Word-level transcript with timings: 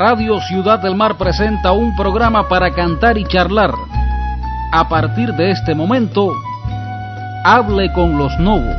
Radio 0.00 0.40
Ciudad 0.40 0.78
del 0.78 0.94
Mar 0.94 1.18
presenta 1.18 1.72
un 1.72 1.94
programa 1.94 2.48
para 2.48 2.70
cantar 2.70 3.18
y 3.18 3.24
charlar. 3.26 3.74
A 4.72 4.88
partir 4.88 5.34
de 5.34 5.50
este 5.50 5.74
momento, 5.74 6.32
hable 7.44 7.92
con 7.92 8.16
los 8.16 8.32
Novo. 8.38 8.72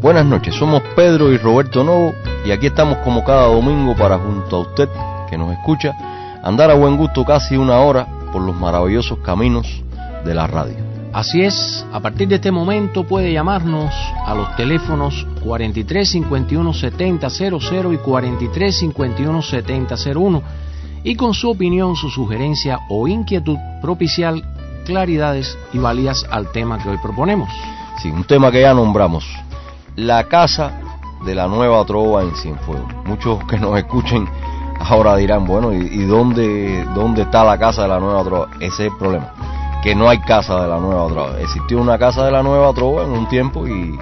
Buenas 0.00 0.26
noches, 0.26 0.54
somos 0.54 0.80
Pedro 0.94 1.32
y 1.32 1.36
Roberto 1.36 1.82
Novo 1.82 2.14
y 2.44 2.52
aquí 2.52 2.66
estamos 2.68 2.98
como 2.98 3.24
cada 3.24 3.48
domingo 3.48 3.96
para 3.96 4.16
junto 4.16 4.58
a 4.58 4.60
usted 4.60 4.88
que 5.28 5.36
nos 5.36 5.50
escucha 5.50 5.92
andar 6.44 6.70
a 6.70 6.74
buen 6.74 6.96
gusto 6.96 7.24
casi 7.24 7.56
una 7.56 7.80
hora 7.80 8.06
por 8.32 8.42
los 8.42 8.54
maravillosos 8.54 9.18
caminos 9.24 9.82
de 10.24 10.34
la 10.34 10.46
radio. 10.46 10.85
Así 11.16 11.40
es, 11.40 11.86
a 11.94 12.00
partir 12.00 12.28
de 12.28 12.34
este 12.34 12.52
momento 12.52 13.04
puede 13.04 13.32
llamarnos 13.32 13.90
a 14.26 14.34
los 14.34 14.54
teléfonos 14.54 15.26
43 15.42 16.10
51 16.10 16.74
70 16.74 17.30
00 17.30 17.92
y 17.94 17.96
43 17.96 18.78
51 18.80 19.42
70 19.42 19.94
01 20.14 20.42
y 21.04 21.16
con 21.16 21.32
su 21.32 21.48
opinión, 21.48 21.96
su 21.96 22.10
sugerencia 22.10 22.80
o 22.90 23.08
inquietud 23.08 23.56
propiciar 23.80 24.34
claridades 24.84 25.56
y 25.72 25.78
valías 25.78 26.22
al 26.30 26.52
tema 26.52 26.76
que 26.82 26.90
hoy 26.90 26.98
proponemos. 26.98 27.48
Sí, 28.02 28.10
un 28.10 28.24
tema 28.24 28.50
que 28.50 28.60
ya 28.60 28.74
nombramos, 28.74 29.26
la 29.94 30.24
casa 30.24 30.78
de 31.24 31.34
la 31.34 31.48
nueva 31.48 31.82
trova 31.86 32.24
en 32.24 32.36
Cienfuegos. 32.36 32.92
Muchos 33.06 33.42
que 33.44 33.58
nos 33.58 33.78
escuchen 33.78 34.28
ahora 34.80 35.16
dirán, 35.16 35.46
bueno, 35.46 35.72
¿y, 35.72 36.04
dónde, 36.04 36.84
dónde 36.94 37.22
está 37.22 37.42
la 37.42 37.58
casa 37.58 37.84
de 37.84 37.88
la 37.88 38.00
nueva 38.00 38.22
trova? 38.22 38.48
Ese 38.60 38.86
es 38.86 38.92
el 38.92 38.98
problema, 38.98 39.32
que 39.86 39.94
no 39.94 40.08
hay 40.08 40.18
casa 40.18 40.62
de 40.62 40.68
la 40.68 40.80
nueva 40.80 41.06
trova. 41.06 41.40
Existió 41.40 41.80
una 41.80 41.96
casa 41.96 42.24
de 42.24 42.32
la 42.32 42.42
nueva 42.42 42.74
trova 42.74 43.04
en 43.04 43.10
un 43.10 43.28
tiempo 43.28 43.68
y, 43.68 43.96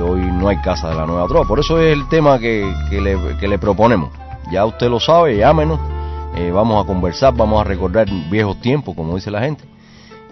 hoy 0.00 0.20
no 0.20 0.48
hay 0.48 0.56
casa 0.56 0.88
de 0.88 0.96
la 0.96 1.06
nueva 1.06 1.28
trova. 1.28 1.46
Por 1.46 1.60
eso 1.60 1.78
es 1.78 1.92
el 1.92 2.08
tema 2.08 2.40
que, 2.40 2.74
le, 2.90 3.58
proponemos. 3.60 4.10
Ya 4.50 4.64
usted 4.64 4.88
lo 4.90 4.98
sabe, 4.98 5.36
llámenos, 5.36 5.78
eh, 6.34 6.50
vamos 6.50 6.82
a 6.82 6.88
conversar, 6.88 7.32
vamos 7.36 7.60
a 7.60 7.64
recordar 7.64 8.08
viejos 8.28 8.60
tiempos, 8.60 8.96
como 8.96 9.14
dice 9.14 9.30
la 9.30 9.42
gente. 9.42 9.62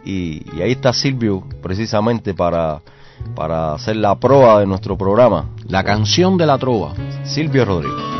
y 0.05 0.42
ahí 0.61 0.72
está 0.72 0.93
Silvio 0.93 1.45
precisamente 1.62 2.34
para 2.34 2.81
para 3.37 3.75
hacer 3.75 3.97
la 3.97 4.17
proa 4.17 4.59
de 4.59 4.67
nuestro 4.67 4.97
programa. 4.97 5.50
La 5.69 5.84
canción 5.84 6.37
de 6.37 6.47
la 6.47 6.59
trova. 6.59 6.95
Silvio 7.25 7.65
Rodríguez. 7.65 8.17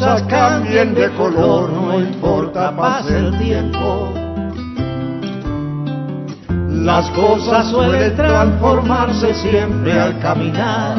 De 0.00 1.10
color, 1.16 1.70
no 1.70 2.00
importa, 2.00 2.74
pase 2.76 3.16
el 3.16 3.38
tiempo. 3.38 4.12
Las 6.68 7.08
cosas 7.10 7.70
suelen 7.70 8.16
transformarse 8.16 9.32
siempre 9.34 9.92
al 9.92 10.18
caminar. 10.18 10.96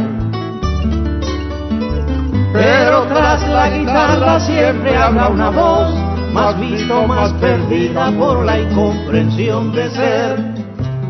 Pero 2.54 3.04
tras 3.08 3.46
la 3.50 3.70
guitarra 3.70 4.40
siempre 4.40 4.96
habla 4.96 5.28
una 5.28 5.50
voz, 5.50 5.94
más 6.32 6.58
visto, 6.58 7.06
más 7.06 7.34
perdida 7.34 8.12
por 8.18 8.46
la 8.46 8.62
incomprensión 8.62 9.74
de 9.74 9.90
ser. 9.90 10.40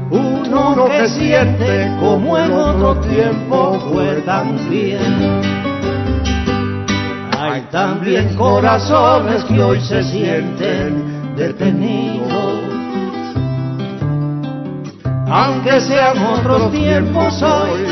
Uno 0.10 0.86
que 0.86 1.08
siente 1.08 1.96
como 2.00 2.36
en 2.38 2.52
otro 2.52 2.96
tiempo 3.02 3.80
fue 3.92 4.22
tan 4.22 4.70
bien. 4.70 5.65
Hay 7.48 7.62
también 7.72 8.36
corazones 8.36 9.44
que 9.44 9.62
hoy 9.62 9.80
se 9.80 10.04
sienten 10.04 11.36
detenidos. 11.36 12.60
Aunque 15.28 15.80
sean 15.80 16.18
otros 16.26 16.72
tiempos 16.72 17.40
hoy 17.44 17.86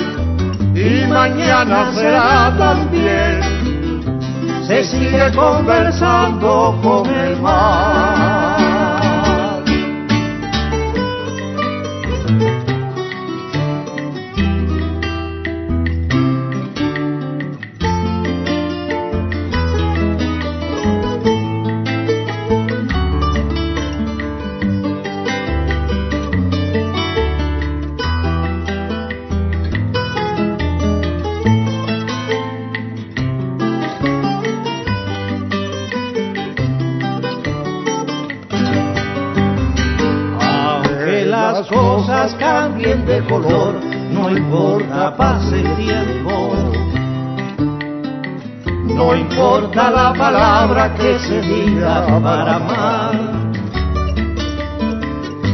y 0.74 1.06
mañana 1.08 1.92
será 1.94 2.52
también, 2.58 3.42
se 4.66 4.84
sigue 4.86 5.32
conversando 5.36 6.80
con 6.82 7.08
el 7.14 7.40
mar. 7.40 8.13
No 48.96 49.16
importa 49.16 49.90
la 49.90 50.14
palabra 50.14 50.94
que 50.94 51.18
se 51.20 51.42
diga 51.42 52.06
para 52.22 52.56
amar. 52.56 53.44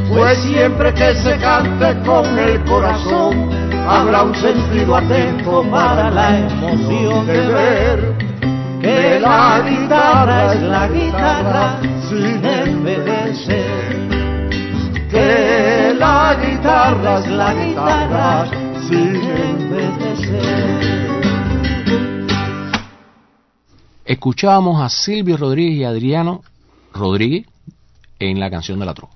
Pues 0.09 0.39
siempre 0.39 0.93
que 0.93 1.15
se 1.15 1.37
cante 1.37 1.97
con 2.05 2.37
el 2.37 2.61
corazón, 2.65 3.49
habrá 3.87 4.23
un 4.23 4.35
sentido 4.35 4.97
atento 4.97 5.63
para 5.71 6.09
la 6.09 6.39
emoción 6.39 7.27
de 7.27 7.47
ver 7.47 8.15
que 8.81 9.19
la 9.19 9.61
guitarra 9.67 10.53
es 10.53 10.61
la 10.61 10.87
guitarra 10.87 11.79
sin 12.09 12.43
envejecer. 12.43 14.09
Que 15.09 15.95
la 15.97 16.35
guitarra 16.41 17.19
es 17.19 17.27
la 17.27 17.53
guitarra 17.53 18.45
sin 18.87 19.15
envejecer. 19.15 20.98
Escuchábamos 24.09 24.81
a 24.81 24.89
Silvio 24.89 25.37
Rodríguez 25.37 25.77
y 25.77 25.83
Adriano 25.83 26.41
Rodríguez 26.95 27.45
en 28.17 28.39
la 28.39 28.49
canción 28.49 28.79
de 28.79 28.87
la 28.87 28.95
trova. 28.95 29.13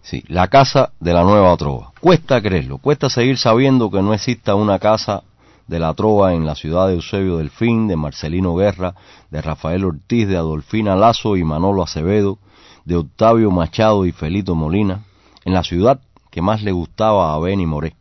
Sí, 0.00 0.24
la 0.28 0.48
casa 0.48 0.92
de 0.98 1.12
la 1.12 1.24
nueva 1.24 1.54
trova. 1.58 1.92
Cuesta 2.00 2.40
creerlo, 2.40 2.78
cuesta 2.78 3.10
seguir 3.10 3.36
sabiendo 3.36 3.90
que 3.90 4.00
no 4.00 4.14
exista 4.14 4.54
una 4.54 4.78
casa 4.78 5.24
de 5.66 5.78
la 5.78 5.92
trova 5.92 6.32
en 6.32 6.46
la 6.46 6.54
ciudad 6.54 6.88
de 6.88 6.94
Eusebio 6.94 7.36
Delfín, 7.36 7.86
de 7.86 7.96
Marcelino 7.96 8.54
Guerra, 8.54 8.94
de 9.30 9.42
Rafael 9.42 9.84
Ortiz, 9.84 10.26
de 10.26 10.38
Adolfina 10.38 10.96
Lazo 10.96 11.36
y 11.36 11.44
Manolo 11.44 11.82
Acevedo, 11.82 12.38
de 12.86 12.96
Octavio 12.96 13.50
Machado 13.50 14.06
y 14.06 14.12
Felito 14.12 14.54
Molina, 14.54 15.04
en 15.44 15.52
la 15.52 15.64
ciudad 15.64 16.00
que 16.30 16.40
más 16.40 16.62
le 16.62 16.72
gustaba 16.72 17.34
a 17.34 17.38
Benny 17.38 17.66
Moré. 17.66 17.94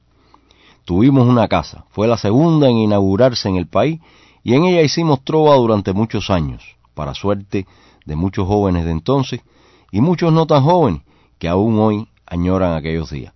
Tuvimos 0.86 1.28
una 1.28 1.50
casa, 1.50 1.84
fue 1.90 2.08
la 2.08 2.16
segunda 2.16 2.70
en 2.70 2.78
inaugurarse 2.78 3.50
en 3.50 3.58
el 3.58 3.68
país 3.68 4.00
y 4.44 4.56
en 4.56 4.64
ella 4.66 4.82
hicimos 4.82 5.24
trova 5.24 5.56
durante 5.56 5.94
muchos 5.94 6.30
años, 6.30 6.64
para 6.94 7.14
suerte 7.14 7.66
de 8.06 8.16
muchos 8.16 8.48
jóvenes 8.48 8.86
de 8.86 8.92
entonces 8.92 9.42
y 9.92 10.02
muchos 10.02 10.34
no 10.34 10.46
tan 10.48 10.64
jóvenes 10.64 11.02
que 11.38 11.48
aún 11.48 11.80
hoy 11.80 12.08
añoran 12.26 12.74
aquellos 12.74 13.10
días. 13.12 13.34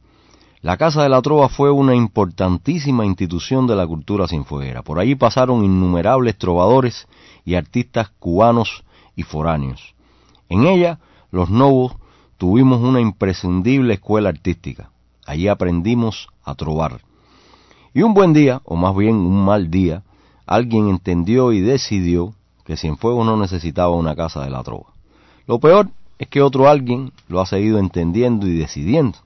La 0.62 0.78
Casa 0.78 1.04
de 1.04 1.10
la 1.10 1.22
Trova 1.22 1.48
fue 1.48 1.70
una 1.70 1.94
importantísima 1.94 3.06
institución 3.06 3.68
de 3.68 3.76
la 3.76 3.86
cultura 3.86 4.28
sinfueguera. 4.28 4.82
Por 4.82 5.00
allí 5.00 5.14
pasaron 5.14 5.64
innumerables 5.64 6.40
trovadores 6.40 7.08
y 7.44 7.54
artistas 7.54 8.10
cubanos 8.18 8.84
y 9.16 9.22
foráneos. 9.22 9.94
En 10.50 10.66
ella, 10.66 11.00
los 11.30 11.52
novos 11.52 11.94
tuvimos 12.38 12.82
una 12.82 13.00
imprescindible 13.00 13.94
escuela 13.94 14.30
artística. 14.30 14.90
Allí 15.28 15.48
aprendimos 15.48 16.30
a 16.44 16.56
trobar. 16.56 17.02
Y 17.94 18.02
un 18.02 18.16
buen 18.16 18.34
día, 18.34 18.62
o 18.66 18.76
más 18.76 18.96
bien 18.96 19.16
un 19.18 19.46
mal 19.46 19.70
día, 19.70 20.02
alguien 20.46 20.90
entendió 20.90 21.52
y 21.52 21.62
decidió 21.62 22.34
que 22.66 22.78
Cienfuegos 22.78 23.26
no 23.26 23.38
necesitaba 23.38 23.96
una 23.96 24.16
casa 24.16 24.44
de 24.44 24.50
la 24.50 24.64
trova. 24.64 24.88
Lo 25.48 25.60
peor 25.60 25.90
es 26.18 26.28
que 26.28 26.42
otro 26.42 26.68
alguien 26.68 27.12
lo 27.28 27.42
ha 27.42 27.46
seguido 27.46 27.78
entendiendo 27.78 28.48
y 28.48 28.58
decidiendo, 28.58 29.20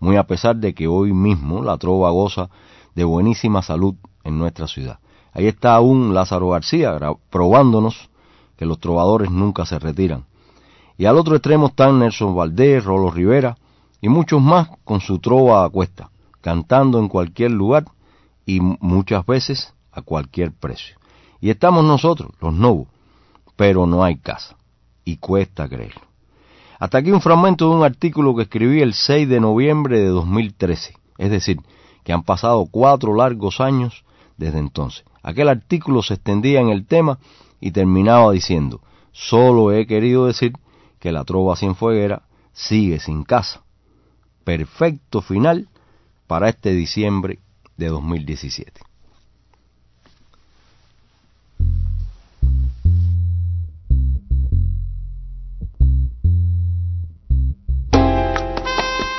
muy 0.00 0.16
a 0.16 0.24
pesar 0.24 0.56
de 0.56 0.74
que 0.74 0.86
hoy 0.86 1.12
mismo 1.12 1.62
la 1.62 1.76
trova 1.76 2.10
goza 2.10 2.48
de 2.94 3.04
buenísima 3.04 3.62
salud 3.62 3.94
en 4.24 4.38
nuestra 4.38 4.66
ciudad. 4.66 4.98
Ahí 5.32 5.46
está 5.46 5.74
aún 5.74 6.14
Lázaro 6.14 6.48
García 6.50 6.98
probándonos 7.30 8.08
que 8.56 8.64
los 8.64 8.78
trovadores 8.78 9.30
nunca 9.30 9.66
se 9.66 9.78
retiran. 9.78 10.24
Y 10.96 11.04
al 11.04 11.18
otro 11.18 11.36
extremo 11.36 11.66
están 11.66 11.98
Nelson 11.98 12.34
Valdés, 12.34 12.84
Rolo 12.84 13.10
Rivera 13.10 13.58
y 14.00 14.08
muchos 14.08 14.40
más 14.40 14.68
con 14.84 15.00
su 15.00 15.18
trova 15.18 15.64
a 15.64 15.68
cuesta, 15.68 16.10
cantando 16.40 16.98
en 16.98 17.08
cualquier 17.08 17.50
lugar 17.50 17.84
y 18.46 18.60
muchas 18.60 19.26
veces 19.26 19.74
a 19.96 20.02
cualquier 20.02 20.52
precio. 20.52 20.96
Y 21.40 21.50
estamos 21.50 21.84
nosotros, 21.84 22.30
los 22.40 22.54
novos, 22.54 22.88
pero 23.56 23.86
no 23.86 24.04
hay 24.04 24.16
casa. 24.18 24.56
Y 25.04 25.16
cuesta 25.16 25.68
creerlo. 25.68 26.02
Hasta 26.78 26.98
aquí 26.98 27.10
un 27.10 27.22
fragmento 27.22 27.68
de 27.68 27.76
un 27.76 27.84
artículo 27.84 28.36
que 28.36 28.42
escribí 28.42 28.82
el 28.82 28.92
6 28.92 29.28
de 29.28 29.40
noviembre 29.40 29.98
de 29.98 30.08
2013. 30.08 30.94
Es 31.18 31.30
decir, 31.30 31.58
que 32.04 32.12
han 32.12 32.22
pasado 32.22 32.66
cuatro 32.70 33.14
largos 33.14 33.60
años 33.60 34.04
desde 34.36 34.58
entonces. 34.58 35.04
Aquel 35.22 35.48
artículo 35.48 36.02
se 36.02 36.14
extendía 36.14 36.60
en 36.60 36.68
el 36.68 36.86
tema 36.86 37.18
y 37.60 37.70
terminaba 37.70 38.30
diciendo, 38.32 38.82
solo 39.12 39.72
he 39.72 39.86
querido 39.86 40.26
decir 40.26 40.52
que 41.00 41.12
la 41.12 41.24
trova 41.24 41.56
fueguera 41.56 42.22
sigue 42.52 43.00
sin 43.00 43.24
casa. 43.24 43.62
Perfecto 44.44 45.22
final 45.22 45.68
para 46.26 46.48
este 46.48 46.72
diciembre 46.72 47.38
de 47.76 47.88
2017. 47.88 48.80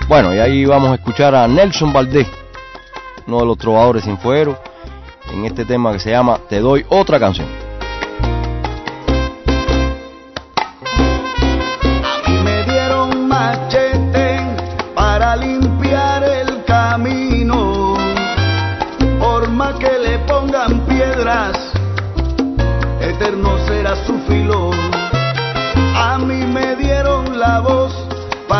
Bueno, 0.07 0.33
y 0.33 0.39
ahí 0.39 0.63
vamos 0.63 0.91
a 0.91 0.95
escuchar 0.95 1.35
a 1.35 1.45
Nelson 1.49 1.91
Valdés, 1.91 2.27
uno 3.27 3.41
de 3.41 3.45
los 3.45 3.57
trovadores 3.57 4.05
sinfueros, 4.05 4.55
en 5.33 5.43
este 5.43 5.65
tema 5.65 5.91
que 5.91 5.99
se 5.99 6.11
llama 6.11 6.39
Te 6.47 6.61
doy 6.61 6.85
otra 6.87 7.19
canción. 7.19 7.45
A 12.05 12.29
mí 12.29 12.39
me 12.41 12.63
dieron 12.63 13.27
machete 13.27 14.39
para 14.95 15.35
limpiar 15.35 16.23
el 16.23 16.63
camino, 16.63 17.97
por 19.19 19.49
más 19.49 19.75
que 19.75 19.91
le 19.91 20.19
pongan 20.19 20.85
piedras, 20.85 21.73
eterno 23.01 23.57
será 23.67 23.93
su 24.05 24.16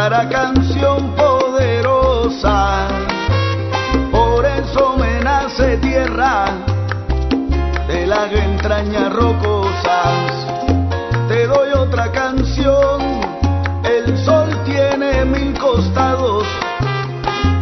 canción 0.10 1.14
poderosa 1.16 2.88
tierra 5.82 6.46
de 7.88 8.08
las 8.08 8.32
entrañas 8.32 9.14
rocosas. 9.14 10.48
Te 11.28 11.46
doy 11.46 11.72
otra 11.76 12.10
canción, 12.12 13.02
el 13.84 14.18
sol 14.24 14.48
tiene 14.66 15.26
mil 15.26 15.58
costados. 15.60 16.46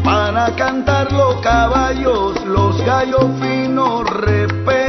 Para 0.04 0.56
cantar 0.56 1.12
los 1.12 1.42
caballos, 1.42 2.46
los 2.46 2.80
gallos 2.86 3.26
finos 3.42 4.08
respetan. 4.10 4.85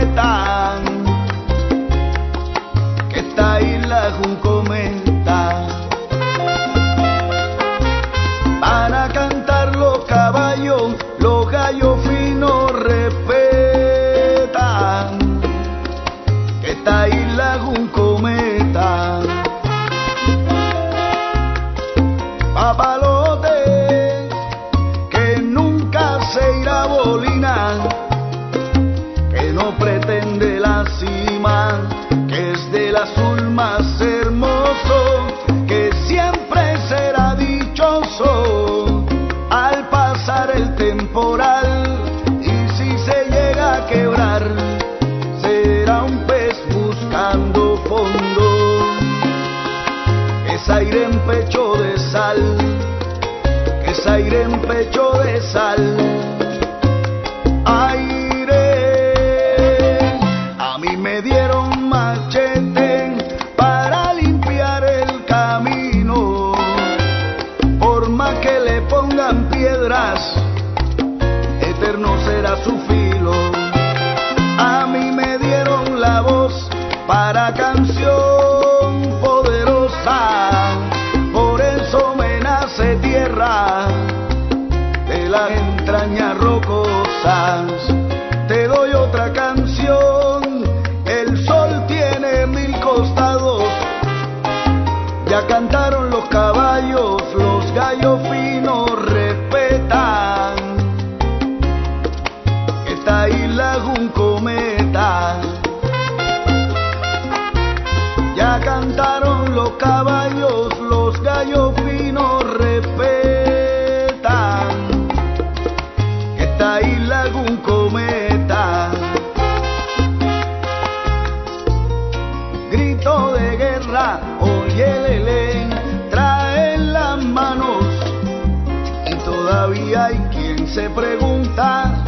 Se 130.76 130.90
pregunta 130.90 132.04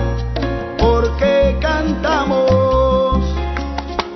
por 0.78 1.16
qué 1.16 1.56
cantamos 1.58 3.24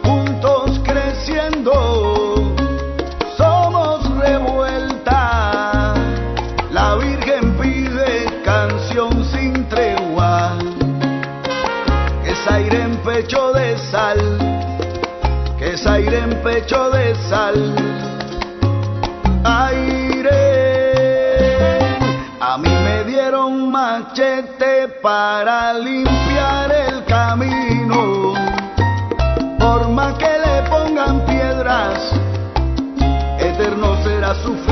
juntos 0.04 0.78
creciendo, 0.84 2.54
somos 3.34 4.14
revuelta, 4.18 5.94
la 6.70 6.96
Virgen 6.96 7.56
pide 7.56 8.26
canción 8.44 9.24
sin 9.24 9.66
tregua, 9.70 10.58
es 12.22 12.46
aire 12.52 12.82
en 12.82 12.96
pecho 12.98 13.54
de 13.54 13.78
sal 13.78 14.20
que 15.58 15.70
es 15.70 15.86
aire 15.86 16.18
en 16.18 16.42
pecho 16.42 16.90
de 16.90 16.91
para 25.02 25.74
limpiar 25.74 26.70
el 26.70 27.04
camino. 27.04 28.34
Por 29.58 29.88
más 29.88 30.14
que 30.14 30.38
le 30.38 30.62
pongan 30.70 31.24
piedras, 31.26 32.12
eterno 33.38 34.02
será 34.04 34.34
su 34.36 34.54
filo. 34.54 34.71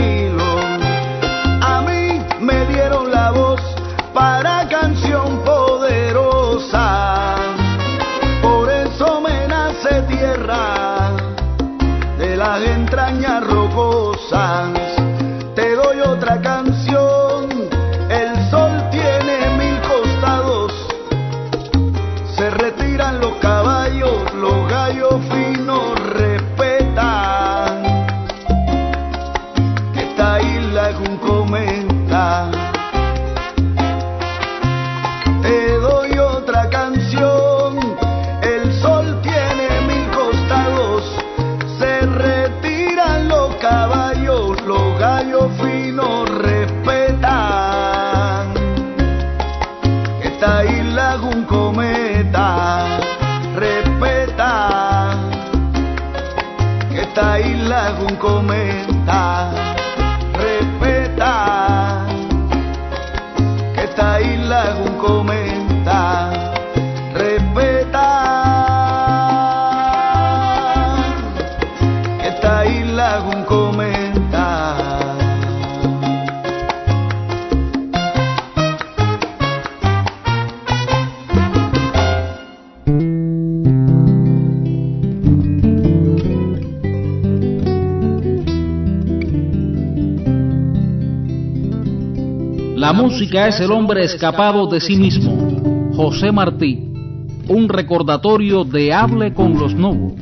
Música 93.31 93.47
es 93.47 93.61
el 93.61 93.71
hombre 93.71 94.03
escapado 94.03 94.67
de 94.67 94.81
sí 94.81 94.97
mismo. 94.97 95.93
José 95.95 96.33
Martí, 96.33 96.93
un 97.49 97.69
recordatorio 97.69 98.65
de 98.65 98.93
Hable 98.93 99.33
con 99.33 99.57
los 99.57 99.73
Novos. 99.73 100.15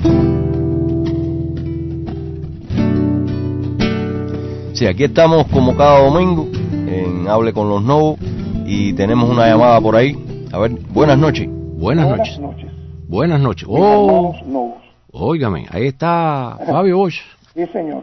Sí, 4.74 4.86
aquí 4.86 5.04
estamos 5.04 5.46
como 5.46 5.74
cada 5.74 6.04
domingo 6.04 6.48
en 6.70 7.26
Hable 7.26 7.54
con 7.54 7.70
los 7.70 7.82
Novos 7.82 8.18
y 8.66 8.92
tenemos 8.92 9.30
una 9.30 9.46
llamada 9.46 9.80
por 9.80 9.96
ahí. 9.96 10.14
A 10.52 10.58
ver, 10.58 10.72
buenas 10.90 11.16
noches. 11.16 11.48
Buenas 11.50 12.08
noches. 12.08 12.38
noches. 12.38 12.70
Buenas 13.08 13.40
noches. 13.40 13.66
Oh, 13.70 14.34
óigame, 15.12 15.64
ahí 15.70 15.86
está 15.86 16.58
Fabio 16.66 16.98
Bosch. 16.98 17.22
Sí, 17.54 17.64
señor. 17.72 18.02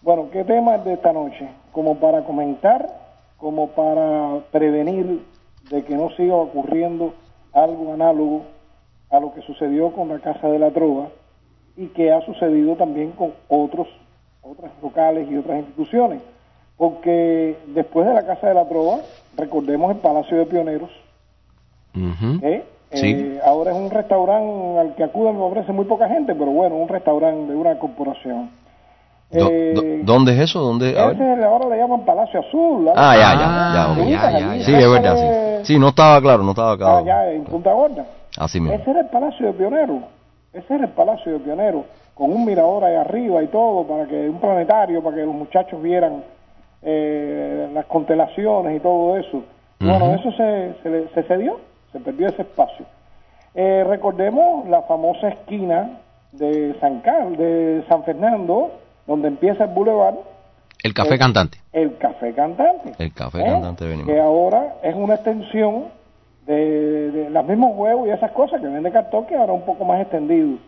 Bueno, 0.00 0.28
¿qué 0.32 0.42
tema 0.44 0.76
es 0.76 0.86
de 0.86 0.94
esta 0.94 1.12
noche? 1.12 1.46
Como 1.70 2.00
para 2.00 2.24
comentar, 2.24 2.97
como 3.38 3.68
para 3.68 4.40
prevenir 4.50 5.24
de 5.70 5.84
que 5.84 5.96
no 5.96 6.10
siga 6.10 6.34
ocurriendo 6.34 7.14
algo 7.52 7.94
análogo 7.94 8.42
a 9.10 9.20
lo 9.20 9.32
que 9.32 9.42
sucedió 9.42 9.92
con 9.92 10.08
la 10.08 10.18
Casa 10.18 10.48
de 10.48 10.58
la 10.58 10.70
Trova 10.70 11.08
y 11.76 11.86
que 11.88 12.12
ha 12.12 12.20
sucedido 12.22 12.76
también 12.76 13.12
con 13.12 13.32
otros 13.48 13.88
otras 14.42 14.72
locales 14.82 15.30
y 15.30 15.36
otras 15.36 15.58
instituciones. 15.58 16.22
Porque 16.76 17.56
después 17.68 18.06
de 18.06 18.14
la 18.14 18.24
Casa 18.24 18.48
de 18.48 18.54
la 18.54 18.68
Trova, 18.68 18.98
recordemos 19.36 19.90
el 19.90 19.98
Palacio 19.98 20.36
de 20.36 20.46
Pioneros. 20.46 20.90
¿eh? 22.42 22.64
Sí. 22.92 23.10
Eh, 23.10 23.40
ahora 23.44 23.72
es 23.72 23.76
un 23.76 23.90
restaurante 23.90 24.78
al 24.78 24.94
que 24.94 25.04
acuden 25.04 25.38
me 25.38 25.48
parece 25.48 25.72
muy 25.72 25.84
poca 25.84 26.08
gente, 26.08 26.34
pero 26.34 26.50
bueno, 26.50 26.76
un 26.76 26.88
restaurante 26.88 27.52
de 27.52 27.58
una 27.58 27.78
corporación. 27.78 28.50
Do- 29.30 29.48
Eh, 29.50 29.72
do- 29.74 29.82
¿Dónde 30.12 30.32
es 30.32 30.40
eso? 30.40 30.60
¿Dónde? 30.60 30.98
A 30.98 31.06
ver. 31.08 31.14
ese 31.20 31.44
ahora 31.44 31.68
le 31.68 31.76
llaman 31.76 32.04
Palacio 32.04 32.40
Azul. 32.40 32.88
Ah, 32.96 33.14
ya, 33.16 33.30
Ah, 33.30 33.94
ya, 33.96 34.04
ya, 34.04 34.08
ya, 34.08 34.38
ya, 34.38 34.54
ya. 34.56 34.64
Sí, 34.64 34.74
es 34.74 34.90
verdad, 34.90 35.16
sí. 35.16 35.64
Sí, 35.74 35.78
no 35.78 35.88
estaba 35.88 36.20
claro, 36.20 36.42
no 36.42 36.50
estaba 36.50 36.72
Ah, 36.72 36.76
claro. 36.78 37.04
ya, 37.04 37.30
en 37.30 37.44
Punta 37.44 37.72
Gorda. 37.72 38.06
Así 38.38 38.58
mismo. 38.60 38.74
Ese 38.74 38.90
era 38.90 39.00
el 39.00 39.06
Palacio 39.08 39.46
de 39.48 39.52
Pionero. 39.52 39.98
Ese 40.52 40.74
era 40.74 40.84
el 40.84 40.90
Palacio 40.92 41.32
de 41.32 41.38
Pionero, 41.40 41.84
con 42.14 42.30
un 42.32 42.44
mirador 42.46 42.84
ahí 42.84 42.94
arriba 42.94 43.42
y 43.42 43.48
todo, 43.48 43.84
para 43.86 44.06
que 44.06 44.28
un 44.30 44.38
planetario, 44.40 45.02
para 45.02 45.16
que 45.16 45.22
los 45.24 45.34
muchachos 45.34 45.82
vieran 45.82 46.22
eh, 46.82 47.68
las 47.74 47.84
constelaciones 47.86 48.76
y 48.76 48.80
todo 48.80 49.16
eso. 49.16 49.42
Bueno, 49.80 50.14
eso 50.14 50.30
se, 50.32 50.74
se, 50.82 50.88
le- 50.90 51.08
se 51.08 51.22
cedió, 51.24 51.58
se 51.92 52.00
perdió 52.00 52.28
ese 52.28 52.42
espacio. 52.42 52.86
Eh, 53.54 53.84
recordemos 53.86 54.66
la 54.68 54.82
famosa 54.82 55.28
esquina 55.28 55.98
de 56.32 56.76
San 56.80 57.00
Carlos, 57.00 57.36
de 57.38 57.84
San 57.88 58.04
Fernando, 58.04 58.70
donde 59.08 59.26
empieza 59.28 59.64
el 59.64 59.70
bulevar, 59.70 60.14
El 60.84 60.94
café 60.94 61.18
cantante. 61.18 61.58
el 61.72 61.96
Café 61.98 62.32
Cantante. 62.34 62.92
El 63.00 63.12
Café 63.12 63.40
¿eh? 63.40 63.44
Cantante 63.46 63.84
Benimán. 63.84 64.06
Que 64.06 64.20
ahora 64.20 64.74
es 64.84 64.94
una 64.94 65.14
extensión 65.14 65.86
de, 66.46 67.10
de 67.10 67.30
los 67.30 67.44
mismos 67.46 67.72
huevos 67.76 68.06
y 68.06 68.10
esas 68.10 68.30
cosas 68.30 68.60
que 68.60 68.68
vende 68.68 68.92
cartón, 68.92 69.26
que 69.26 69.34
ahora 69.34 69.52
un 69.52 69.62
poco 69.62 69.84
más 69.84 70.00
extendido. 70.00 70.58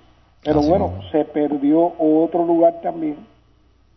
Pero 0.42 0.60
Así 0.60 0.68
bueno, 0.68 0.92
se 1.12 1.24
perdió 1.26 1.92
otro 1.98 2.44
lugar 2.44 2.80
también. 2.82 3.16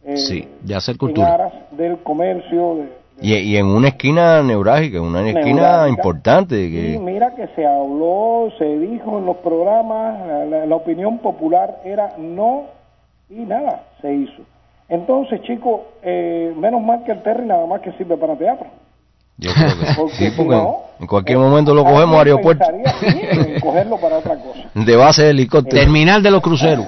eh, 0.05 0.17
Sí, 0.17 0.47
de 0.61 0.75
hacer 0.75 0.93
En 0.95 0.99
cultura. 0.99 1.33
aras 1.33 1.53
del 1.71 1.97
comercio. 1.99 2.75
De, 2.75 2.87
Y, 3.21 3.33
y 3.35 3.57
en 3.57 3.67
una 3.67 3.87
esquina 3.89 4.43
neurálgica, 4.43 4.99
una 5.01 5.27
esquina 5.29 5.87
importante. 5.87 6.55
Y 6.65 6.71
Que, 6.93 6.99
mira 6.99 7.33
que 7.35 7.47
se 7.55 7.65
habló, 7.65 8.49
se 8.57 8.65
dijo 8.77 9.19
en 9.19 9.25
los 9.25 9.37
programas, 9.37 10.19
la, 10.27 10.45
la- 10.45 10.65
la 10.65 10.75
opinión 10.75 11.19
popular 11.19 11.79
era 11.85 12.13
no 12.17 12.63
y 13.35 13.45
nada, 13.45 13.83
se 14.01 14.13
hizo. 14.13 14.41
Entonces, 14.89 15.41
chicos, 15.41 15.81
eh, 16.03 16.53
menos 16.57 16.81
mal 16.81 17.03
que 17.03 17.11
el 17.13 17.23
Terry 17.23 17.45
nada 17.45 17.65
más 17.65 17.81
que 17.81 17.91
sirve 17.93 18.17
para 18.17 18.35
teatro. 18.35 18.67
yo 19.37 19.51
creo 19.53 19.79
que 19.79 19.85
Porque 19.95 20.13
sí, 20.15 20.33
porque 20.37 20.55
no, 20.55 20.77
en 20.99 21.07
cualquier 21.07 21.37
eh, 21.37 21.41
momento 21.41 21.73
lo 21.73 21.83
cogemos 21.83 22.17
aeropuerto 22.17 22.63
en 22.71 23.59
cogerlo 23.59 23.97
para 23.97 24.17
otra 24.19 24.35
cosa. 24.35 24.59
de 24.75 24.95
base 24.95 25.23
de 25.23 25.29
helicóptero. 25.31 25.81
Terminal 25.81 26.21
de 26.21 26.31
los 26.31 26.41
cruceros. 26.41 26.85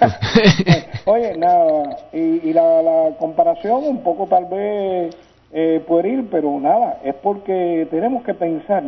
Oye, 1.06 1.36
nada, 1.38 1.98
y, 2.14 2.50
y 2.50 2.54
la, 2.54 2.82
la 2.82 3.10
comparación 3.18 3.84
un 3.86 4.02
poco 4.04 4.28
tal 4.28 4.46
vez 4.46 5.16
eh, 5.52 5.84
pueril, 5.88 6.28
pero 6.30 6.60
nada, 6.60 7.00
es 7.04 7.16
porque 7.16 7.88
tenemos 7.90 8.24
que 8.24 8.34
pensar 8.34 8.84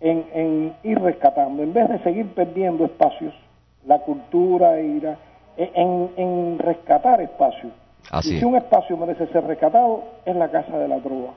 en, 0.00 0.24
en 0.34 0.72
ir 0.82 0.98
rescatando, 1.00 1.62
en 1.62 1.72
vez 1.72 1.88
de 1.88 1.98
seguir 2.00 2.26
perdiendo 2.34 2.84
espacios, 2.84 3.32
la 3.86 3.98
cultura, 4.00 4.80
y 4.80 5.00
la- 5.00 5.16
en, 5.56 6.10
en 6.16 6.58
rescatar 6.58 7.20
espacios. 7.20 7.72
Así 8.10 8.32
y 8.32 8.34
es. 8.34 8.40
si 8.40 8.44
un 8.46 8.56
espacio 8.56 8.96
merece 8.96 9.26
ser 9.28 9.44
rescatado, 9.44 10.02
es 10.24 10.36
la 10.36 10.48
Casa 10.50 10.76
de 10.78 10.88
la 10.88 10.98
Trova. 10.98 11.32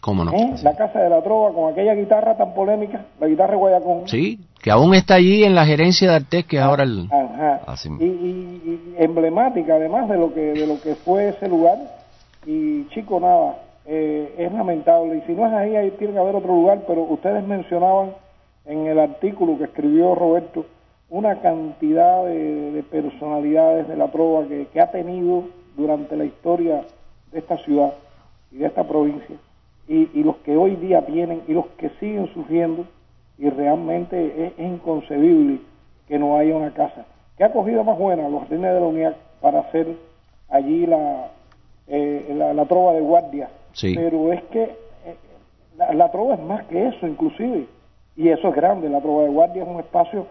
¿Cómo 0.00 0.24
no? 0.24 0.32
¿eh? 0.32 0.54
La 0.62 0.76
Casa 0.76 1.00
de 1.00 1.10
la 1.10 1.20
Trova 1.22 1.52
con 1.52 1.72
aquella 1.72 1.94
guitarra 1.94 2.36
tan 2.36 2.54
polémica, 2.54 3.04
la 3.20 3.26
guitarra 3.26 3.56
Guayacón. 3.56 4.06
Sí, 4.08 4.38
que 4.62 4.70
aún 4.70 4.94
está 4.94 5.14
allí 5.14 5.42
en 5.44 5.54
la 5.54 5.66
gerencia 5.66 6.08
de 6.10 6.16
Artés, 6.16 6.44
que 6.46 6.56
es 6.56 6.62
ahora 6.62 6.84
el... 6.84 7.08
Ajá. 7.10 7.60
Así 7.66 7.88
y, 7.88 7.90
mismo. 7.92 8.04
y- 8.06 8.70
y 8.70 8.94
emblemática 8.98 9.74
además 9.74 10.08
de 10.08 10.16
lo 10.16 10.32
que 10.34 10.40
de 10.40 10.66
lo 10.66 10.80
que 10.80 10.94
fue 10.94 11.28
ese 11.30 11.48
lugar 11.48 11.78
y 12.46 12.86
chico 12.88 13.20
nada 13.20 13.56
eh, 13.86 14.34
es 14.38 14.52
lamentable 14.52 15.16
y 15.18 15.20
si 15.26 15.32
no 15.32 15.46
es 15.46 15.52
ahí 15.52 15.76
ahí 15.76 15.90
tiene 15.98 16.12
que 16.14 16.18
haber 16.18 16.34
otro 16.36 16.52
lugar 16.52 16.80
pero 16.86 17.02
ustedes 17.02 17.44
mencionaban 17.46 18.10
en 18.66 18.86
el 18.86 18.98
artículo 18.98 19.56
que 19.58 19.64
escribió 19.64 20.14
Roberto 20.14 20.64
una 21.10 21.40
cantidad 21.40 22.24
de, 22.24 22.72
de 22.72 22.82
personalidades 22.82 23.88
de 23.88 23.96
la 23.96 24.08
trova 24.08 24.46
que, 24.46 24.66
que 24.66 24.80
ha 24.80 24.90
tenido 24.90 25.44
durante 25.76 26.16
la 26.16 26.24
historia 26.24 26.84
de 27.32 27.38
esta 27.38 27.56
ciudad 27.58 27.94
y 28.52 28.58
de 28.58 28.66
esta 28.66 28.86
provincia 28.86 29.36
y, 29.88 30.10
y 30.12 30.22
los 30.22 30.36
que 30.38 30.56
hoy 30.56 30.76
día 30.76 31.04
tienen 31.06 31.42
y 31.48 31.52
los 31.54 31.66
que 31.78 31.88
siguen 32.00 32.28
surgiendo 32.34 32.84
y 33.38 33.48
realmente 33.48 34.46
es, 34.46 34.52
es 34.58 34.66
inconcebible 34.66 35.60
que 36.06 36.18
no 36.18 36.36
haya 36.36 36.56
una 36.56 36.72
casa. 36.72 37.06
¿Qué 37.36 37.44
acogida 37.44 37.82
más 37.82 37.98
buena 37.98 38.28
los 38.28 38.40
jardines 38.40 38.74
de 38.74 38.80
la 38.80 38.86
unidad 38.86 39.16
para 39.40 39.60
hacer 39.60 39.86
allí 40.50 40.86
la, 40.86 41.30
eh, 41.86 42.34
la, 42.36 42.52
la 42.52 42.64
trova 42.66 42.92
de 42.92 43.00
guardia? 43.00 43.48
Sí. 43.72 43.94
Pero 43.94 44.32
es 44.32 44.42
que 44.44 44.62
eh, 44.62 45.16
la, 45.76 45.92
la 45.94 46.10
trova 46.10 46.34
es 46.34 46.40
más 46.40 46.64
que 46.66 46.88
eso 46.88 47.06
inclusive 47.06 47.66
y 48.16 48.28
eso 48.28 48.48
es 48.48 48.54
grande. 48.54 48.88
La 48.90 49.00
trova 49.00 49.22
de 49.22 49.28
guardia 49.28 49.62
es 49.62 49.68
un 49.68 49.78
espacio 49.78 50.26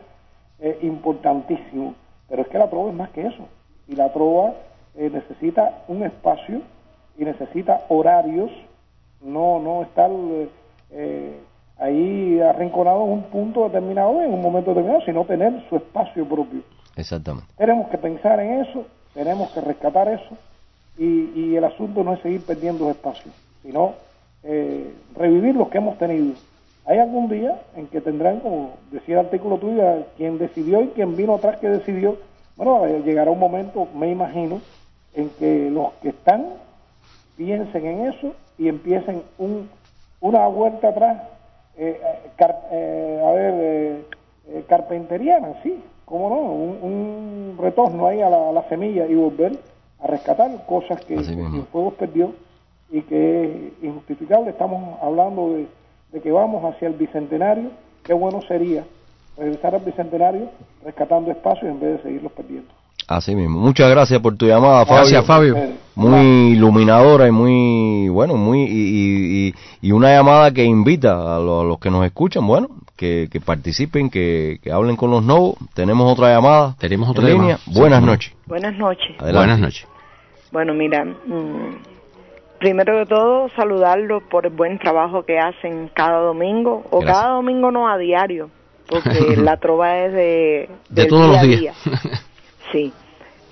eh, 0.60 0.80
importantísimo, 0.82 1.96
pero 2.28 2.42
es 2.42 2.48
que 2.48 2.58
la 2.58 2.70
trova 2.70 2.90
es 2.90 2.96
más 2.96 3.10
que 3.10 3.26
eso 3.28 3.48
y 3.88 3.96
la 3.96 4.12
trova 4.12 4.54
eh, 4.96 5.10
necesita 5.12 5.84
un 5.88 6.04
espacio 6.04 6.62
y 7.18 7.26
necesita 7.26 7.86
horarios, 7.90 8.52
no 9.22 9.60
no 9.60 9.84
estar 9.84 10.12
eh, 10.92 11.40
ahí 11.78 12.40
arrinconado 12.40 13.06
en 13.06 13.12
un 13.12 13.24
punto 13.24 13.64
determinado 13.66 14.22
en 14.22 14.34
un 14.34 14.42
momento 14.42 14.72
determinado, 14.72 15.02
sino 15.06 15.26
tener 15.26 15.64
su 15.70 15.78
espacio 15.78 16.28
propio. 16.28 16.62
Exactamente. 16.96 17.48
Tenemos 17.58 17.88
que 17.90 17.98
pensar 17.98 18.40
en 18.40 18.62
eso, 18.62 18.86
tenemos 19.14 19.50
que 19.52 19.62
rescatar 19.62 20.08
eso 20.08 20.38
y, 20.98 21.32
y 21.36 21.56
el 21.56 21.64
asunto 21.64 22.04
no 22.04 22.14
es 22.14 22.22
seguir 22.22 22.44
perdiendo 22.46 22.90
espacio, 22.90 23.32
sino 23.62 23.94
eh, 24.44 24.94
revivir 25.16 25.56
los 25.56 25.70
que 25.70 25.78
hemos 25.78 25.98
tenido. 25.98 26.36
Hay 26.88 27.00
algún 27.00 27.28
día 27.30 27.60
en 27.76 27.88
que 27.88 28.00
tendrán, 28.00 28.40
como 28.40 28.72
decía 28.92 29.20
el 29.20 29.26
artículo 29.26 29.58
tuyo, 29.58 29.84
quien 30.16 30.38
decidió 30.38 30.82
y 30.82 30.88
quien 30.88 31.18
vino 31.18 31.36
atrás 31.36 31.58
que 31.58 31.68
decidió, 31.68 32.18
bueno, 32.56 32.86
eh, 32.86 33.02
llegará 33.06 33.30
un 33.30 33.40
momento, 33.40 33.88
me 33.94 34.10
imagino, 34.10 34.62
en 35.14 35.30
que 35.32 35.70
los 35.70 35.92
que 36.02 36.10
están 36.10 36.46
piensen 37.36 37.86
en 37.86 38.06
eso 38.08 38.32
y 38.58 38.70
empiecen 38.70 39.22
un, 39.38 39.70
una 40.22 40.48
vuelta 40.48 40.88
atrás, 40.90 41.24
eh, 41.78 42.00
eh, 42.02 42.30
car- 42.38 42.64
eh, 42.72 43.22
a 43.24 43.32
ver, 43.34 43.54
eh, 44.48 44.64
carpenteriana, 44.68 45.56
sí, 45.64 45.84
cómo 46.06 46.30
no, 46.30 46.36
un, 46.42 46.78
un 46.82 47.58
retorno 47.60 48.08
ahí 48.08 48.22
a 48.22 48.30
la, 48.30 48.50
a 48.50 48.52
la 48.54 48.64
semilla 48.70 49.06
y 49.08 49.14
volver 49.14 49.58
a 50.00 50.08
rescatar 50.08 50.66
cosas 50.66 51.02
que 51.06 51.16
mismo. 51.18 51.50
Cienfuegos 51.52 51.94
perdió 51.96 52.32
y 52.90 53.02
que 53.02 53.44
es 53.44 53.84
injustificable. 53.84 54.52
Estamos 54.52 54.98
hablando 55.02 55.54
de, 55.54 55.68
de 56.12 56.22
que 56.22 56.32
vamos 56.32 56.64
hacia 56.64 56.88
el 56.88 56.94
bicentenario. 56.96 57.72
Qué 58.04 58.14
bueno 58.14 58.42
sería 58.48 58.84
regresar 59.38 59.76
al 59.76 59.82
bicentenario 59.82 60.50
rescatando 60.84 61.32
espacios 61.32 61.66
en 61.72 61.80
vez 61.80 61.98
de 61.98 62.04
seguirlos 62.04 62.32
perdiendo. 62.32 62.70
Así 63.08 63.34
mismo. 63.36 63.60
Muchas 63.60 63.90
gracias 63.90 64.20
por 64.20 64.36
tu 64.36 64.46
llamada, 64.48 64.86
Fabio. 64.86 65.02
Gracias, 65.02 65.26
Fabio. 65.26 65.56
Muy 65.96 66.52
iluminadora 66.54 67.28
y 67.28 67.32
muy, 67.32 68.10
bueno, 68.10 68.36
muy, 68.36 68.64
y, 68.64 69.48
y- 69.48 69.54
y- 69.82 69.92
una 69.94 70.10
llamada 70.14 70.52
que 70.52 70.66
invita 70.66 71.14
a, 71.36 71.40
lo- 71.40 71.62
a 71.62 71.64
los 71.64 71.80
que 71.80 71.90
nos 71.90 72.06
escuchan, 72.06 72.46
bueno, 72.46 72.68
que, 72.98 73.30
que 73.32 73.40
participen, 73.40 74.10
que, 74.10 74.60
que 74.62 74.72
hablen 74.74 74.98
con 74.98 75.10
los 75.12 75.24
nuevos. 75.24 75.56
Tenemos 75.74 76.12
otra 76.12 76.34
llamada. 76.34 76.76
Tenemos 76.80 77.10
otra 77.10 77.30
línea. 77.30 77.60
Buenas 77.68 78.02
noches. 78.04 78.34
Buenas 78.46 78.76
noches. 78.78 79.08
Adelante. 79.20 79.38
Buenas 79.38 79.60
noches. 79.60 79.88
Bueno, 80.52 80.74
mira, 80.74 81.06
mm, 81.06 81.97
primero 82.60 82.98
de 82.98 83.06
todo 83.06 83.50
saludarlos 83.56 84.24
por 84.24 84.46
el 84.46 84.54
buen 84.54 84.80
trabajo 84.80 85.24
que 85.24 85.38
hacen 85.40 85.90
cada 85.94 86.20
domingo, 86.20 86.84
o 86.90 87.00
Gracias. 87.00 87.18
cada 87.22 87.34
domingo 87.36 87.72
no 87.72 87.88
a 87.90 87.98
diario, 87.98 88.50
porque 88.90 89.36
la 89.38 89.58
trova 89.58 89.98
es 90.00 90.14
de, 90.14 90.70
todos 91.08 91.30
día 91.32 91.42
los 91.42 91.42
días. 91.44 91.60
día. 91.60 91.74
Sí. 92.72 92.92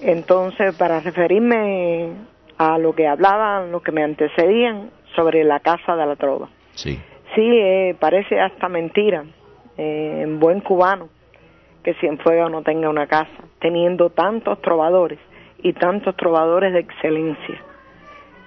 Entonces, 0.02 0.76
para 0.76 1.00
referirme 1.00 2.10
a 2.58 2.78
lo 2.78 2.94
que 2.94 3.08
hablaban, 3.08 3.72
los 3.72 3.82
que 3.82 3.94
me 3.94 4.04
antecedían 4.04 4.90
sobre 5.16 5.46
la 5.46 5.62
casa 5.62 5.96
de 5.96 6.06
la 6.06 6.16
trova. 6.16 6.50
sí. 6.74 7.00
Sí, 7.34 7.42
eh, 7.42 7.96
parece 8.00 8.40
hasta 8.40 8.70
mentira, 8.70 9.26
eh, 9.78 10.22
en 10.24 10.40
buen 10.40 10.62
cubano, 10.62 11.10
que 11.84 11.94
Cienfuegos 11.96 12.50
no 12.50 12.62
tenga 12.62 12.90
una 12.90 13.08
casa, 13.08 13.44
teniendo 13.60 14.10
tantos 14.10 14.62
trovadores 14.62 15.20
y 15.62 15.74
tantos 15.74 16.16
trovadores 16.16 16.72
de 16.72 16.80
excelencia. 16.80 17.62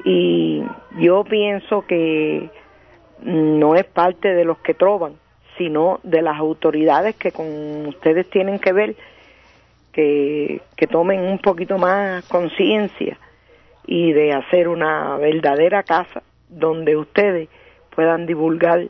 Y 0.05 0.63
yo 0.99 1.25
pienso 1.25 1.87
que 1.87 2.51
no 3.23 3.75
es 3.75 3.85
parte 3.85 4.35
de 4.35 4.45
los 4.45 4.59
que 4.59 4.75
trovan, 4.75 5.15
sino 5.57 6.01
de 6.03 6.23
las 6.23 6.39
autoridades 6.39 7.17
que 7.17 7.33
con 7.33 7.87
ustedes 7.87 8.31
tienen 8.31 8.59
que 8.59 8.73
ver, 8.73 8.97
que, 9.93 10.61
que 10.77 10.87
tomen 10.87 11.21
un 11.21 11.39
poquito 11.39 11.79
más 11.79 12.25
conciencia 12.29 13.19
y 13.87 14.13
de 14.13 14.33
hacer 14.33 14.69
una 14.69 15.17
verdadera 15.17 15.83
casa 15.83 16.23
donde 16.49 16.97
ustedes 16.97 17.49
puedan 17.95 18.27
divulgar 18.27 18.87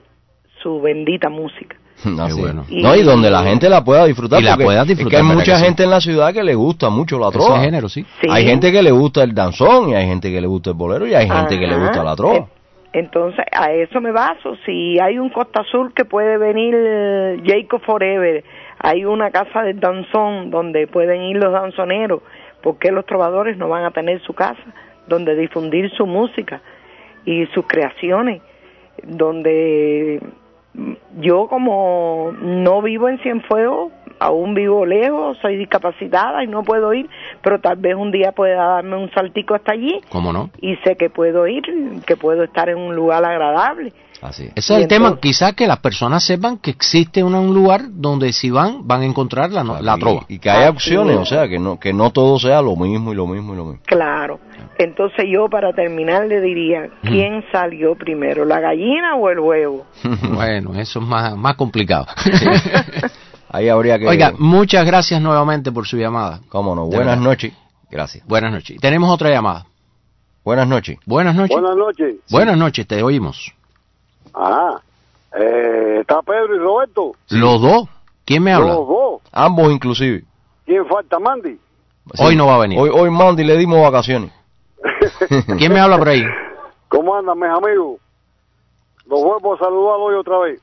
su 0.62 0.81
bendita 0.81 1.29
música. 1.31 1.77
Bueno. 2.38 2.64
es. 2.69 2.83
No, 2.83 2.95
y 2.95 3.02
donde 3.02 3.31
la 3.31 3.43
gente 3.43 3.69
la 3.69 3.85
pueda 3.85 4.05
disfrutar. 4.07 4.40
Y 4.40 4.45
la 4.45 4.52
porque 4.52 4.64
pueda 4.64 4.83
es 4.83 4.88
disfrutar, 4.88 5.11
que 5.11 5.17
hay 5.17 5.23
¿verdad 5.23 5.35
mucha 5.35 5.52
que 5.52 5.59
sí? 5.59 5.64
gente 5.64 5.83
en 5.85 5.90
la 5.90 6.00
ciudad 6.00 6.33
que 6.33 6.45
le 6.45 6.55
gusta 6.55 6.90
mucho 6.90 7.19
la 7.19 7.31
trova. 7.31 7.57
Ese 7.57 7.64
género, 7.64 7.88
sí. 7.88 8.05
Sí. 8.21 8.28
Hay 8.31 8.45
gente 8.45 8.71
que 8.73 8.83
le 8.83 8.90
gusta 8.90 9.23
el 9.23 9.35
danzón, 9.35 9.90
y 9.90 9.95
hay 9.95 10.07
gente 10.07 10.31
que 10.31 10.40
le 10.40 10.47
gusta 10.47 10.71
el 10.71 10.76
bolero, 10.76 11.07
y 11.07 11.14
hay 11.14 11.28
gente 11.28 11.59
que 11.59 11.67
le 11.67 11.76
gusta 11.76 12.05
la 12.05 12.14
trova. 12.17 12.47
Entonces, 12.93 13.44
a 13.53 13.70
eso 13.73 14.01
me 14.01 14.12
baso. 14.12 14.57
Si 14.64 14.99
hay 14.99 15.18
un 15.18 15.29
Costa 15.29 15.61
Azul 15.61 15.92
que 15.94 16.05
puede 16.05 16.38
venir 16.38 16.75
Jacob 17.44 17.83
Forever, 17.85 18.42
hay 18.79 19.05
una 19.05 19.31
casa 19.31 19.62
de 19.62 19.75
danzón 19.75 20.51
donde 20.51 20.87
pueden 20.87 21.23
ir 21.23 21.37
los 21.37 21.53
danzoneros, 21.53 22.23
¿por 22.62 22.79
qué 22.79 22.90
los 22.90 23.05
trovadores 23.05 23.57
no 23.59 23.68
van 23.68 23.85
a 23.85 23.90
tener 23.90 24.23
su 24.23 24.33
casa 24.33 24.62
donde 25.07 25.37
difundir 25.37 25.90
su 25.96 26.07
música 26.07 26.62
y 27.25 27.46
sus 27.55 27.66
creaciones? 27.66 28.40
Donde 29.05 30.20
yo 31.20 31.46
como 31.48 32.33
no 32.40 32.83
vivo 32.83 33.09
en 33.09 33.18
Cienfuegos, 33.20 33.92
aún 34.20 34.54
vivo 34.54 34.85
lejos, 34.85 35.38
soy 35.40 35.57
discapacitada 35.57 36.42
y 36.42 36.46
no 36.48 36.62
puedo 36.64 36.92
ir, 36.92 37.09
pero 37.42 37.61
tal 37.61 37.76
vez 37.76 37.94
un 37.94 38.11
día 38.11 38.33
pueda 38.33 38.57
darme 38.74 38.96
un 38.96 39.11
saltico 39.12 39.54
hasta 39.54 39.72
allí 39.72 40.00
¿Cómo 40.11 40.33
no? 40.33 40.50
y 40.61 40.76
sé 40.85 40.96
que 40.96 41.09
puedo 41.11 41.46
ir, 41.46 41.62
que 42.07 42.16
puedo 42.16 42.42
estar 42.42 42.68
en 42.68 42.78
un 42.78 42.94
lugar 42.96 43.24
agradable. 43.24 43.92
Así 44.20 44.44
es. 44.46 44.52
Ese 44.57 44.72
es 44.74 44.78
Y 44.81 44.83
el 44.83 44.88
tema, 44.88 45.16
quizás 45.20 45.54
que 45.54 45.68
las 45.68 45.78
personas 45.78 46.24
sepan 46.24 46.59
que 46.59 46.70
existe 46.72 47.22
una- 47.22 47.38
un 47.38 47.54
lugar 47.54 47.83
donde 47.88 48.33
si 48.33 48.50
van, 48.50 48.85
van 48.88 49.02
a 49.02 49.04
encontrar 49.04 49.52
la, 49.52 49.62
no- 49.62 49.81
la 49.81 49.94
Y- 49.96 50.00
trova. 50.00 50.20
Y, 50.28 50.38
que 50.40 50.50
haya 50.50 50.62
Así 50.62 50.70
opciones, 50.70 51.14
es. 51.14 51.20
o 51.22 51.24
sea, 51.24 51.46
que 51.48 51.61
no, 51.61 51.78
que 51.78 51.92
no 51.92 52.11
todo 52.11 52.37
sea 52.40 52.61
lo 52.61 52.74
mismo 52.74 53.12
y 53.12 53.14
lo 53.14 53.28
mismo 53.28 53.54
y 53.54 53.57
lo 53.57 53.64
mismo. 53.66 53.81
Claro. 53.87 54.40
Entonces 54.79 55.27
yo 55.29 55.49
para 55.49 55.73
terminar 55.73 56.27
le 56.27 56.41
diría, 56.41 56.88
¿quién 57.03 57.45
salió 57.51 57.97
primero, 57.97 58.45
la 58.45 58.61
gallina 58.61 59.17
o 59.17 59.29
el 59.29 59.41
huevo? 59.41 59.87
Bueno, 60.33 60.75
eso 60.79 61.01
es 61.01 61.07
más, 61.07 61.37
más 61.37 61.57
complicado. 61.57 62.07
Ahí 63.51 63.69
habría 63.69 63.99
que... 63.99 64.07
Oiga, 64.07 64.33
muchas 64.38 64.87
gracias 64.87 65.21
nuevamente 65.21 65.73
por 65.73 65.87
su 65.87 65.97
llamada. 65.97 66.41
Cómo 66.49 66.77
no. 66.77 66.87
Buenas 66.87 67.19
noches. 67.19 67.53
Gracias. 67.91 68.25
Buenas 68.27 68.53
noches. 68.53 68.81
Tenemos 68.81 69.11
otra 69.11 69.31
llamada. 69.31 69.67
Buenas 70.45 70.69
noches. 70.69 70.99
Buenas 71.07 71.35
noches. 71.35 71.57
Buenas 71.59 71.77
noches. 71.77 72.17
Buenas 72.31 72.57
noches, 72.57 72.87
te 72.87 73.03
oímos. 73.03 73.53
Ah, 74.33 74.81
eh, 75.37 75.99
está 76.01 76.23
Pedro 76.23 76.55
y 76.55 76.59
Roberto. 76.59 77.12
Los 77.31 77.61
dos. 77.61 77.88
¿Quién 78.25 78.45
me 78.45 78.53
habla? 78.53 78.75
Los 78.75 78.87
dos. 78.87 79.23
Ambos 79.33 79.73
inclusive. 79.73 80.23
¿Quién 80.64 80.87
falta, 80.87 81.19
Mandy? 81.19 81.59
Hoy 82.19 82.37
no 82.37 82.47
va 82.47 82.57
a 82.57 82.59
venir. 82.59 82.79
Hoy, 82.79 82.91
hoy 82.93 83.11
Mandy 83.11 83.43
le 83.43 83.57
dimos 83.57 83.83
vacaciones. 83.83 84.38
¿Quién 85.59 85.73
me 85.73 85.81
habla 85.81 85.99
por 85.99 86.09
ahí? 86.09 86.23
¿Cómo 86.88 87.14
andan, 87.14 87.38
mis 87.38 87.49
amigos? 87.49 88.01
Los 89.07 89.23
vuelvo 89.23 89.55
a 89.55 89.59
saludar 89.59 89.97
hoy 89.99 90.14
otra 90.14 90.38
vez. 90.38 90.61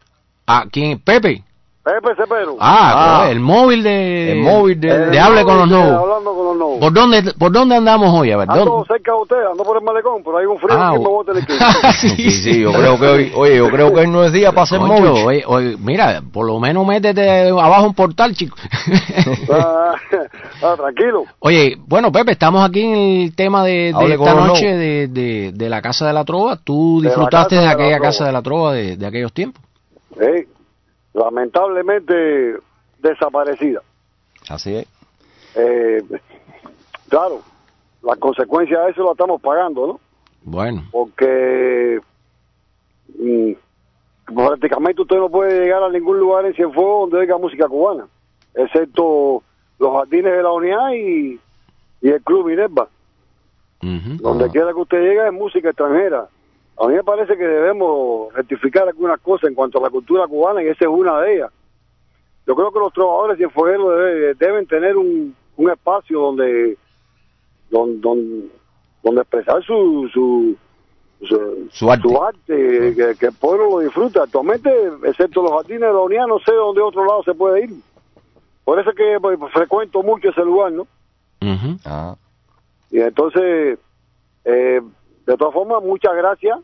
Ah, 0.48 0.66
¿quién? 0.72 1.00
Pepe. 1.00 1.44
Pepe 1.86 2.16
Cepero. 2.16 2.58
Ah, 2.60 3.22
Ah. 3.26 3.30
el 3.30 3.40
móvil 3.40 3.84
de... 3.84 4.32
El 4.32 4.40
móvil 4.42 4.80
de- 4.80 5.06
de 5.12 5.20
Hable 5.20 5.44
con 5.44 5.56
los 5.60 5.68
nuevos. 5.70 6.02
Hablando 6.02 6.34
con 6.34 6.46
los 6.48 6.58
nuevos. 6.58 6.80
¿Por 6.80 6.92
dónde, 6.94 7.34
¿Por 7.38 7.52
dónde 7.52 7.76
andamos 7.76 8.10
hoy? 8.12 8.32
A 8.32 8.38
ver, 8.38 8.50
Ando 8.50 8.66
¿dónde? 8.66 8.88
cerca 8.88 9.12
de 9.12 9.18
usted, 9.22 9.36
ando 9.52 9.64
por 9.64 9.78
el 9.78 9.84
malecón, 9.84 10.24
pero 10.26 10.38
hay 10.40 10.48
un 10.48 10.58
frío 10.58 10.76
Ah, 10.76 10.90
aquí 10.90 10.98
me 11.00 11.06
voy 11.08 11.24
a 11.24 11.32
tener 11.32 11.46
que. 11.46 11.54
Sí, 11.94 12.32
sí, 12.32 12.62
yo 12.62 12.72
creo 12.74 13.00
que 13.00 13.06
hoy, 13.06 13.32
oye, 13.36 13.58
yo 13.58 13.70
creo 13.70 13.94
que 13.94 14.00
hoy 14.00 14.08
no 14.08 14.24
es 14.24 14.32
día 14.34 14.50
para 14.52 14.64
hacer 14.64 14.80
móvil. 14.80 15.06
oye, 15.28 15.44
oye, 15.46 15.78
mira, 15.80 16.24
por 16.34 16.48
lo 16.48 16.60
menos 16.60 16.88
métete 16.88 17.50
abajo 17.50 17.86
un 17.86 17.94
portal, 17.94 18.34
chico. 18.36 18.58
Ah, 19.52 19.94
ah, 20.64 20.74
tranquilo. 20.78 21.24
Oye, 21.40 21.78
bueno, 21.86 22.12
Pepe, 22.12 22.32
estamos 22.32 22.68
aquí 22.68 22.82
en 22.82 22.96
el 22.96 23.36
tema 23.36 23.64
de, 23.64 23.94
de 23.94 24.14
esta 24.16 24.34
noche 24.34 24.66
de, 24.76 25.08
de, 25.08 25.52
de 25.54 25.70
la 25.70 25.82
Casa 25.84 26.08
de 26.08 26.14
la 26.14 26.24
Trova. 26.26 26.58
¿Tú 26.58 27.00
disfrutaste 27.02 27.56
Casa 27.56 27.62
de, 27.62 27.62
de 27.62 27.66
la 27.68 27.72
aquella. 27.74 28.00
Casa 28.00 28.26
de 28.26 28.32
la 28.32 28.42
Trova 28.42 28.74
de, 28.74 28.98
de 28.98 29.06
aquellos 29.06 29.32
tiempos? 29.34 29.62
Eh, 30.20 30.48
lamentablemente 31.16 32.58
desaparecida. 33.00 33.82
Así 34.50 34.76
es. 34.76 34.88
Eh, 35.56 36.04
claro, 37.10 37.42
la 38.04 38.16
consecuencia 38.18 38.82
de 38.82 38.92
eso 38.92 39.04
la 39.04 39.12
estamos 39.12 39.42
pagando, 39.42 39.88
¿no? 39.88 40.00
Bueno, 40.44 40.84
porque 40.92 42.00
mm, 43.18 43.52
prácticamente 44.34 45.02
usted 45.02 45.18
no 45.18 45.30
puede 45.30 45.62
llegar 45.62 45.82
a 45.82 45.90
ningún 45.90 46.20
lugar 46.20 46.46
en 46.46 46.54
Cienfuegos 46.54 47.10
donde 47.10 47.26
oiga 47.26 47.38
música 47.38 47.68
cubana, 47.68 48.06
excepto 48.54 49.42
los 49.80 49.94
jardines 49.94 50.34
de 50.34 50.44
la 50.44 50.52
unidad 50.52 50.92
y, 50.94 51.40
y 52.02 52.10
el 52.10 52.22
Club 52.22 52.48
Minerva. 52.48 52.90
Donde 53.82 54.50
quiera 54.50 54.74
que 54.74 54.80
usted 54.80 54.98
llegue 54.98 55.28
es 55.28 55.34
música 55.34 55.70
extranjera. 55.70 56.28
A 56.78 56.88
mí 56.88 56.94
me 56.96 57.04
parece 57.04 57.38
que 57.38 57.44
debemos 57.48 58.34
rectificar 58.34 58.88
algunas 58.88 59.20
cosas 59.22 59.50
en 59.50 59.56
cuanto 59.56 59.80
a 59.80 59.82
la 59.84 59.90
cultura 59.90 60.28
cubana 60.28 60.62
y 60.62 60.68
esa 60.68 60.86
es 60.86 60.90
una 60.92 61.22
de 61.22 61.36
ellas. 61.36 61.52
Yo 62.46 62.54
creo 62.56 62.72
que 62.72 62.80
los 62.80 62.94
trovadores 62.94 63.38
cienfuegueros 63.38 63.88
debe- 63.98 64.34
deben 64.36 64.68
tener 64.68 64.98
un, 64.98 65.34
un 65.58 65.70
espacio 65.72 66.20
donde, 66.20 66.78
donde, 67.70 67.98
donde, 68.02 68.48
donde 69.04 69.22
expresar 69.22 69.64
su, 69.64 70.10
su, 70.14 70.56
su, 71.26 71.68
Su 71.72 71.90
arte. 71.92 72.08
arte, 72.22 72.94
que, 72.96 73.16
que 73.20 73.26
el 73.28 73.34
pueblo 73.34 73.70
lo 73.70 73.80
disfruta. 73.80 74.24
Actualmente, 74.24 74.70
excepto 75.06 75.42
los 75.42 75.52
jardines 75.54 75.82
de 75.88 75.94
la 75.94 76.00
unidad, 76.02 76.28
no 76.28 76.40
sé 76.40 76.54
dónde 76.54 76.82
otro 76.82 77.06
lado 77.06 77.24
se 77.24 77.34
puede 77.34 77.64
ir. 77.66 77.70
Por 78.66 78.80
eso 78.80 78.90
es 78.90 78.96
que 78.96 79.18
pues, 79.22 79.40
frecuento 79.54 80.04
mucho 80.04 80.30
ese 80.30 80.42
lugar, 80.44 80.72
¿no? 80.74 80.86
Ah, 81.86 82.16
Y 82.92 83.00
entonces, 83.00 83.78
eh, 84.44 84.82
de 85.26 85.38
todas 85.38 85.54
formas, 85.54 85.84
muchas 85.84 86.16
gracias 86.16 86.60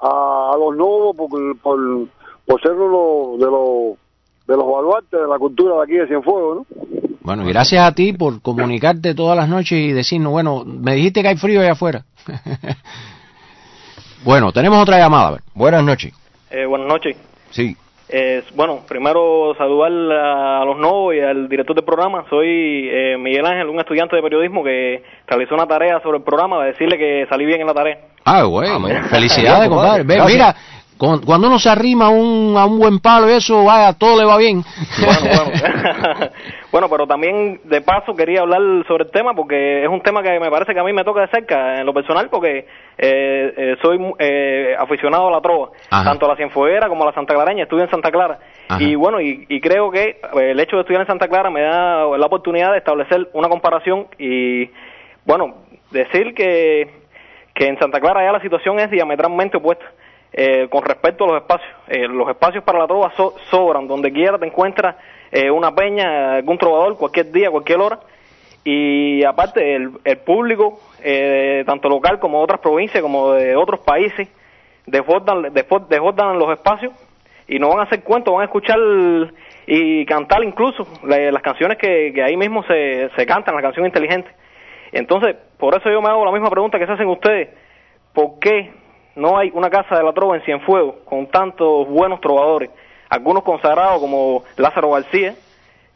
a, 0.00 0.50
a 0.54 0.56
los 0.58 0.76
nuevos 0.76 1.16
por, 1.16 1.58
por, 1.58 2.08
por 2.46 2.62
ser 2.62 2.72
uno 2.72 3.36
de 3.38 3.50
los 3.50 3.98
de 4.46 4.56
los 4.56 4.66
baluartes 4.66 5.20
de 5.20 5.28
la 5.28 5.38
cultura 5.38 5.76
de 5.76 5.82
aquí 5.84 5.92
de 5.92 6.08
Cienfuegos, 6.08 6.56
¿no? 6.56 6.66
Bueno, 7.20 7.44
y 7.44 7.52
gracias 7.52 7.86
a 7.86 7.94
ti 7.94 8.12
por 8.12 8.42
comunicarte 8.42 9.14
todas 9.14 9.36
las 9.36 9.48
noches 9.48 9.78
y 9.78 9.92
decirnos, 9.92 10.32
bueno, 10.32 10.64
me 10.64 10.94
dijiste 10.94 11.22
que 11.22 11.28
hay 11.28 11.36
frío 11.36 11.60
allá 11.60 11.72
afuera. 11.72 12.04
bueno, 14.24 14.52
tenemos 14.52 14.82
otra 14.82 14.98
llamada. 14.98 15.28
A 15.28 15.30
ver. 15.32 15.40
buenas 15.54 15.84
noches. 15.84 16.12
Eh, 16.50 16.66
buenas 16.66 16.88
noches. 16.88 17.16
Sí. 17.50 17.76
Eh, 18.12 18.42
bueno, 18.56 18.80
primero 18.88 19.54
saludar 19.56 19.92
a, 20.18 20.62
a 20.62 20.64
los 20.64 20.76
nuevos 20.78 21.14
y 21.14 21.20
al 21.20 21.48
director 21.48 21.76
del 21.76 21.84
programa. 21.84 22.24
Soy 22.28 22.88
eh, 22.90 23.16
Miguel 23.18 23.46
Ángel, 23.46 23.68
un 23.68 23.78
estudiante 23.78 24.16
de 24.16 24.22
periodismo 24.22 24.64
que 24.64 25.02
realizó 25.28 25.54
una 25.54 25.66
tarea 25.66 26.00
sobre 26.02 26.18
el 26.18 26.24
programa, 26.24 26.64
decirle 26.64 26.98
que 26.98 27.26
salí 27.30 27.46
bien 27.46 27.60
en 27.60 27.68
la 27.68 27.74
tarea. 27.74 27.98
Ah, 28.24 28.44
bueno, 28.44 28.86
Ah, 28.88 29.04
felicidades, 29.08 29.68
compadre. 29.68 30.04
mira, 30.04 30.54
cuando 31.00 31.46
uno 31.46 31.58
se 31.58 31.70
arrima 31.70 32.06
a 32.06 32.08
un, 32.10 32.54
a 32.58 32.66
un 32.66 32.78
buen 32.78 32.98
palo 32.98 33.30
y 33.30 33.32
eso, 33.32 33.64
vaya, 33.64 33.94
todo 33.94 34.18
le 34.18 34.26
va 34.26 34.36
bien. 34.36 34.62
Bueno, 35.02 35.20
bueno. 35.22 36.30
bueno, 36.72 36.88
pero 36.90 37.06
también 37.06 37.60
de 37.64 37.80
paso 37.80 38.14
quería 38.14 38.42
hablar 38.42 38.60
sobre 38.86 39.04
el 39.04 39.10
tema 39.10 39.32
porque 39.32 39.82
es 39.82 39.88
un 39.88 40.02
tema 40.02 40.22
que 40.22 40.38
me 40.38 40.50
parece 40.50 40.74
que 40.74 40.80
a 40.80 40.84
mí 40.84 40.92
me 40.92 41.02
toca 41.02 41.22
de 41.22 41.28
cerca 41.28 41.80
en 41.80 41.86
lo 41.86 41.94
personal 41.94 42.28
porque 42.30 42.66
eh, 42.98 43.54
eh, 43.56 43.76
soy 43.82 43.98
eh, 44.18 44.76
aficionado 44.78 45.28
a 45.28 45.30
la 45.30 45.40
trova, 45.40 45.70
Ajá. 45.90 46.04
tanto 46.04 46.26
a 46.26 46.28
la 46.30 46.36
cienfueguera 46.36 46.88
como 46.88 47.04
a 47.04 47.06
la 47.06 47.14
Santa 47.14 47.34
Clareña, 47.34 47.62
estudio 47.62 47.84
en 47.84 47.90
Santa 47.90 48.10
Clara 48.10 48.38
Ajá. 48.68 48.82
y 48.82 48.94
bueno, 48.94 49.22
y, 49.22 49.46
y 49.48 49.60
creo 49.60 49.90
que 49.90 50.02
eh, 50.02 50.50
el 50.50 50.60
hecho 50.60 50.76
de 50.76 50.82
estudiar 50.82 51.00
en 51.00 51.08
Santa 51.08 51.28
Clara 51.28 51.48
me 51.48 51.62
da 51.62 52.04
la 52.16 52.26
oportunidad 52.26 52.72
de 52.72 52.78
establecer 52.78 53.30
una 53.32 53.48
comparación 53.48 54.06
y 54.18 54.68
bueno, 55.24 55.54
decir 55.90 56.34
que, 56.34 56.90
que 57.54 57.68
en 57.68 57.78
Santa 57.78 58.00
Clara 58.00 58.22
ya 58.22 58.32
la 58.32 58.42
situación 58.42 58.78
es 58.80 58.90
diametralmente 58.90 59.56
opuesta. 59.56 59.86
Eh, 60.32 60.68
con 60.70 60.84
respecto 60.84 61.24
a 61.24 61.28
los 61.28 61.36
espacios. 61.42 61.70
Eh, 61.88 62.06
los 62.08 62.28
espacios 62.28 62.64
para 62.64 62.78
la 62.78 62.86
trova 62.86 63.12
so- 63.16 63.34
sobran, 63.50 63.86
donde 63.88 64.12
quiera 64.12 64.38
te 64.38 64.46
encuentras 64.46 64.96
eh, 65.32 65.50
una 65.50 65.74
peña, 65.74 66.34
algún 66.36 66.58
trovador, 66.58 66.96
cualquier 66.96 67.30
día, 67.32 67.50
cualquier 67.50 67.80
hora. 67.80 68.00
Y 68.64 69.24
aparte, 69.24 69.74
el, 69.74 69.90
el 70.04 70.18
público, 70.18 70.80
eh, 71.02 71.62
tanto 71.66 71.88
local 71.88 72.18
como 72.18 72.38
de 72.38 72.44
otras 72.44 72.60
provincias, 72.60 73.02
como 73.02 73.32
de 73.32 73.56
otros 73.56 73.80
países, 73.80 74.28
desbordan, 74.86 75.42
desbor- 75.54 75.86
desbordan 75.88 76.38
los 76.38 76.50
espacios 76.52 76.92
y 77.48 77.58
no 77.58 77.68
van 77.70 77.80
a 77.80 77.82
hacer 77.84 78.02
cuentos, 78.02 78.32
van 78.34 78.42
a 78.42 78.44
escuchar 78.44 78.78
y 79.66 80.04
cantar 80.04 80.44
incluso 80.44 80.86
la- 81.04 81.30
las 81.32 81.42
canciones 81.42 81.78
que, 81.78 82.12
que 82.14 82.22
ahí 82.22 82.36
mismo 82.36 82.62
se, 82.64 83.08
se 83.16 83.24
cantan, 83.26 83.54
la 83.54 83.62
canción 83.62 83.86
inteligente. 83.86 84.28
Entonces, 84.92 85.36
por 85.58 85.76
eso 85.76 85.88
yo 85.90 86.02
me 86.02 86.08
hago 86.08 86.24
la 86.24 86.32
misma 86.32 86.50
pregunta 86.50 86.78
que 86.78 86.86
se 86.86 86.92
hacen 86.92 87.08
ustedes. 87.08 87.48
¿Por 88.12 88.38
qué 88.40 88.72
no 89.20 89.36
hay 89.38 89.50
una 89.54 89.70
casa 89.70 89.96
de 89.96 90.02
la 90.02 90.12
trova 90.12 90.36
en 90.36 90.42
Cienfuegos 90.42 90.96
con 91.04 91.26
tantos 91.28 91.88
buenos 91.88 92.20
trovadores? 92.20 92.70
Algunos 93.08 93.42
consagrados 93.42 94.00
como 94.00 94.42
Lázaro 94.56 94.90
García, 94.90 95.34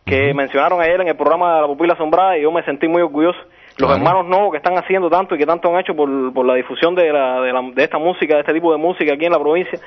que 0.05 0.35
mencionaron 0.35 0.81
ayer 0.81 1.01
en 1.01 1.09
el 1.09 1.17
programa 1.17 1.55
de 1.57 1.61
la 1.63 1.67
pupila 1.67 1.95
asombrada 1.95 2.37
y 2.37 2.43
yo 2.43 2.53
me 2.53 2.63
sentí 2.65 2.87
muy 2.89 3.03
orgulloso. 3.03 3.39
Los 3.79 3.89
Claro. 3.91 3.95
hermanos 3.97 4.27
nuevos 4.27 4.51
que 4.53 4.59
están 4.59 4.77
haciendo 4.79 5.09
tanto 5.11 5.35
y 5.35 5.39
que 5.39 5.47
tanto 5.47 5.69
han 5.69 5.81
hecho 5.81 5.97
por, 5.97 6.09
por 6.33 6.45
la 6.47 6.55
difusión 6.55 6.95
de, 6.95 7.13
la, 7.13 7.41
de, 7.41 7.53
la- 7.53 7.71
de 7.75 7.83
esta 7.83 7.99
música, 7.99 8.35
de 8.35 8.41
este 8.41 8.53
tipo 8.53 8.71
de 8.71 8.79
música 8.79 9.15
aquí 9.15 9.25
en 9.25 9.33
la 9.33 9.39
provincia. 9.41 9.79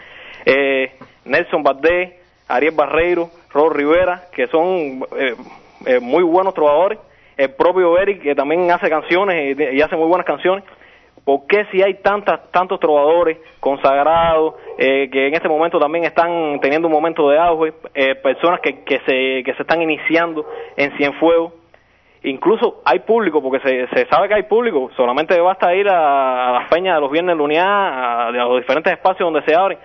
Eh, 0.45 0.91
Nelson 1.25 1.63
Valdés, 1.63 2.13
Ariel 2.49 2.73
Barreiro, 2.75 3.29
Rod 3.53 3.71
Rivera, 3.73 4.23
que 4.33 4.47
son 4.47 5.03
eh, 5.17 5.35
eh, 5.85 5.99
muy 6.01 6.23
buenos 6.23 6.53
trovadores. 6.53 6.99
El 7.37 7.51
propio 7.51 7.97
Eric, 7.99 8.23
que 8.23 8.35
también 8.35 8.69
hace 8.71 8.89
canciones 8.89 9.57
y, 9.57 9.63
y 9.77 9.81
hace 9.81 9.95
muy 9.95 10.07
buenas 10.07 10.25
canciones. 10.25 10.63
¿Por 11.27 11.45
qué 11.45 11.65
si 11.73 11.81
hay 11.83 11.95
tantas, 11.95 12.49
tantos 12.53 12.79
trovadores 12.79 13.37
consagrados 13.59 14.53
eh, 14.77 15.09
que 15.11 15.27
en 15.27 15.33
este 15.33 15.49
momento 15.49 15.77
también 15.77 16.05
están 16.05 16.57
teniendo 16.61 16.87
un 16.87 16.93
momento 16.93 17.29
de 17.29 17.37
auge, 17.37 17.73
eh, 17.93 18.15
personas 18.15 18.61
que, 18.61 18.85
que, 18.85 18.99
se, 18.99 19.43
que 19.43 19.53
se 19.57 19.63
están 19.63 19.81
iniciando 19.81 20.45
en 20.77 20.95
Cienfuegos? 20.95 21.51
Incluso 22.23 22.81
hay 22.85 22.99
público, 22.99 23.43
porque 23.43 23.59
se, 23.59 23.87
se 23.87 24.05
sabe 24.07 24.29
que 24.29 24.35
hay 24.35 24.43
público, 24.43 24.89
solamente 24.95 25.37
basta 25.41 25.75
ir 25.75 25.89
a, 25.89 26.47
a 26.47 26.51
las 26.61 26.69
peñas 26.69 26.95
de 26.95 27.01
los 27.01 27.11
viernes 27.11 27.35
de 27.35 27.43
unidad, 27.43 27.65
a, 27.65 28.27
a 28.27 28.31
los 28.31 28.61
diferentes 28.61 28.93
espacios 28.93 29.29
donde 29.29 29.45
se 29.45 29.53
abren, 29.53 29.79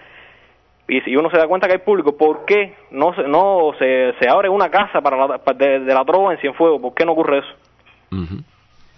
y 0.86 1.00
si 1.00 1.16
uno 1.16 1.28
se 1.28 1.38
da 1.38 1.48
cuenta 1.48 1.66
que 1.66 1.72
hay 1.72 1.80
público, 1.80 2.16
¿por 2.16 2.44
qué 2.44 2.76
no 2.92 3.14
se, 3.14 3.24
no 3.24 3.72
se, 3.80 4.14
se 4.20 4.28
abre 4.28 4.48
una 4.48 4.70
casa 4.70 5.00
para 5.00 5.16
la, 5.16 5.40
de, 5.56 5.80
de 5.80 5.92
la 5.92 6.04
trova 6.04 6.34
en 6.34 6.38
Cienfuegos? 6.38 6.80
¿Por 6.80 6.94
qué 6.94 7.04
no 7.04 7.12
ocurre 7.12 7.38
eso? 7.38 7.54
Ujú. 8.12 8.44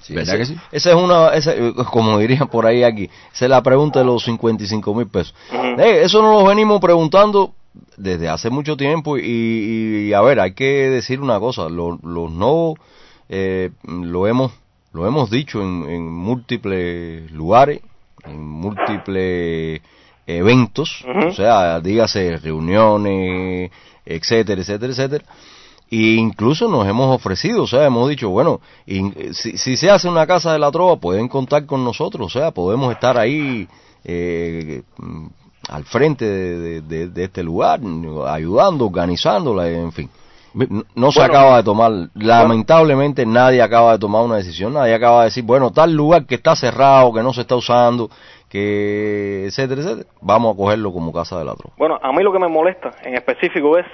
Sí, 0.05 0.15
¿Verdad 0.15 0.39
ese- 0.41 0.53
que 0.55 0.59
sí? 0.61 0.67
Esa 0.73 0.91
es 0.91 0.97
una, 0.97 1.29
esa- 1.29 1.55
eh, 1.55 1.73
como 1.91 2.19
dirían 2.19 2.49
por 2.49 2.67
ahí 2.67 2.83
aquí, 2.83 3.09
esa 3.33 3.45
es 3.47 3.51
la 3.51 3.63
pregunta 3.63 4.01
de 4.01 4.05
los 4.05 4.23
55 4.25 4.95
mil 4.95 5.07
pesos. 5.09 5.35
Ujú. 5.53 5.81
Eh, 5.81 6.03
eso 6.03 6.21
nos 6.23 6.43
lo 6.43 6.49
venimos 6.49 6.81
preguntando 6.81 7.55
desde 7.97 8.29
hace 8.29 8.51
mucho 8.51 8.77
tiempo 8.77 9.17
y, 9.19 9.23
y, 10.09 10.13
a 10.13 10.21
ver, 10.21 10.41
hay 10.41 10.53
que 10.53 10.91
decir 10.91 11.21
una 11.21 11.41
cosa, 11.41 11.69
lo- 11.69 11.99
los 12.03 12.31
no 12.31 12.75
eh, 13.29 13.71
lo 13.89 14.27
hemos 14.27 14.53
lo 14.93 15.07
hemos 15.09 15.29
dicho 15.31 15.61
en, 15.61 15.89
en 15.89 16.07
múltiples 16.13 17.31
lugares, 17.33 17.81
en 18.27 18.47
múltiples 18.47 19.81
eventos, 20.27 21.05
o 21.29 21.33
sea, 21.33 21.81
dígase 21.81 22.37
reuniones, 22.37 23.71
etcétera, 24.07 24.61
etcétera, 24.61 24.93
etcétera. 24.93 25.25
Y 25.97 26.17
incluso 26.17 26.69
nos 26.69 26.89
hemos 26.89 27.15
ofrecido, 27.15 27.63
o 27.63 27.67
sea, 27.69 27.85
hemos 27.87 28.09
dicho, 28.09 28.29
bueno, 28.31 28.61
y, 28.87 29.01
si, 29.33 29.57
si 29.57 29.77
se 29.77 29.91
hace 29.91 30.09
una 30.09 30.27
casa 30.27 30.53
de 30.53 30.59
la 30.59 30.71
trova, 30.73 30.97
pueden 30.97 31.29
contar 31.29 31.67
con 31.67 31.85
nosotros, 31.85 32.27
o 32.27 32.31
sea, 32.39 32.51
podemos 32.51 32.93
estar 32.93 33.17
ahí 33.17 33.69
eh, 34.05 34.83
mm, 34.99 35.27
al 35.69 35.85
frente 35.85 36.25
de, 36.25 36.59
de- 36.59 36.81
de- 36.83 37.09
de 37.09 37.25
este 37.25 37.43
lugar, 37.45 37.81
ayudando, 38.27 38.87
organizándola, 38.87 39.69
en 39.69 39.93
fin. 39.93 40.11
No, 40.55 40.85
no 40.95 41.11
se 41.13 41.19
Bueno. 41.21 41.35
acaba 41.35 41.57
de 41.59 41.63
tomar, 41.65 41.93
lamentablemente 42.15 43.27
nadie 43.27 43.61
acaba 43.63 43.93
de 43.93 43.99
tomar 43.99 44.23
una 44.25 44.37
decisión, 44.37 44.73
nadie 44.75 44.95
acaba 44.95 45.21
de 45.21 45.25
decir, 45.27 45.43
bueno, 45.45 45.71
tal 45.73 45.93
lugar 45.95 46.27
que 46.27 46.37
está 46.37 46.55
cerrado, 46.57 47.13
que 47.13 47.23
no 47.23 47.33
se 47.33 47.41
está 47.43 47.57
usando, 47.57 48.09
que 48.49 49.47
etcétera, 49.47 49.81
etcétera, 49.83 50.09
vamos 50.21 50.55
a 50.55 50.57
cogerlo 50.57 50.93
como 50.93 51.13
casa 51.13 51.39
de 51.41 51.45
la 51.45 51.55
trova. 51.57 51.75
Bueno, 51.77 51.99
a 52.01 52.13
mí 52.13 52.23
lo 52.23 52.33
que 52.33 52.39
me 52.39 52.47
molesta 52.49 52.91
en 53.03 53.15
específico 53.15 53.77
es 53.79 53.87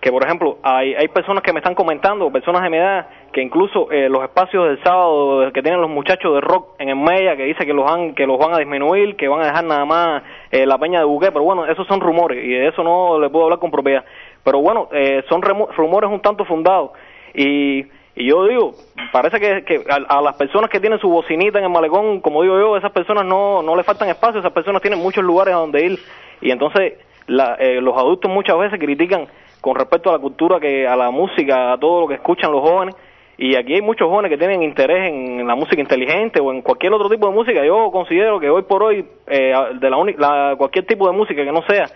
que, 0.00 0.10
por 0.12 0.22
ejemplo, 0.24 0.58
hay, 0.62 0.94
hay 0.94 1.08
personas 1.08 1.42
que 1.42 1.52
me 1.52 1.58
están 1.60 1.74
comentando, 1.74 2.30
personas 2.30 2.62
de 2.62 2.70
mi 2.70 2.76
edad, 2.76 3.08
que 3.32 3.42
incluso 3.42 3.90
eh, 3.90 4.08
los 4.08 4.22
espacios 4.22 4.68
del 4.68 4.82
sábado 4.82 5.50
que 5.52 5.62
tienen 5.62 5.80
los 5.80 5.90
muchachos 5.90 6.34
de 6.34 6.40
rock 6.40 6.74
en 6.78 6.90
el 6.90 6.96
Mella, 6.96 7.34
que 7.36 7.44
dice 7.44 7.66
que 7.66 7.72
los, 7.72 7.90
han, 7.90 8.14
que 8.14 8.26
los 8.26 8.38
van 8.38 8.54
a 8.54 8.58
disminuir, 8.58 9.16
que 9.16 9.26
van 9.26 9.42
a 9.42 9.46
dejar 9.46 9.64
nada 9.64 9.84
más 9.84 10.22
eh, 10.52 10.64
la 10.66 10.78
peña 10.78 11.00
de 11.00 11.04
buque, 11.06 11.32
pero 11.32 11.44
bueno, 11.44 11.66
esos 11.66 11.86
son 11.88 12.00
rumores 12.00 12.44
y 12.44 12.48
de 12.50 12.68
eso 12.68 12.82
no 12.84 13.18
le 13.18 13.28
puedo 13.30 13.44
hablar 13.46 13.58
con 13.58 13.70
propiedad. 13.70 14.04
Pero 14.44 14.60
bueno, 14.60 14.88
eh, 14.92 15.24
son 15.28 15.42
rumores 15.42 16.08
un 16.10 16.20
tanto 16.20 16.44
fundados. 16.44 16.90
Y, 17.34 17.80
y 18.14 18.28
yo 18.28 18.46
digo, 18.46 18.72
parece 19.12 19.40
que, 19.40 19.64
que 19.64 19.82
a, 19.90 20.18
a 20.18 20.22
las 20.22 20.36
personas 20.36 20.70
que 20.70 20.78
tienen 20.78 21.00
su 21.00 21.08
bocinita 21.08 21.58
en 21.58 21.64
el 21.64 21.70
malecón, 21.70 22.20
como 22.20 22.42
digo 22.42 22.58
yo, 22.58 22.76
esas 22.76 22.92
personas 22.92 23.24
no, 23.24 23.62
no 23.62 23.74
le 23.74 23.82
faltan 23.82 24.08
espacio, 24.08 24.38
esas 24.40 24.52
personas 24.52 24.80
tienen 24.82 25.00
muchos 25.00 25.24
lugares 25.24 25.52
a 25.54 25.58
donde 25.58 25.84
ir. 25.84 25.98
Y 26.40 26.50
entonces 26.50 26.94
la- 27.26 27.56
eh, 27.58 27.80
los 27.80 27.96
adultos 27.96 28.30
muchas 28.30 28.56
veces 28.56 28.78
critican 28.78 29.26
con 29.66 29.74
respecto 29.74 30.10
a 30.10 30.12
la 30.12 30.20
cultura, 30.20 30.60
que 30.60 30.86
a 30.86 30.94
la 30.94 31.10
música, 31.10 31.72
a 31.72 31.76
todo 31.76 32.02
lo 32.02 32.06
que 32.06 32.14
escuchan 32.14 32.52
los 32.52 32.60
jóvenes. 32.60 32.94
Y 33.36 33.56
aquí 33.56 33.74
hay 33.74 33.82
muchos 33.82 34.08
jóvenes 34.08 34.30
que 34.30 34.38
tienen 34.38 34.62
interés 34.62 35.10
en 35.10 35.44
la 35.44 35.56
música 35.56 35.80
inteligente 35.80 36.38
o 36.40 36.52
en 36.52 36.62
cualquier 36.62 36.92
otro 36.92 37.08
tipo 37.08 37.26
de 37.26 37.34
música. 37.34 37.66
Yo 37.66 37.90
considero 37.90 38.38
que 38.38 38.48
hoy 38.48 38.62
por 38.62 38.84
hoy, 38.84 39.04
eh, 39.26 39.52
de 39.80 39.90
la, 39.90 39.96
la 40.18 40.54
cualquier 40.56 40.86
tipo 40.86 41.10
de 41.10 41.16
música 41.16 41.42
que 41.42 41.50
no 41.50 41.62
sea 41.68 41.86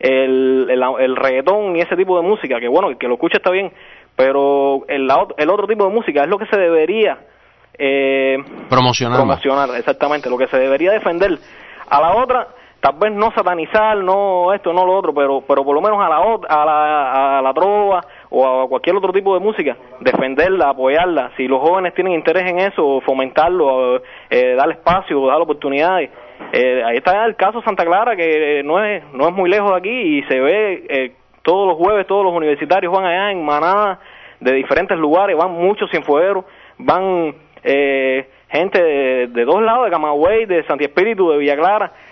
el, 0.00 0.68
el, 0.68 0.82
el 0.98 1.16
reggaetón 1.16 1.74
y 1.74 1.80
ese 1.80 1.96
tipo 1.96 2.14
de 2.20 2.28
música, 2.28 2.60
que 2.60 2.68
bueno, 2.68 2.90
el 2.90 2.98
que 2.98 3.08
lo 3.08 3.14
escucha 3.14 3.38
está 3.38 3.50
bien, 3.50 3.72
pero 4.14 4.84
el, 4.86 5.08
el 5.38 5.50
otro 5.50 5.66
tipo 5.66 5.86
de 5.86 5.94
música 5.94 6.24
es 6.24 6.28
lo 6.28 6.36
que 6.36 6.44
se 6.44 6.58
debería 6.58 7.20
eh, 7.78 8.36
Promocionar 8.68 9.16
promocionar, 9.16 9.70
exactamente, 9.78 10.28
lo 10.28 10.36
que 10.36 10.46
se 10.48 10.58
debería 10.58 10.92
defender. 10.92 11.38
A 11.88 12.00
la 12.02 12.16
otra, 12.16 12.48
tal 12.84 12.96
vez 12.98 13.12
no 13.12 13.32
satanizar, 13.34 13.96
no 13.96 14.52
esto, 14.52 14.70
no 14.74 14.84
lo 14.84 14.92
otro, 14.92 15.14
pero 15.14 15.40
pero 15.48 15.64
por 15.64 15.74
lo 15.74 15.80
menos 15.80 15.98
a 16.04 16.08
la 16.10 16.18
a 16.18 16.64
la, 16.66 17.38
a 17.38 17.42
la 17.42 17.54
trova 17.54 18.02
o 18.28 18.46
a 18.46 18.68
cualquier 18.68 18.94
otro 18.96 19.10
tipo 19.10 19.32
de 19.32 19.40
música, 19.40 19.74
defenderla, 20.00 20.68
apoyarla. 20.68 21.30
Si 21.38 21.48
los 21.48 21.62
jóvenes 21.62 21.94
tienen 21.94 22.12
interés 22.12 22.44
en 22.44 22.58
eso, 22.58 23.00
fomentarlo, 23.00 24.02
eh, 24.28 24.54
darle 24.54 24.74
espacio, 24.74 25.26
darle 25.26 25.44
oportunidades. 25.44 26.10
Eh, 26.52 26.82
ahí 26.84 26.98
está 26.98 27.24
el 27.24 27.36
caso 27.36 27.62
Santa 27.62 27.86
Clara, 27.86 28.16
que 28.16 28.60
eh, 28.60 28.62
no 28.62 28.84
es 28.84 29.02
no 29.14 29.28
es 29.28 29.34
muy 29.34 29.48
lejos 29.48 29.70
de 29.70 29.76
aquí 29.78 30.18
y 30.18 30.22
se 30.24 30.38
ve 30.38 30.84
eh, 30.86 31.12
todos 31.40 31.66
los 31.66 31.78
jueves, 31.78 32.06
todos 32.06 32.22
los 32.22 32.34
universitarios 32.34 32.92
van 32.92 33.06
allá 33.06 33.30
en 33.30 33.42
manada 33.46 33.98
de 34.40 34.52
diferentes 34.52 34.98
lugares, 34.98 35.38
van 35.38 35.52
muchos 35.52 35.88
cienfuegueros, 35.90 36.44
van 36.76 37.34
eh, 37.62 38.28
gente 38.50 38.82
de, 38.82 39.26
de 39.28 39.44
dos 39.46 39.62
lados, 39.62 39.86
de 39.86 39.90
Camagüey, 39.90 40.44
de 40.44 40.64
Santi 40.64 40.84
Espíritu, 40.84 41.30
de 41.30 41.38
Villa 41.38 41.56
Clara, 41.56 41.86
eh, 41.86 42.03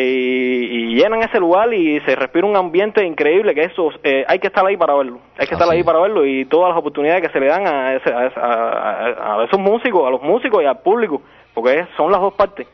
y 0.00 0.94
llenan 0.94 1.22
ese 1.22 1.38
lugar 1.38 1.72
y 1.72 2.00
se 2.00 2.16
respira 2.16 2.46
un 2.46 2.56
ambiente 2.56 3.04
increíble 3.06 3.54
que 3.54 3.62
eso 3.64 3.90
eh, 4.02 4.24
hay 4.26 4.38
que 4.38 4.48
estar 4.48 4.64
ahí 4.66 4.76
para 4.76 4.94
verlo, 4.94 5.18
hay 5.38 5.46
que 5.46 5.54
estar 5.54 5.68
ahí 5.70 5.80
es. 5.80 5.84
para 5.86 6.00
verlo 6.00 6.26
y 6.26 6.44
todas 6.46 6.70
las 6.70 6.78
oportunidades 6.78 7.22
que 7.22 7.28
se 7.32 7.40
le 7.40 7.46
dan 7.46 7.66
a, 7.66 7.94
ese- 7.94 8.12
a, 8.12 8.26
a- 8.36 9.40
a 9.40 9.44
esos 9.44 9.58
músicos, 9.60 10.06
a 10.06 10.10
los 10.10 10.22
músicos 10.22 10.62
y 10.62 10.66
al 10.66 10.78
público, 10.80 11.22
porque 11.54 11.86
son 11.96 12.10
las 12.10 12.20
dos 12.20 12.34
partes. 12.34 12.66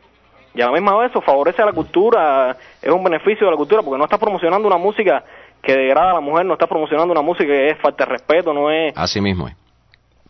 Y 0.55 0.61
a 0.63 0.67
la 0.67 0.73
misma 0.73 0.97
vez 0.99 1.11
eso 1.11 1.21
favorece 1.21 1.63
a 1.63 1.67
la 1.67 1.73
cultura, 1.73 2.57
es 2.83 2.91
un 2.91 3.05
beneficio 3.05 3.47
de 3.47 3.53
la 3.53 3.57
cultura, 3.57 3.83
porque 3.83 3.99
no 3.99 4.05
está 4.05 4.19
promocionando 4.19 4.67
una 4.67 4.79
música 4.79 5.23
que 5.63 5.75
degrada 5.77 6.11
a 6.11 6.15
la 6.15 6.21
mujer, 6.21 6.45
no 6.47 6.55
está 6.55 6.67
promocionando 6.67 7.13
una 7.13 7.23
música 7.23 7.47
que 7.47 7.69
es 7.71 7.79
falta 7.79 8.05
de 8.05 8.13
respeto, 8.13 8.53
no 8.53 8.71
es 8.71 8.93
Así 8.97 9.21
mismo 9.21 9.47
es. 9.47 9.55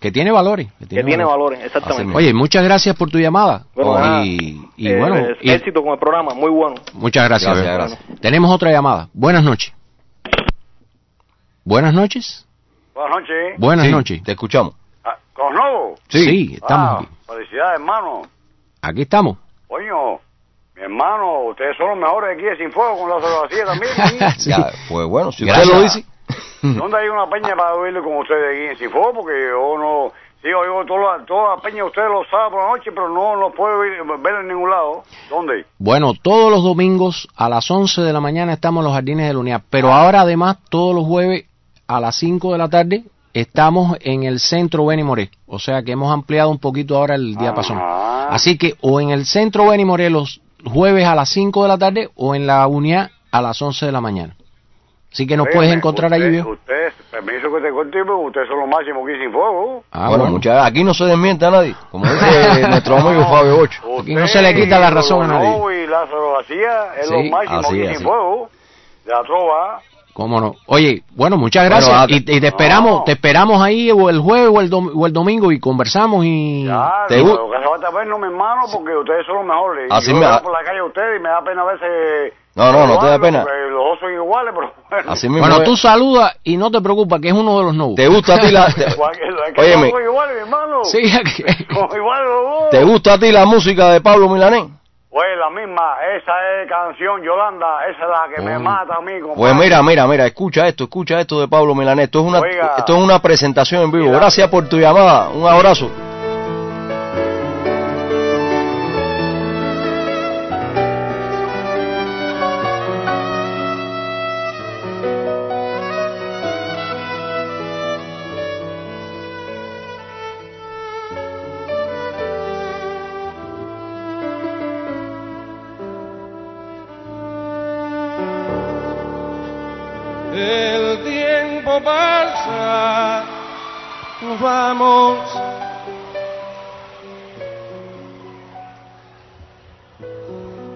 Que 0.01 0.11
tiene 0.11 0.31
valores. 0.33 0.69
Que 0.79 0.87
que 0.87 1.05
tiene 1.05 1.25
valores, 1.25 1.61
exactamente. 1.63 2.17
Oye, 2.17 2.33
muchas 2.33 2.65
gracias 2.65 2.97
por 2.97 3.11
tu 3.11 3.19
llamada. 3.19 3.65
Bueno, 3.75 3.99
nada, 3.99 4.25
y, 4.25 4.59
y 4.79 4.89
eh, 4.89 4.99
bueno, 4.99 5.17
y- 5.43 5.51
éxito 5.51 5.83
con 5.83 5.93
el 5.93 5.99
programa, 5.99 6.33
muy 6.35 6.49
bueno. 6.51 6.77
muchas 6.95 7.29
gracias. 7.29 7.55
Gracias, 7.55 7.75
gracias. 7.99 8.21
Tenemos 8.21 8.51
otra 8.51 8.71
llamada. 8.73 9.09
Buenas 9.13 9.45
noches. 9.45 9.73
Buenas 11.65 11.93
noches. 11.95 12.47
Buenas 12.95 13.17
noches. 13.17 13.55
Buenas 13.59 13.87
Sí, 13.87 13.93
noches. 13.93 14.23
Te 14.23 14.33
escuchamos. 14.33 14.75
Ah, 15.05 15.17
¿Con 15.35 15.55
nuevo? 15.55 15.95
Sí, 16.09 16.55
estamos 16.55 16.89
Ah, 16.89 16.99
aquí. 17.01 17.09
Felicidades, 17.27 17.81
hermano. 17.81 18.23
Aquí 18.83 19.03
estamos. 19.03 19.37
Coño, 19.69 20.19
mi 20.77 20.83
hermano, 20.83 21.41
ustedes 21.51 21.77
son 21.77 21.91
los 21.91 21.99
mejores 21.99 22.37
aquí 22.37 22.43
de 22.47 22.57
Sin 22.57 22.73
Fuego 22.73 22.99
con 22.99 23.11
la 23.11 23.17
vacía 23.17 23.65
también. 23.67 23.93
Sí. 24.39 24.51
Ya, 24.51 24.67
pues 24.89 25.07
bueno, 25.07 25.31
si 25.31 25.45
Gracias. 25.45 25.67
usted 25.67 25.77
lo 25.79 25.83
dice. 25.85 26.05
¿Dónde 26.63 26.99
hay 26.99 27.09
una 27.09 27.29
peña 27.29 27.57
para 27.57 27.75
oírle 27.75 28.01
con 28.03 28.17
ustedes 28.19 28.73
aquí 28.73 28.85
en 28.85 28.91
Fuego? 28.91 29.13
Porque 29.15 29.33
yo 29.51 29.79
no... 29.79 30.13
Sí, 30.43 30.49
oigo 30.49 30.87
toda 30.87 31.19
la, 31.19 31.27
toda 31.27 31.57
la 31.57 31.63
peña 31.63 31.77
de 31.77 31.83
ustedes 31.83 32.09
los 32.09 32.27
sábados 32.31 32.53
por 32.53 32.63
la 32.63 32.71
noche, 32.71 32.91
pero 32.93 33.11
no 33.11 33.37
los 33.37 33.55
puedo 33.55 33.79
ver, 33.81 34.03
ver 34.21 34.35
en 34.37 34.49
ningún 34.49 34.71
lado. 34.71 35.03
¿Dónde? 35.29 35.67
Bueno, 35.79 36.15
todos 36.15 36.51
los 36.51 36.63
domingos 36.63 37.29
a 37.37 37.51
las 37.51 37.71
11 37.71 38.01
de 38.01 38.13
la 38.13 38.21
mañana 38.21 38.55
estamos 38.55 38.81
en 38.81 38.85
los 38.85 38.95
jardines 38.95 39.27
de 39.27 39.35
la 39.35 39.39
unidad, 39.39 39.63
pero 39.69 39.93
ahora 39.93 40.23
además 40.23 40.57
todos 40.71 40.95
los 40.95 41.05
jueves 41.05 41.45
a 41.87 42.01
las 42.01 42.17
5 42.17 42.53
de 42.53 42.59
la 42.59 42.71
tarde 42.71 43.05
estamos 43.35 43.99
en 44.01 44.23
el 44.23 44.41
centro 44.41 44.87
Beni 44.87 45.03
Moré, 45.03 45.31
o 45.47 45.59
sea 45.59 45.83
que 45.83 45.93
hemos 45.93 46.11
ampliado 46.11 46.51
un 46.51 46.59
poquito 46.59 46.97
ahora 46.97 47.17
el 47.17 47.37
diapasón. 47.37 47.77
Ajá. 47.77 48.29
Así 48.29 48.57
que 48.57 48.77
o 48.81 49.01
en 49.01 49.11
el 49.11 49.27
centro 49.27 49.67
Beni 49.67 49.85
Moré 49.85 50.09
los 50.09 50.41
jueves 50.65 51.05
a 51.05 51.15
las 51.15 51.29
5 51.31 51.63
de 51.63 51.69
la 51.69 51.79
tarde 51.79 52.11
o 52.15 52.35
en 52.35 52.47
la 52.47 52.67
unidad 52.67 53.11
a 53.31 53.43
las 53.43 53.61
11 53.61 53.87
de 53.87 53.93
la 53.93 54.01
mañana. 54.01 54.37
Así 55.13 55.27
que 55.27 55.37
nos 55.37 55.47
puedes 55.47 55.61
Óigame, 55.63 55.77
encontrar 55.79 56.11
usted- 56.13 56.23
allí, 56.23 56.31
viejo. 56.31 56.51
Ustedes, 56.51 56.95
permiso 57.11 57.53
que 57.53 57.61
te 57.63 57.73
cuente, 57.73 57.99
pero 58.03 58.19
ustedes 58.19 58.47
son 58.49 58.61
los 58.61 58.69
máximos 58.69 59.03
aquí 59.09 59.19
Sin 59.21 59.33
Fuego. 59.33 59.83
Ah, 59.91 59.99
bueno, 60.09 60.19
bueno. 60.19 60.33
muchachos, 60.35 60.65
aquí 60.67 60.85
no 60.85 60.95
se 60.95 61.05
desmiente 61.05 61.45
a 61.47 61.51
nadie. 61.51 61.75
Como 61.91 62.05
dice 62.07 62.69
nuestro 62.69 62.97
amigo 62.97 63.25
Fabio 63.25 63.57
Bocho. 63.57 63.83
Aquí 64.01 64.15
no 64.15 64.29
se 64.29 64.41
le 64.41 64.55
quita 64.55 64.79
la 64.79 64.91
razón 64.91 65.25
a 65.25 65.27
nadie. 65.27 65.49
Usted 65.51 65.83
y 65.83 65.87
Lázaro 65.89 66.33
García 66.35 66.95
es 67.01 67.09
Sí, 67.09 67.13
los 67.15 67.25
máximos 67.31 67.73
es, 67.73 67.97
Sin. 67.99 68.07
Fuego. 68.07 68.51
De 69.05 69.13
la 69.13 69.23
trova. 69.25 69.81
¿Cómo 70.13 70.41
no? 70.41 70.55
Oye, 70.67 71.03
bueno, 71.15 71.37
muchas 71.37 71.65
gracias. 71.65 71.89
Bueno, 71.89 72.07
y, 72.09 72.17
y 72.37 72.41
te 72.41 72.47
esperamos, 72.49 72.93
no. 72.99 73.05
te 73.05 73.13
esperamos 73.13 73.63
ahí 73.63 73.91
o 73.91 74.11
el 74.11 74.19
jueves 74.21 74.51
o 74.53 74.61
el, 74.61 74.71
dom- 74.71 74.91
o 74.95 75.07
el 75.07 75.13
domingo 75.13 75.53
y 75.53 75.61
conversamos 75.61 76.25
y 76.25 76.65
Ya, 76.67 76.91
¿Te 77.09 77.19
lo 77.19 77.49
que 77.51 77.57
hace 77.57 77.69
falta 77.69 77.91
ver 77.91 78.07
no 78.09 78.19
mi 78.19 78.27
hermano 78.27 78.63
porque 78.73 78.95
ustedes 78.97 79.25
son 79.27 79.37
los 79.37 79.45
mejores. 79.47 79.87
Así 79.91 80.11
Yo 80.11 80.17
me 80.17 80.27
da- 80.27 80.43
por 80.43 80.53
la 80.53 80.65
calle 80.65 80.81
a 80.81 80.85
ustedes 80.85 81.19
y 81.19 81.23
me 81.23 81.29
da 81.29 81.43
pena 81.45 81.63
a 81.63 81.65
veces... 81.73 82.33
No, 82.57 82.73
no, 82.73 82.87
no 82.87 82.99
te 82.99 83.07
da 83.07 83.19
pena. 83.19 83.45
Los 83.45 83.85
dos 83.85 84.01
son 84.01 84.13
iguales, 84.13 84.53
pero 84.55 84.73
bueno. 84.91 85.13
Así 85.13 85.29
mismo. 85.29 85.47
Bueno, 85.47 85.63
tú 85.63 85.77
saludas 85.77 86.37
y 86.43 86.57
no 86.57 86.71
te 86.71 86.81
preocupes 86.81 87.21
que 87.21 87.29
es 87.29 87.35
uno 87.35 87.57
de 87.59 87.65
los 87.65 87.75
nuevos. 87.75 87.95
¿Te 87.95 88.09
gusta 88.09 88.35
a 88.35 88.39
ti 88.41 88.51
la... 88.51 88.67
que- 88.75 88.85
que 89.55 90.05
iguales, 90.05 90.35
mi 90.35 90.41
hermano. 90.43 90.85
Sí, 90.85 90.99
dos. 92.43 92.71
¿te 92.71 92.83
gusta 92.85 93.15
a 93.15 93.19
ti 93.19 93.31
la 93.31 93.47
música 93.47 93.91
de 93.91 94.01
Pablo 94.01 94.29
Milanés? 94.29 94.65
Pues 95.11 95.27
la 95.37 95.51
misma, 95.51 95.97
esa 96.17 96.33
es 96.63 96.69
canción 96.69 97.21
Yolanda, 97.21 97.85
esa 97.89 98.05
es 98.05 98.09
la 98.09 98.37
que 98.37 98.43
me 98.43 98.59
mata 98.61 98.95
a 98.95 99.01
mí, 99.01 99.21
compadre. 99.21 99.41
Pues 99.41 99.55
mira, 99.57 99.83
mira, 99.83 100.07
mira, 100.07 100.27
escucha 100.27 100.69
esto, 100.69 100.85
escucha 100.85 101.21
esto 101.21 101.41
de 101.41 101.49
Pablo 101.49 101.75
Milanés. 101.75 102.05
Esto 102.05 102.21
es 102.21 102.27
una, 102.27 102.39
Oiga. 102.39 102.75
esto 102.79 102.97
es 102.97 103.03
una 103.03 103.21
presentación 103.21 103.83
en 103.83 103.91
vivo. 103.91 104.13
Gracias 104.13 104.49
por 104.49 104.69
tu 104.69 104.79
llamada. 104.79 105.31
Un 105.31 105.49
abrazo. 105.49 105.91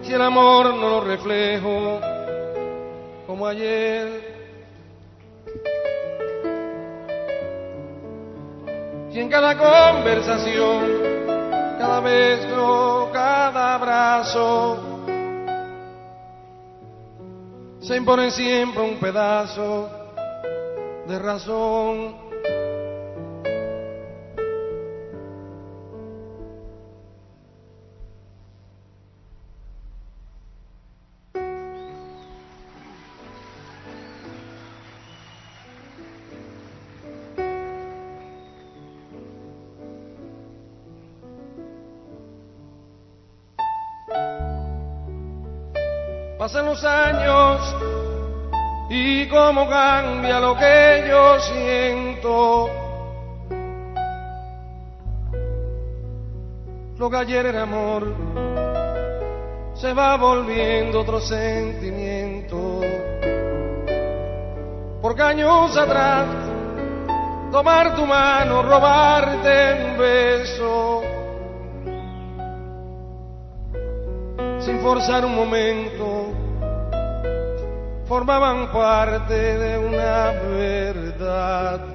Si 0.02 0.12
el 0.12 0.22
amor 0.22 0.74
no 0.74 0.88
lo 0.88 1.00
reflejo 1.00 2.00
como 3.26 3.46
ayer. 3.48 4.34
Si 9.10 9.18
en 9.18 9.28
cada 9.28 9.56
conversación, 9.56 10.82
cada 11.78 12.00
beso, 12.00 13.10
cada 13.12 13.74
abrazo, 13.74 14.78
se 17.80 17.96
impone 17.96 18.30
siempre 18.30 18.82
un 18.82 18.98
pedazo 19.00 19.88
de 21.08 21.18
razón. 21.18 22.23
Pasan 46.44 46.66
los 46.66 46.84
años 46.84 47.74
y 48.90 49.26
cómo 49.28 49.66
cambia 49.66 50.40
lo 50.40 50.54
que 50.54 51.04
yo 51.08 51.40
siento. 51.40 52.70
Lo 56.98 57.08
que 57.08 57.16
ayer 57.16 57.46
era 57.46 57.62
amor 57.62 58.14
se 59.72 59.94
va 59.94 60.18
volviendo 60.18 61.00
otro 61.00 61.18
sentimiento. 61.18 62.82
Porque 65.00 65.22
años 65.22 65.74
atrás, 65.78 66.26
tomar 67.52 67.96
tu 67.96 68.04
mano, 68.04 68.60
robarte 68.60 69.86
un 69.86 69.98
beso, 69.98 71.02
sin 74.60 74.78
forzar 74.80 75.24
un 75.24 75.34
momento, 75.34 76.13
formaban 78.06 78.70
parte 78.72 79.34
de 79.34 79.78
una 79.78 80.32
verdad. 80.56 81.93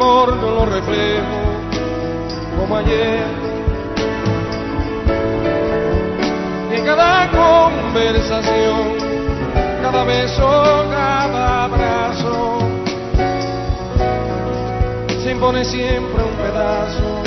Amor 0.00 0.34
no 0.36 0.50
lo 0.52 0.66
reflejo 0.66 1.38
como 2.58 2.76
ayer. 2.76 3.26
Y 6.70 6.74
en 6.74 6.84
cada 6.86 7.30
conversación, 7.30 8.96
cada 9.82 10.04
beso, 10.04 10.86
cada 10.90 11.64
abrazo, 11.64 12.58
se 15.22 15.32
impone 15.32 15.64
siempre 15.66 16.24
un 16.24 16.36
pedazo 16.36 17.22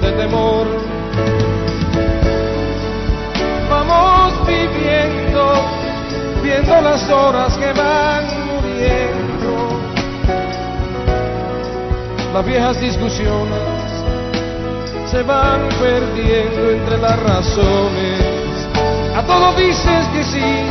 de 0.00 0.12
temor 0.12 0.66
vamos 3.68 4.46
viviendo, 4.46 5.52
viendo 6.42 6.80
las 6.80 7.10
horas 7.10 7.54
que 7.58 7.72
van 7.72 8.24
muriendo. 8.46 9.07
Las 12.38 12.46
viejas 12.46 12.80
discusiones 12.80 13.58
se 15.10 15.24
van 15.24 15.68
perdiendo 15.70 16.70
entre 16.70 16.96
las 16.98 17.20
razones. 17.20 18.20
A 19.16 19.24
todo 19.26 19.54
dices 19.54 20.06
que 20.14 20.22
sí, 20.22 20.66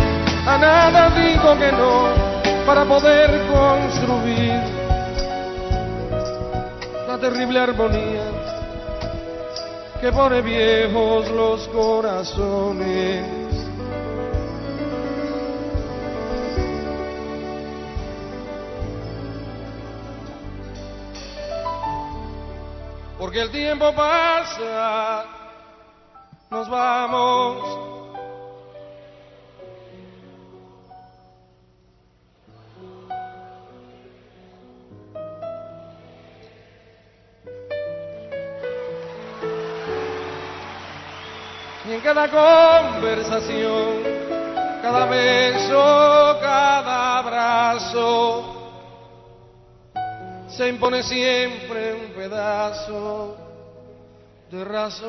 a 0.47 0.57
nada 0.57 1.09
digo 1.09 1.57
que 1.59 1.69
no. 1.73 2.65
para 2.65 2.85
poder 2.85 3.47
construir 3.47 4.61
la 7.05 7.17
terrible 7.17 7.59
armonía 7.59 8.23
que 9.99 10.09
pone 10.13 10.41
viejos 10.41 11.29
los 11.31 11.67
corazones. 11.67 13.36
Porque 23.27 23.41
el 23.41 23.51
tiempo 23.51 23.93
pasa, 23.93 25.25
nos 26.49 26.69
vamos. 26.69 27.77
Y 41.83 41.91
en 41.91 41.99
cada 41.99 42.29
conversación, 42.29 44.03
cada 44.81 45.05
beso, 45.07 46.37
cada 46.39 47.17
abrazo, 47.17 48.56
se 50.57 50.67
impone 50.67 51.03
siempre 51.03 51.93
un 51.93 52.13
pedazo 52.13 53.37
de 54.49 54.65
razón. 54.65 55.07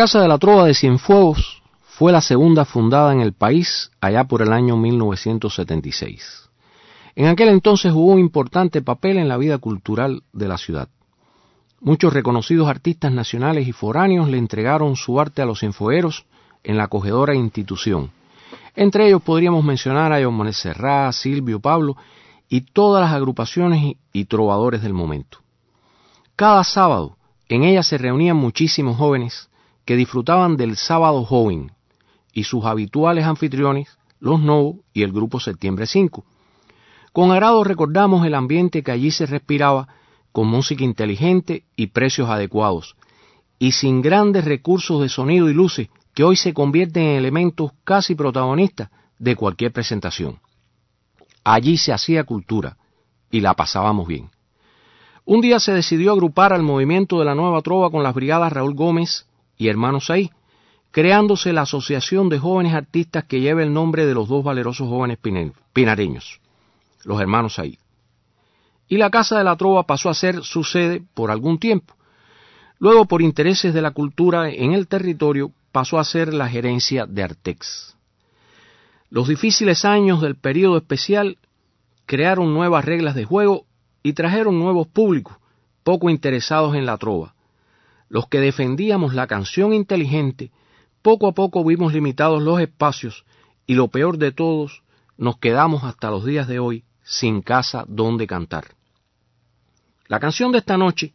Casa 0.00 0.22
de 0.22 0.28
la 0.28 0.38
Trova 0.38 0.64
de 0.64 0.72
Cienfuegos 0.72 1.62
fue 1.82 2.10
la 2.10 2.22
segunda 2.22 2.64
fundada 2.64 3.12
en 3.12 3.20
el 3.20 3.34
país 3.34 3.90
allá 4.00 4.24
por 4.24 4.40
el 4.40 4.50
año 4.50 4.78
1976. 4.78 6.48
En 7.16 7.26
aquel 7.26 7.50
entonces 7.50 7.92
jugó 7.92 8.12
un 8.12 8.18
importante 8.18 8.80
papel 8.80 9.18
en 9.18 9.28
la 9.28 9.36
vida 9.36 9.58
cultural 9.58 10.22
de 10.32 10.48
la 10.48 10.56
ciudad. 10.56 10.88
Muchos 11.82 12.14
reconocidos 12.14 12.66
artistas 12.66 13.12
nacionales 13.12 13.68
y 13.68 13.72
foráneos 13.72 14.30
le 14.30 14.38
entregaron 14.38 14.96
su 14.96 15.20
arte 15.20 15.42
a 15.42 15.44
los 15.44 15.60
cienfuegueros 15.60 16.24
en 16.64 16.78
la 16.78 16.84
acogedora 16.84 17.34
institución. 17.34 18.10
Entre 18.74 19.06
ellos 19.06 19.20
podríamos 19.20 19.62
mencionar 19.64 20.14
a 20.14 20.24
John 20.24 20.50
Serrá, 20.54 21.12
Silvio 21.12 21.60
Pablo 21.60 21.98
y 22.48 22.62
todas 22.62 23.02
las 23.02 23.12
agrupaciones 23.12 23.96
y 24.14 24.24
trovadores 24.24 24.80
del 24.80 24.94
momento. 24.94 25.40
Cada 26.36 26.64
sábado 26.64 27.18
en 27.50 27.64
ella 27.64 27.82
se 27.82 27.98
reunían 27.98 28.38
muchísimos 28.38 28.96
jóvenes 28.96 29.49
que 29.84 29.96
disfrutaban 29.96 30.56
del 30.56 30.76
sábado 30.76 31.24
joven 31.24 31.72
y 32.32 32.44
sus 32.44 32.64
habituales 32.64 33.24
anfitriones, 33.24 33.98
los 34.20 34.40
Novos 34.40 34.76
y 34.92 35.02
el 35.02 35.12
grupo 35.12 35.40
Septiembre 35.40 35.86
5. 35.86 36.24
Con 37.12 37.32
agrado 37.32 37.64
recordamos 37.64 38.24
el 38.24 38.34
ambiente 38.34 38.82
que 38.82 38.92
allí 38.92 39.10
se 39.10 39.26
respiraba 39.26 39.88
con 40.32 40.46
música 40.46 40.84
inteligente 40.84 41.64
y 41.74 41.88
precios 41.88 42.28
adecuados, 42.28 42.94
y 43.58 43.72
sin 43.72 44.00
grandes 44.00 44.44
recursos 44.44 45.00
de 45.00 45.08
sonido 45.08 45.50
y 45.50 45.54
luces 45.54 45.88
que 46.14 46.24
hoy 46.24 46.36
se 46.36 46.54
convierten 46.54 47.02
en 47.02 47.16
elementos 47.16 47.72
casi 47.84 48.14
protagonistas 48.14 48.90
de 49.18 49.36
cualquier 49.36 49.72
presentación. 49.72 50.38
Allí 51.44 51.76
se 51.76 51.92
hacía 51.92 52.24
cultura 52.24 52.76
y 53.30 53.40
la 53.40 53.54
pasábamos 53.54 54.06
bien. 54.06 54.30
Un 55.24 55.40
día 55.40 55.60
se 55.60 55.72
decidió 55.72 56.12
agrupar 56.12 56.52
al 56.52 56.62
movimiento 56.62 57.18
de 57.18 57.24
la 57.24 57.34
Nueva 57.34 57.62
Trova 57.62 57.90
con 57.90 58.02
las 58.02 58.14
brigadas 58.14 58.52
Raúl 58.52 58.74
Gómez 58.74 59.26
y 59.60 59.68
Hermanos 59.68 60.08
Ahí, 60.08 60.30
creándose 60.90 61.52
la 61.52 61.62
Asociación 61.62 62.30
de 62.30 62.38
Jóvenes 62.38 62.72
Artistas 62.72 63.24
que 63.24 63.40
lleva 63.40 63.62
el 63.62 63.74
nombre 63.74 64.06
de 64.06 64.14
los 64.14 64.26
dos 64.26 64.42
valerosos 64.42 64.88
jóvenes 64.88 65.18
pinareños, 65.74 66.40
los 67.04 67.20
Hermanos 67.20 67.58
Ahí. 67.58 67.78
Y 68.88 68.96
la 68.96 69.10
Casa 69.10 69.36
de 69.36 69.44
la 69.44 69.56
Trova 69.56 69.82
pasó 69.82 70.08
a 70.08 70.14
ser 70.14 70.42
su 70.44 70.64
sede 70.64 71.02
por 71.12 71.30
algún 71.30 71.58
tiempo. 71.58 71.94
Luego, 72.78 73.04
por 73.04 73.20
intereses 73.20 73.74
de 73.74 73.82
la 73.82 73.90
cultura 73.90 74.48
en 74.48 74.72
el 74.72 74.88
territorio, 74.88 75.52
pasó 75.72 75.98
a 75.98 76.04
ser 76.04 76.32
la 76.32 76.48
gerencia 76.48 77.04
de 77.04 77.22
Artex. 77.22 77.94
Los 79.10 79.28
difíciles 79.28 79.84
años 79.84 80.22
del 80.22 80.36
periodo 80.36 80.78
especial 80.78 81.36
crearon 82.06 82.54
nuevas 82.54 82.86
reglas 82.86 83.14
de 83.14 83.26
juego 83.26 83.66
y 84.02 84.14
trajeron 84.14 84.58
nuevos 84.58 84.88
públicos, 84.88 85.36
poco 85.84 86.08
interesados 86.08 86.74
en 86.74 86.86
la 86.86 86.96
trova, 86.96 87.34
los 88.10 88.26
que 88.26 88.40
defendíamos 88.40 89.14
la 89.14 89.26
canción 89.26 89.72
inteligente, 89.72 90.50
poco 91.00 91.28
a 91.28 91.32
poco 91.32 91.64
vimos 91.64 91.94
limitados 91.94 92.42
los 92.42 92.60
espacios 92.60 93.24
y 93.66 93.74
lo 93.74 93.88
peor 93.88 94.18
de 94.18 94.32
todos, 94.32 94.82
nos 95.16 95.38
quedamos 95.38 95.84
hasta 95.84 96.10
los 96.10 96.24
días 96.24 96.48
de 96.48 96.58
hoy 96.58 96.84
sin 97.04 97.40
casa 97.40 97.84
donde 97.88 98.26
cantar. 98.26 98.74
La 100.08 100.18
canción 100.18 100.50
de 100.50 100.58
esta 100.58 100.76
noche 100.76 101.14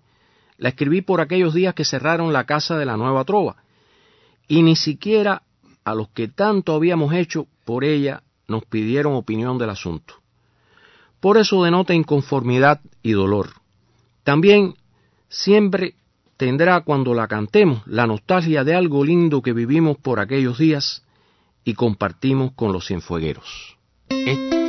la 0.57 0.69
escribí 0.69 1.01
por 1.01 1.19
aquellos 1.19 1.53
días 1.53 1.75
que 1.75 1.83
cerraron 1.83 2.31
la 2.31 2.45
casa 2.45 2.77
de 2.77 2.85
la 2.85 2.95
nueva 2.95 3.25
trova, 3.25 3.57
y 4.47 4.63
ni 4.63 4.77
siquiera 4.77 5.43
a 5.83 5.93
los 5.93 6.07
que 6.09 6.29
tanto 6.29 6.73
habíamos 6.73 7.13
hecho 7.13 7.47
por 7.65 7.83
ella 7.83 8.23
nos 8.47 8.63
pidieron 8.63 9.15
opinión 9.15 9.57
del 9.57 9.71
asunto. 9.71 10.15
Por 11.19 11.37
eso 11.37 11.63
denota 11.63 11.93
inconformidad 11.93 12.79
y 13.03 13.11
dolor. 13.11 13.49
También 14.23 14.75
siempre 15.27 15.95
tendrá 16.37 16.81
cuando 16.81 17.13
la 17.13 17.27
cantemos 17.27 17.81
la 17.85 18.07
nostalgia 18.07 18.63
de 18.63 18.75
algo 18.75 19.03
lindo 19.03 19.41
que 19.41 19.53
vivimos 19.53 19.97
por 19.97 20.19
aquellos 20.19 20.57
días 20.57 21.03
y 21.63 21.73
compartimos 21.73 22.51
con 22.53 22.71
los 22.71 22.85
cienfuegueros. 22.87 23.77
cerrada 24.09 24.64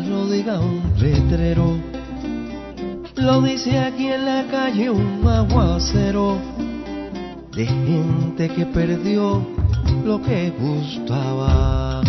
lo 0.00 0.26
diga 0.26 0.60
un 0.60 0.82
letrero, 0.98 1.76
lo 3.16 3.42
dice 3.42 3.78
aquí 3.78 4.06
en 4.08 4.24
la 4.24 4.44
calle 4.50 4.90
un 4.90 5.26
aguacero 5.26 6.38
de 7.52 7.66
gente 7.66 8.48
que 8.48 8.66
perdió 8.66 9.46
lo 10.04 10.22
que 10.22 10.50
gustaba. 10.50 12.02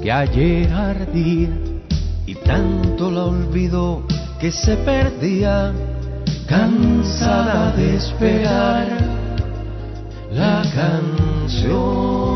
Que 0.00 0.12
ayer 0.12 0.72
ardía 0.72 1.48
y 2.24 2.34
tanto 2.36 3.10
la 3.10 3.24
olvidó 3.24 4.04
que 4.38 4.52
se 4.52 4.76
perdía 4.76 5.72
cansada 6.46 7.72
de 7.72 7.96
esperar 7.96 8.86
la 10.30 10.62
canción. 10.74 12.31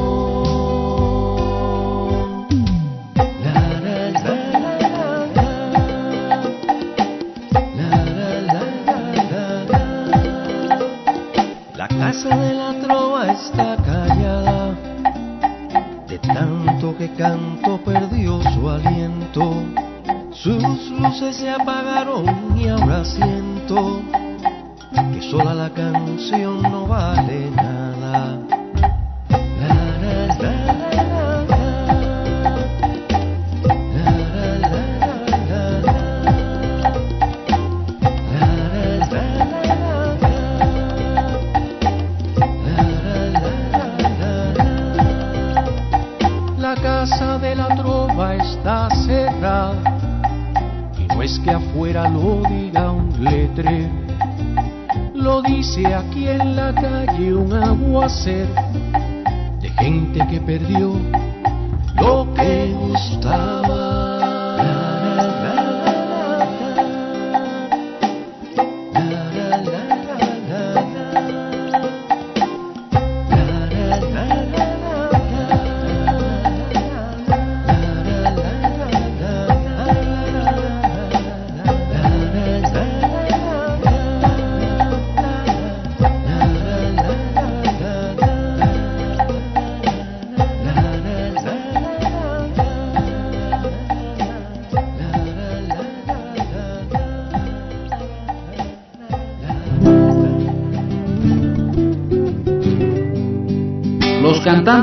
said 58.26 58.65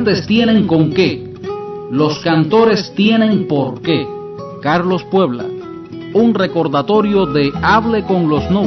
cantantes 0.03 0.27
tienen 0.27 0.67
con 0.67 0.93
qué, 0.93 1.33
los 1.89 2.19
cantores 2.19 2.93
tienen 2.93 3.47
por 3.47 3.81
qué. 3.81 4.05
Carlos 4.61 5.03
Puebla, 5.05 5.45
un 6.13 6.33
recordatorio 6.33 7.25
de 7.25 7.51
Hable 7.61 8.03
con 8.03 8.27
los 8.27 8.49
No. 8.51 8.63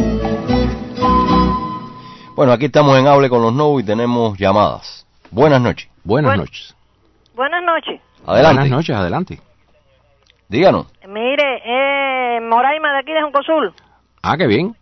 Bueno, 2.35 2.53
aquí 2.53 2.67
estamos 2.67 2.99
en 2.99 3.07
Hable 3.07 3.29
con 3.29 3.43
los 3.43 3.53
No 3.53 3.79
y 3.79 3.85
tenemos 3.85 4.39
llamadas. 4.39 5.07
Buenas 5.31 5.61
noches. 5.61 5.91
Buenas 6.05 6.39
noches. 6.39 6.75
Buenas 7.35 7.63
noches. 7.63 8.01
Adelante. 8.27 8.61
Buenas 8.61 8.71
noches, 8.71 8.97
adelante. 8.97 9.41
Díganos. 10.49 10.87
Mire, 11.07 11.63
eh, 11.67 12.41
Moraima 12.41 12.93
de 12.93 12.99
aquí 13.01 13.13
de 13.13 13.21
Joncosul. 13.21 13.75
Ah, 14.23 14.37
qué 14.39 14.47
bien. 14.47 14.75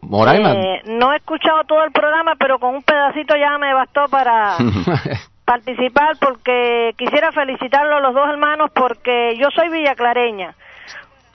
Moraima. 0.00 0.52
Eh, 0.52 0.82
no 0.86 1.12
he 1.12 1.16
escuchado 1.16 1.64
todo 1.64 1.84
el 1.84 1.92
programa, 1.92 2.36
pero 2.38 2.58
con 2.58 2.76
un 2.76 2.82
pedacito 2.82 3.34
ya 3.36 3.58
me 3.58 3.74
bastó 3.74 4.06
para 4.08 4.56
participar 5.48 6.18
porque 6.20 6.92
quisiera 6.98 7.32
felicitarlo 7.32 7.96
a 7.96 8.00
los 8.00 8.12
dos 8.12 8.28
hermanos 8.28 8.70
porque 8.74 9.34
yo 9.38 9.48
soy 9.50 9.70
villaclareña, 9.70 10.54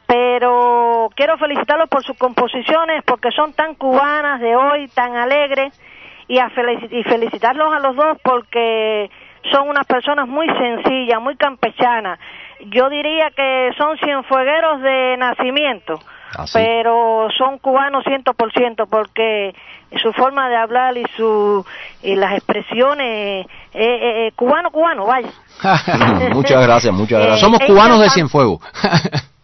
pero 0.05 1.09
quiero 1.15 1.35
felicitarlos 1.39 1.89
por 1.89 2.03
sus 2.03 2.15
composiciones 2.15 3.03
porque 3.05 3.31
son 3.31 3.53
tan 3.53 3.73
cubanas 3.73 4.39
de 4.39 4.55
hoy, 4.55 4.87
tan 4.89 5.15
alegres 5.15 5.73
y, 6.27 6.37
a 6.37 6.51
y 6.91 7.03
felicitarlos 7.05 7.73
a 7.73 7.79
los 7.79 7.95
dos 7.95 8.19
porque 8.23 9.09
son 9.51 9.67
unas 9.69 9.87
personas 9.87 10.27
muy 10.27 10.47
sencillas, 10.47 11.19
muy 11.19 11.35
campechanas. 11.35 12.19
Yo 12.67 12.89
diría 12.89 13.31
que 13.35 13.71
son 13.79 13.97
cienfuegueros 13.97 14.79
de 14.83 15.17
nacimiento, 15.17 15.99
Así. 16.37 16.53
pero 16.55 17.27
son 17.37 17.57
cubanos 17.59 18.03
ciento 18.05 18.33
por 18.33 18.51
ciento 18.53 18.85
porque 18.87 19.53
su 20.01 20.11
forma 20.13 20.49
de 20.49 20.55
hablar 20.55 20.97
y 20.97 21.05
su 21.15 21.65
y 22.01 22.15
las 22.15 22.33
expresiones 22.33 23.45
eh, 23.45 23.47
eh, 23.73 24.27
eh, 24.27 24.31
cubano 24.35 24.71
cubano 24.71 25.05
vaya 25.05 25.29
muchas 26.33 26.61
gracias, 26.65 26.93
muchas 26.93 27.19
Eh, 27.19 27.23
gracias. 27.23 27.39
Somos 27.39 27.59
ella 27.61 27.67
cubanos 27.73 27.99
de 28.01 28.09
Cienfuegos. 28.09 28.59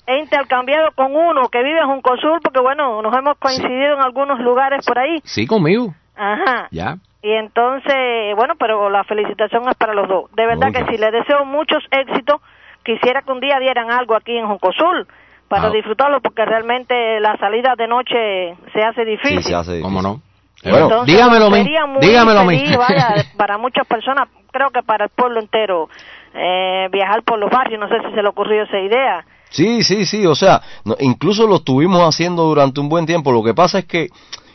he 0.07 0.17
intercambiado 0.19 0.89
con 0.95 1.15
uno 1.15 1.49
que 1.49 1.61
vive 1.63 1.79
en 1.79 1.87
Juncosul 1.87 2.39
porque 2.43 2.59
bueno 2.59 3.01
nos 3.01 3.15
hemos 3.15 3.37
coincidido 3.37 3.93
en 3.95 4.01
algunos 4.01 4.39
lugares 4.39 4.85
por 4.85 4.97
ahí 4.97 5.19
sí, 5.23 5.45
conmigo. 5.45 5.93
ajá 6.15 6.67
Ya. 6.71 6.95
y 7.21 7.31
entonces 7.31 8.35
bueno 8.35 8.55
pero 8.57 8.89
la 8.89 9.03
felicitación 9.03 9.67
es 9.69 9.75
para 9.75 9.93
los 9.93 10.07
dos 10.07 10.31
de 10.35 10.45
verdad 10.47 10.71
que 10.73 10.85
sí 10.91 10.97
les 10.97 11.11
deseo 11.11 11.45
muchos 11.45 11.83
éxitos 11.91 12.41
quisiera 12.83 13.21
que 13.21 13.31
un 13.31 13.39
día 13.39 13.59
dieran 13.59 13.91
algo 13.91 14.15
aquí 14.15 14.35
en 14.35 14.47
Juncosul 14.47 15.07
para 15.49 15.67
Ah. 15.67 15.71
disfrutarlo 15.71 16.21
porque 16.21 16.45
realmente 16.45 17.19
la 17.19 17.35
salida 17.37 17.73
de 17.77 17.87
noche 17.87 18.55
se 18.71 18.81
hace 18.83 19.03
difícil 19.03 19.43
Sí, 19.43 19.49
se 19.49 19.55
hace 19.55 19.81
¿Cómo 19.81 19.99
difícil. 20.01 20.21
no? 20.23 20.29
Bueno, 20.61 20.85
Entonces, 20.87 21.15
dígamelo 21.15 21.45
a 21.45 21.49
mí, 21.49 21.69
dígamelo 22.01 22.45
feliz, 22.45 22.77
vaya, 22.77 23.07
para 23.37 23.57
muchas 23.57 23.87
personas, 23.87 24.27
creo 24.51 24.69
que 24.71 24.83
para 24.83 25.05
el 25.05 25.09
pueblo 25.09 25.39
entero, 25.39 25.89
eh, 26.33 26.87
viajar 26.91 27.23
por 27.23 27.39
los 27.39 27.49
barrios, 27.49 27.79
no 27.79 27.87
sé 27.87 27.95
si 28.07 28.13
se 28.13 28.21
le 28.21 28.27
ocurrió 28.29 28.63
esa 28.63 28.77
idea. 28.77 29.25
Sí, 29.51 29.83
sí, 29.83 30.05
sí, 30.05 30.27
o 30.27 30.35
sea, 30.35 30.61
incluso 30.99 31.47
lo 31.47 31.55
estuvimos 31.55 32.01
haciendo 32.01 32.43
durante 32.43 32.79
un 32.81 32.89
buen 32.89 33.05
tiempo. 33.05 33.31
Lo 33.31 33.41
que 33.41 33.53
pasa 33.53 33.79
es 33.79 33.85
que, 33.85 34.09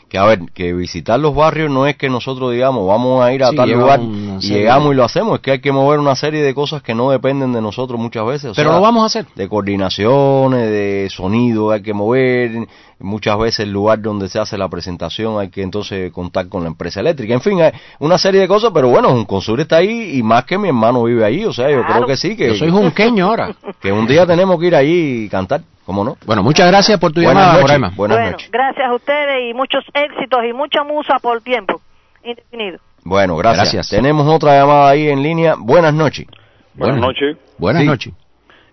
que 0.09 0.17
a 0.17 0.25
ver, 0.25 0.39
que 0.53 0.73
visitar 0.73 1.19
los 1.19 1.33
barrios 1.33 1.71
no 1.71 1.87
es 1.87 1.95
que 1.97 2.09
nosotros 2.09 2.51
digamos, 2.53 2.87
vamos 2.87 3.23
a 3.23 3.33
ir 3.33 3.43
a 3.43 3.49
Sí, 3.49 3.55
tal 3.55 3.71
lugar 3.71 3.99
y 4.01 4.37
llegamos 4.39 4.93
y 4.93 4.95
lo 4.97 5.03
hacemos. 5.03 5.35
Es 5.35 5.41
que 5.41 5.51
hay 5.51 5.59
que 5.59 5.71
mover 5.71 5.99
una 5.99 6.15
serie 6.15 6.41
de 6.43 6.53
cosas 6.53 6.83
que 6.83 6.93
no 6.93 7.09
dependen 7.09 7.53
de 7.53 7.61
nosotros 7.61 7.99
muchas 7.99 8.25
veces. 8.25 8.51
o 8.51 8.53
Pero 8.53 8.69
sea, 8.69 8.77
lo 8.77 8.81
vamos 8.83 9.03
a 9.03 9.05
hacer. 9.07 9.25
De 9.35 9.49
coordinaciones, 9.49 10.69
de 10.69 11.07
sonido, 11.09 11.71
hay 11.71 11.81
que 11.81 11.93
mover. 11.93 12.67
Muchas 12.99 13.37
veces 13.37 13.59
el 13.61 13.71
lugar 13.71 14.01
donde 14.01 14.29
se 14.29 14.39
hace 14.39 14.57
la 14.57 14.69
presentación 14.69 15.37
hay 15.39 15.49
que 15.49 15.61
entonces 15.61 16.11
contar 16.13 16.47
con 16.47 16.61
la 16.63 16.69
empresa 16.69 17.01
eléctrica. 17.01 17.33
En 17.33 17.41
fin, 17.41 17.59
hay 17.61 17.71
una 17.99 18.17
serie 18.17 18.39
de 18.41 18.47
cosas, 18.47 18.71
pero 18.73 18.87
bueno, 18.89 19.11
un 19.11 19.25
consur 19.25 19.59
está 19.59 19.77
ahí 19.77 20.17
y 20.17 20.23
más 20.23 20.45
que 20.45 20.57
mi 20.57 20.69
hermano 20.69 21.03
vive 21.03 21.25
ahí. 21.25 21.43
O 21.45 21.51
sea, 21.51 21.69
yo 21.69 21.83
creo 21.85 22.05
que 22.05 22.15
sí, 22.15 22.37
que, 22.37 22.49
Yo 22.49 22.55
soy 22.55 22.71
junqueño 22.71 23.27
ahora. 23.27 23.55
que 23.81 23.91
un 23.91 24.07
día 24.07 24.25
tenemos 24.25 24.59
que 24.59 24.67
ir 24.67 24.75
allí 24.75 25.25
y 25.25 25.29
cantar. 25.29 25.61
¿Cómo 25.85 26.03
no? 26.03 26.17
Bueno, 26.25 26.41
muchas 26.43 26.67
gracias 26.67 26.99
por 26.99 27.11
tu 27.11 27.21
Buenas 27.21 27.33
llamada, 27.43 27.61
noches. 27.61 27.95
Buenas 27.95 28.17
bueno, 28.17 28.31
noches. 28.31 28.51
gracias 28.51 28.87
a 28.89 28.93
ustedes 28.95 29.49
y 29.49 29.53
muchos 29.53 29.83
éxitos 29.93 30.39
y 30.49 30.53
mucha 30.53 30.83
musa 30.83 31.19
por 31.21 31.41
tiempo 31.41 31.79
indefinido. 32.23 32.79
Bueno, 33.03 33.37
gracias. 33.37 33.73
Gracias. 33.73 33.89
Tenemos 34.01 34.27
otra 34.27 34.57
llamada 34.59 34.89
ahí 34.89 35.07
en 35.09 35.21
línea. 35.21 35.55
Buenas 35.59 35.93
noches. 35.93 36.25
Buenas 36.73 36.97
noches. 36.99 37.37
Buenas 37.59 37.83
Sí. 37.83 37.87
noches. 37.87 38.13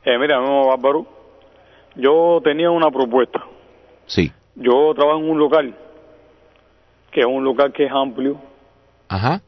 Eh, 0.05 0.19
mira, 0.19 0.39
llamo 0.39 0.69
Bárbaro. 0.69 1.07
Yo 1.97 2.41
tenía 2.43 2.71
una 2.71 2.91
propuesta. 2.91 3.43
Sí. 4.07 4.33
Yo 4.57 4.93
trabajo 4.95 5.19
en 5.19 5.31
un 5.31 5.39
local, 5.39 5.75
que 7.11 7.21
es 7.21 7.27
un 7.27 7.45
local 7.45 7.73
que 7.73 7.85
es 7.85 7.93
amplio, 7.93 8.39
Ajá. 9.09 9.43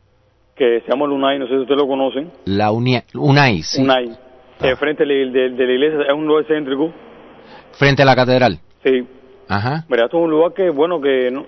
que 0.54 0.82
se 0.82 0.88
llama 0.90 1.06
Lunay, 1.06 1.38
no 1.38 1.46
sé 1.46 1.52
si 1.52 1.58
ustedes 1.60 1.80
lo 1.80 1.88
conocen. 1.88 2.30
La 2.44 2.70
Unai, 2.70 3.04
Unai 3.14 3.62
sí. 3.62 3.82
Unay. 3.82 4.14
Eh, 4.60 4.76
frente 4.76 5.04
de, 5.04 5.14
de- 5.30 5.50
de 5.50 5.66
la 5.66 5.72
iglesia, 5.72 6.02
es 6.06 6.12
un 6.14 6.26
lugar 6.26 6.44
céntrico. 6.46 6.92
Frente 7.78 8.02
a 8.02 8.04
la 8.04 8.16
catedral. 8.16 8.58
Sí. 8.84 9.06
Ajá. 9.48 9.84
Mira, 9.88 10.04
esto 10.06 10.18
es 10.18 10.24
un 10.24 10.30
lugar 10.30 10.52
que, 10.54 10.70
bueno, 10.70 11.00
que 11.00 11.30
no. 11.30 11.44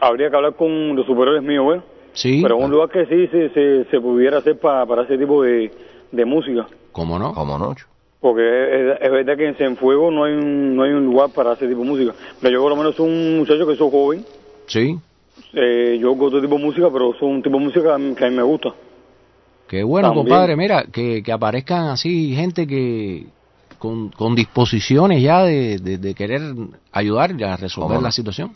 Habría 0.00 0.30
que 0.30 0.36
hablar 0.36 0.54
con 0.54 0.96
los 0.96 1.06
superiores 1.06 1.42
míos, 1.42 1.66
¿ves? 1.68 1.82
Sí. 2.14 2.40
Pero 2.42 2.58
es 2.58 2.64
un 2.64 2.70
lugar 2.70 2.88
que 2.90 3.06
sí 3.06 3.26
se, 3.28 3.48
se, 3.50 3.84
se 3.90 4.00
pudiera 4.00 4.38
hacer 4.38 4.58
para, 4.58 4.84
para 4.84 5.02
ese 5.02 5.16
tipo 5.16 5.42
de, 5.42 5.70
de 6.10 6.24
música. 6.24 6.66
¿Cómo 6.90 7.18
no? 7.18 7.32
¿Cómo 7.32 7.56
no? 7.58 7.74
Porque 8.20 8.42
es, 8.42 9.00
es 9.00 9.10
verdad 9.10 9.36
que 9.36 9.48
en 9.48 9.54
Cienfuegos 9.54 10.12
no 10.12 10.24
hay 10.24 10.34
un, 10.34 10.76
no 10.76 10.82
hay 10.82 10.92
un 10.92 11.06
lugar 11.06 11.30
para 11.34 11.52
ese 11.54 11.66
tipo 11.68 11.80
de 11.82 11.88
música. 11.88 12.12
Pero 12.40 12.54
yo 12.54 12.60
por 12.62 12.70
lo 12.70 12.76
menos 12.76 12.94
soy 12.96 13.08
un 13.08 13.38
muchacho 13.38 13.66
que 13.66 13.76
soy 13.76 13.90
joven. 13.90 14.24
Sí. 14.66 14.96
Eh, 15.54 15.98
yo 16.00 16.12
hago 16.12 16.26
otro 16.26 16.40
tipo 16.40 16.56
de 16.56 16.64
música, 16.64 16.88
pero 16.92 17.14
soy 17.14 17.30
un 17.30 17.42
tipo 17.42 17.56
de 17.58 17.64
música 17.64 17.82
que 17.82 17.90
a 17.92 17.98
mí, 17.98 18.14
que 18.14 18.24
a 18.24 18.28
mí 18.30 18.36
me 18.36 18.42
gusta. 18.42 18.70
Qué 19.68 19.82
bueno, 19.82 20.08
También. 20.08 20.26
compadre. 20.26 20.56
Mira, 20.56 20.84
que, 20.92 21.22
que 21.22 21.32
aparezcan 21.32 21.88
así 21.88 22.34
gente 22.34 22.66
que 22.66 23.26
con, 23.82 24.10
con 24.10 24.36
disposiciones 24.36 25.20
ya 25.20 25.42
de, 25.42 25.78
de, 25.78 25.98
de 25.98 26.14
querer 26.14 26.40
ayudar 26.92 27.34
y 27.36 27.42
a 27.42 27.56
resolver 27.56 28.00
la 28.00 28.12
situación. 28.12 28.54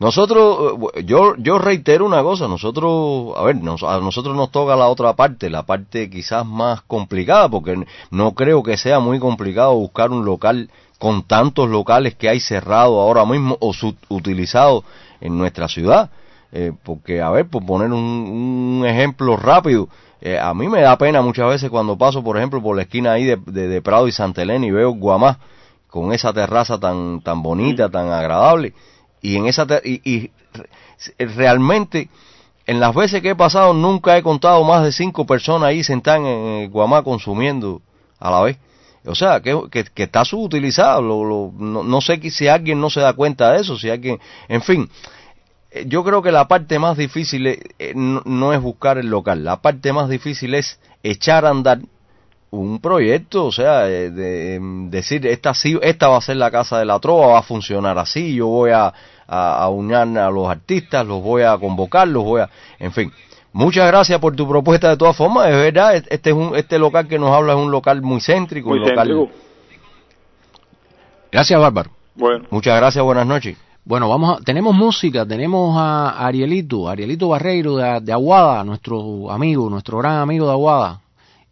Nosotros, 0.00 0.74
eh, 0.94 1.04
yo, 1.04 1.34
yo 1.36 1.58
reitero 1.58 2.06
una 2.06 2.22
cosa, 2.22 2.48
nosotros, 2.48 3.34
a 3.36 3.42
ver, 3.44 3.56
nos- 3.56 3.82
a 3.82 4.00
nosotros 4.00 4.34
nos 4.34 4.50
toca 4.50 4.74
la 4.74 4.88
otra 4.88 5.12
parte, 5.14 5.50
la 5.50 5.64
parte 5.64 6.08
quizás 6.08 6.46
más 6.46 6.80
complicada, 6.82 7.48
porque 7.50 7.76
no 8.10 8.32
creo 8.32 8.62
que 8.62 8.78
sea 8.78 9.00
muy 9.00 9.18
complicado 9.20 9.74
buscar 9.74 10.10
un 10.10 10.24
local 10.24 10.70
con 10.98 11.22
tantos 11.24 11.68
locales 11.68 12.14
que 12.14 12.30
hay 12.30 12.40
cerrados 12.40 12.94
ahora 12.94 13.26
mismo 13.26 13.58
o 13.60 13.74
subutilizados 13.74 14.82
en 15.20 15.36
nuestra 15.36 15.68
ciudad. 15.68 16.10
Eh, 16.56 16.72
porque, 16.84 17.20
a 17.20 17.30
ver, 17.30 17.46
por 17.48 17.66
poner 17.66 17.92
un, 17.92 18.00
un 18.80 18.86
ejemplo 18.86 19.36
rápido, 19.36 19.88
eh, 20.24 20.38
a 20.38 20.52
mí 20.54 20.68
me 20.68 20.80
da 20.80 20.96
pena 20.98 21.22
muchas 21.22 21.48
veces 21.48 21.70
cuando 21.70 21.96
paso, 21.96 22.24
por 22.24 22.36
ejemplo, 22.36 22.60
por 22.62 22.74
la 22.76 22.82
esquina 22.82 23.12
ahí 23.12 23.24
de, 23.24 23.36
de- 23.36 23.68
de 23.68 23.82
Prado 23.82 24.08
y 24.08 24.12
Santa 24.12 24.42
Elena 24.42 24.66
y 24.66 24.70
veo 24.70 24.90
Guamá 24.92 25.38
con 25.88 26.12
esa 26.12 26.32
terraza 26.32 26.80
tan, 26.80 27.20
tan 27.20 27.42
bonita, 27.42 27.88
tan 27.90 28.10
agradable 28.10 28.72
y 29.22 29.36
en 29.36 29.46
esa 29.46 29.66
ter- 29.66 29.82
y, 29.86 30.00
y 30.04 30.30
re- 30.52 31.26
realmente 31.36 32.08
en 32.66 32.80
las 32.80 32.94
veces 32.94 33.20
que 33.22 33.30
he 33.30 33.36
pasado 33.36 33.74
nunca 33.74 34.16
he 34.16 34.22
contado 34.22 34.64
más 34.64 34.82
de 34.82 34.92
cinco 34.92 35.26
personas 35.26 35.68
ahí 35.68 35.84
sentadas 35.84 36.22
en 36.24 36.70
Guamá 36.70 37.02
consumiendo 37.02 37.82
a 38.18 38.30
la 38.30 38.40
vez. 38.42 38.56
O 39.06 39.14
sea, 39.14 39.40
que, 39.42 39.54
que, 39.70 39.84
que 39.84 40.04
está 40.04 40.24
subutilizado. 40.24 41.02
Lo, 41.02 41.24
lo- 41.24 41.52
no, 41.58 41.82
no 41.84 42.00
sé 42.00 42.18
si 42.30 42.48
alguien 42.48 42.80
no 42.80 42.88
se 42.88 43.00
da 43.00 43.12
cuenta 43.12 43.52
de 43.52 43.60
eso, 43.60 43.76
si 43.78 43.90
alguien... 43.90 44.18
En 44.48 44.62
fin, 44.62 44.88
yo 45.86 46.04
creo 46.04 46.22
que 46.22 46.30
la 46.32 46.46
parte 46.48 46.78
más 46.78 46.96
difícil 46.96 47.46
es- 47.46 47.58
eh, 47.78 47.92
no, 47.94 48.22
no 48.24 48.52
es 48.52 48.60
buscar 48.60 48.98
el 48.98 49.08
local. 49.08 49.44
La 49.44 49.60
parte 49.60 49.92
más 49.92 50.08
difícil 50.08 50.54
es 50.54 50.78
echar 51.02 51.44
a 51.44 51.50
andar 51.50 51.80
un 52.50 52.78
proyecto, 52.78 53.46
o 53.46 53.52
sea, 53.52 53.88
eh, 53.90 54.10
de, 54.10 54.54
em, 54.54 54.88
decir, 54.88 55.26
esta, 55.26 55.54
sí, 55.54 55.76
esta 55.82 56.06
va 56.08 56.18
a 56.18 56.20
ser 56.20 56.36
la 56.36 56.50
casa 56.52 56.78
de 56.78 56.84
la 56.84 57.00
trova, 57.00 57.26
va 57.26 57.38
a 57.40 57.42
funcionar 57.42 57.98
así, 57.98 58.34
yo 58.36 58.46
voy 58.46 58.70
a, 58.70 58.94
a, 59.26 59.58
a 59.64 59.68
unir 59.70 59.96
a 59.96 60.30
los 60.30 60.48
artistas, 60.48 61.04
los 61.04 61.20
voy 61.20 61.42
a 61.42 61.58
convocar, 61.58 62.06
los 62.06 62.22
voy 62.22 62.42
a... 62.42 62.50
En 62.78 62.92
fin, 62.92 63.10
muchas 63.52 63.88
gracias 63.88 64.20
por 64.20 64.36
tu 64.36 64.46
propuesta 64.48 64.88
de 64.88 64.96
todas 64.96 65.16
formas, 65.16 65.48
es 65.48 65.56
verdad, 65.56 65.96
este, 65.96 66.30
es 66.30 66.36
un, 66.36 66.54
este 66.54 66.78
local 66.78 67.08
que 67.08 67.18
nos 67.18 67.32
habla 67.32 67.54
es 67.54 67.58
un 67.58 67.72
local 67.72 68.00
muy 68.02 68.20
céntrico, 68.20 68.68
Muy 68.68 68.78
un 68.78 68.88
local... 68.88 69.08
céntrico. 69.08 69.32
Gracias, 71.32 71.60
Bárbaro. 71.60 71.90
Bueno. 72.14 72.44
Muchas 72.50 72.76
gracias, 72.76 73.04
buenas 73.04 73.26
noches. 73.26 73.56
Bueno, 73.86 74.08
vamos 74.08 74.38
a, 74.40 74.42
tenemos 74.42 74.74
música, 74.74 75.26
tenemos 75.26 75.76
a 75.76 76.26
Arielito, 76.26 76.88
Arielito 76.88 77.28
Barreiro 77.28 77.76
de, 77.76 78.00
de 78.00 78.12
Aguada, 78.12 78.64
nuestro 78.64 79.30
amigo, 79.30 79.68
nuestro 79.68 79.98
gran 79.98 80.20
amigo 80.20 80.46
de 80.46 80.52
Aguada, 80.52 81.02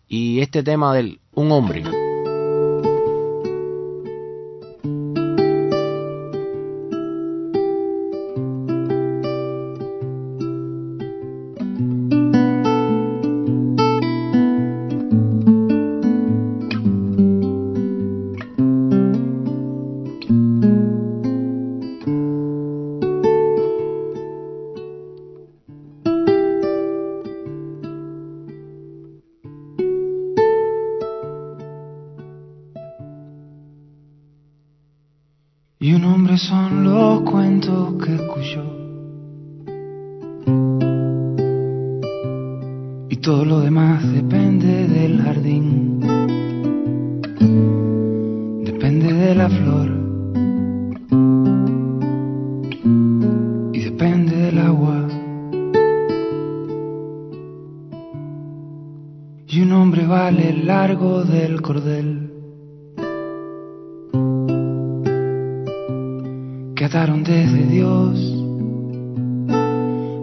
y 0.09 0.41
este 0.41 0.63
tema 0.63 0.95
del 0.95 1.21
Un 1.35 1.53
hombre. 1.53 2.02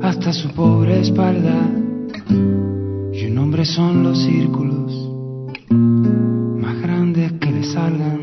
Hasta 0.02 0.32
su 0.32 0.50
pobre 0.50 1.02
espalda. 1.02 1.58
Y 3.12 3.26
un 3.26 3.38
hombre 3.38 3.66
son 3.66 4.02
los 4.04 4.18
círculos 4.24 4.94
más 5.70 6.82
grandes 6.82 7.34
que 7.34 7.52
le 7.52 7.64
salgan. 7.64 8.22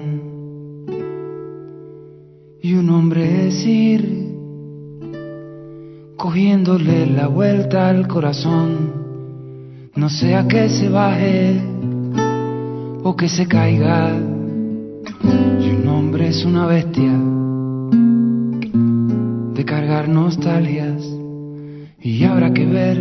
Y 2.62 2.74
un 2.74 2.89
hombre 2.89 3.49
es 3.49 3.66
ir 3.66 4.26
cogiéndole 6.16 7.07
la 7.07 7.26
vuelta 7.26 7.91
al 7.91 8.09
corazón, 8.09 9.91
no 9.95 10.09
sea 10.09 10.49
que 10.49 10.70
se 10.70 10.89
baje 10.89 11.61
o 13.03 13.14
que 13.14 13.28
se 13.28 13.47
caiga. 13.47 14.16
Y 15.61 15.70
un 15.70 15.89
hombre 15.89 16.28
es 16.28 16.43
una 16.45 16.66
bestia 16.66 17.36
cargar 19.66 20.08
nostalgias. 20.08 21.02
Y 22.00 22.24
habrá 22.24 22.52
que 22.54 22.64
ver 22.64 22.98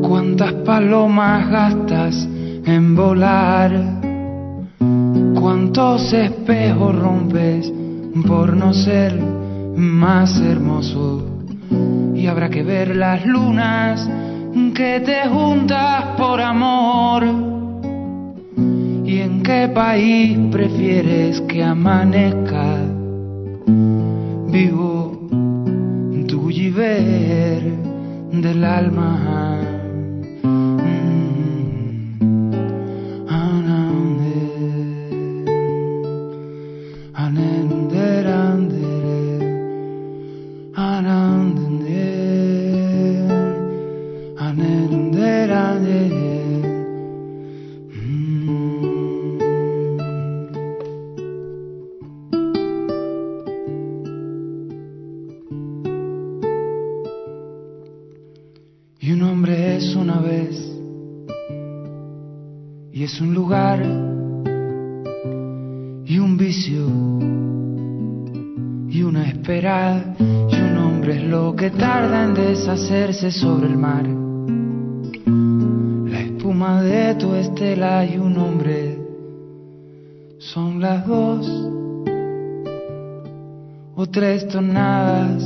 cuántas 0.00 0.52
palomas 0.64 1.50
gastas 1.50 2.28
en 2.64 2.94
volar, 2.94 3.72
cuántos 5.34 6.12
espejos 6.12 6.96
rompes 6.96 7.72
por 8.26 8.56
no 8.56 8.72
ser 8.72 9.20
más 9.76 10.40
hermoso. 10.40 11.42
Y 12.14 12.26
habrá 12.28 12.48
que 12.48 12.62
ver 12.62 12.96
las 12.96 13.26
lunas 13.26 14.08
que 14.74 15.00
te 15.00 15.28
juntas 15.28 16.16
por 16.16 16.40
amor. 16.40 17.24
Y 19.04 19.20
en 19.20 19.42
qué 19.42 19.70
país 19.74 20.38
prefieres 20.50 21.40
que 21.42 21.62
amanezca 21.62 22.76
vivo 24.48 24.95
ver 26.76 27.62
del 28.32 28.62
alma. 28.62 29.75
Una 69.16 69.28
espera, 69.28 70.14
y 70.18 70.54
un 70.60 70.76
hombre 70.76 70.96
hombre 71.06 71.16
es 71.16 71.24
lo 71.24 71.54
que 71.54 71.70
tarda 71.70 72.24
en 72.24 72.34
deshacerse 72.34 73.30
sobre 73.30 73.68
el 73.68 73.76
mar. 73.76 74.04
La 76.10 76.20
espuma 76.20 76.82
de 76.82 77.14
tu 77.14 77.34
estela 77.34 78.04
y 78.04 78.18
un 78.18 78.36
hombre 78.36 78.98
son 80.38 80.80
las 80.80 81.06
dos 81.06 81.48
o 83.94 84.06
tres 84.08 84.48
tonadas 84.48 85.42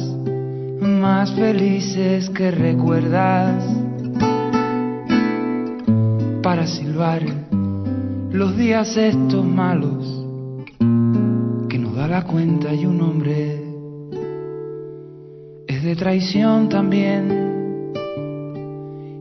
más 0.81 1.31
felices 1.35 2.31
que 2.31 2.51
recuerdas 2.51 3.63
para 6.43 6.67
silbar 6.67 7.23
los 8.33 8.57
días 8.57 8.97
estos 8.97 9.45
malos 9.45 10.25
que 11.69 11.79
nos 11.79 11.95
da 11.95 12.09
la 12.09 12.23
cuenta 12.25 12.73
y 12.73 12.87
un 12.87 13.01
hombre 13.03 13.60
es 15.81 15.87
de 15.87 15.97
traición 15.97 16.69
también. 16.69 17.95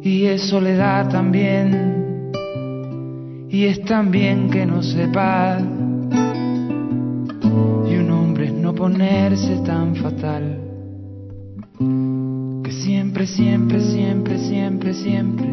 Y 0.03 0.25
es 0.25 0.41
soledad 0.41 1.09
también. 1.09 2.31
Y 3.49 3.63
es 3.65 3.81
también 3.85 4.49
que 4.49 4.65
no 4.65 4.83
sepa 4.83 5.59
y 7.89 7.95
un 7.95 8.11
hombre 8.11 8.47
es 8.47 8.53
no 8.53 8.75
ponerse 8.75 9.61
tan 9.65 9.95
fatal. 9.95 10.59
Que 12.63 12.71
siempre 12.71 13.25
siempre 13.25 13.79
siempre 13.79 14.37
siempre 14.37 14.93
siempre 14.93 15.47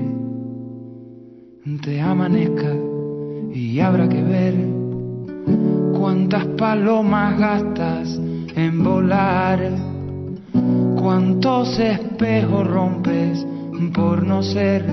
te 1.83 2.01
amanezca. 2.01 2.75
Y 3.55 3.79
habrá 3.79 4.09
que 4.09 4.23
ver 4.23 4.55
cuántas 5.97 6.47
palomas 6.59 7.39
gastas 7.39 8.21
en 8.57 8.83
volar, 8.83 9.61
cuántos 11.07 11.79
espejos 11.79 12.67
rompes 12.67 13.47
por 13.95 14.27
no 14.27 14.43
ser 14.43 14.85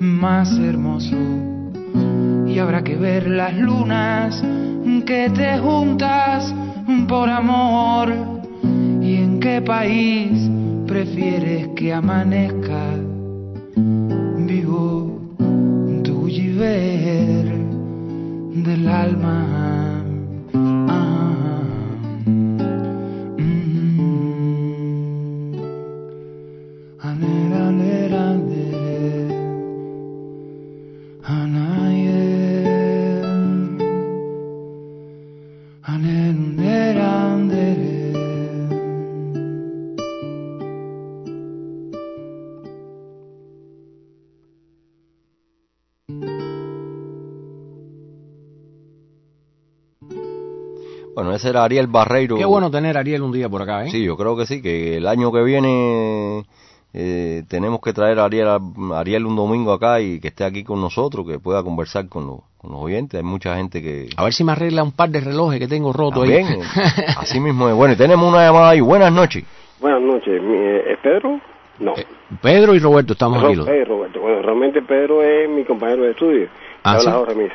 más 0.00 0.58
hermoso. 0.58 1.16
Y 2.48 2.58
habrá 2.58 2.82
que 2.82 2.96
ver 2.96 3.28
las 3.28 3.56
lunas 3.56 4.42
que 5.06 5.30
te 5.30 5.58
juntas 5.58 6.52
por 7.06 7.28
amor 7.28 8.12
y 9.00 9.14
en 9.14 9.38
qué 9.38 9.62
país 9.62 10.50
prefieres 10.88 11.68
que 11.76 11.92
amanezca 11.92 12.96
vivo 14.38 15.20
tu 16.02 16.24
ver 16.58 17.46
del 18.56 18.88
alma. 18.88 19.73
Bueno, 51.24 51.36
ese 51.36 51.48
era 51.48 51.64
Ariel 51.64 51.86
Barreiro. 51.86 52.36
Qué 52.36 52.44
bueno 52.44 52.70
tener 52.70 52.96
a 52.98 53.00
Ariel 53.00 53.22
un 53.22 53.32
día 53.32 53.48
por 53.48 53.62
acá, 53.62 53.84
¿eh? 53.86 53.90
Sí, 53.90 54.04
yo 54.04 54.14
creo 54.16 54.36
que 54.36 54.44
sí, 54.44 54.60
que 54.60 54.98
el 54.98 55.06
año 55.06 55.32
que 55.32 55.42
viene 55.42 56.44
eh, 56.92 57.42
tenemos 57.48 57.80
que 57.80 57.92
traer 57.94 58.18
a 58.18 58.24
Ariel, 58.26 58.46
a 58.48 58.60
Ariel 58.98 59.24
un 59.24 59.34
domingo 59.36 59.72
acá 59.72 60.00
y 60.00 60.20
que 60.20 60.28
esté 60.28 60.44
aquí 60.44 60.62
con 60.64 60.80
nosotros, 60.82 61.26
que 61.26 61.38
pueda 61.38 61.62
conversar 61.62 62.08
con 62.10 62.26
los, 62.26 62.40
con 62.58 62.72
los 62.72 62.80
oyentes. 62.82 63.18
Hay 63.18 63.24
mucha 63.24 63.56
gente 63.56 63.80
que... 63.80 64.08
A 64.18 64.24
ver 64.24 64.34
si 64.34 64.44
me 64.44 64.52
arregla 64.52 64.82
un 64.82 64.92
par 64.92 65.08
de 65.08 65.20
relojes 65.20 65.58
que 65.58 65.66
tengo 65.66 65.92
roto 65.94 66.20
También, 66.20 66.46
ahí. 66.46 66.60
eh, 66.60 67.04
así 67.18 67.40
mismo 67.40 67.68
es. 67.70 67.74
Bueno, 67.74 67.94
y 67.94 67.96
tenemos 67.96 68.28
una 68.30 68.44
llamada 68.44 68.68
ahí. 68.70 68.80
Buenas 68.80 69.10
noches. 69.12 69.44
Buenas 69.80 70.02
noches, 70.02 70.42
mi- 70.42 70.54
eh, 70.56 70.92
¿es 70.92 70.98
Pedro? 70.98 71.40
No. 71.80 71.94
Pedro 72.42 72.74
y 72.74 72.78
Roberto 72.80 73.14
estamos 73.14 73.42
aquí. 73.42 73.54
los- 73.56 73.66
Ro- 73.66 73.72
eh, 73.72 73.84
Roberto. 73.86 74.20
Bueno, 74.20 74.42
realmente 74.42 74.82
Pedro 74.82 75.22
es 75.22 75.48
mi 75.48 75.64
compañero 75.64 76.02
de 76.04 76.10
estudio. 76.10 76.48
Ah, 76.84 76.98
¿sí? 77.00 77.10
Jorge. 77.10 77.50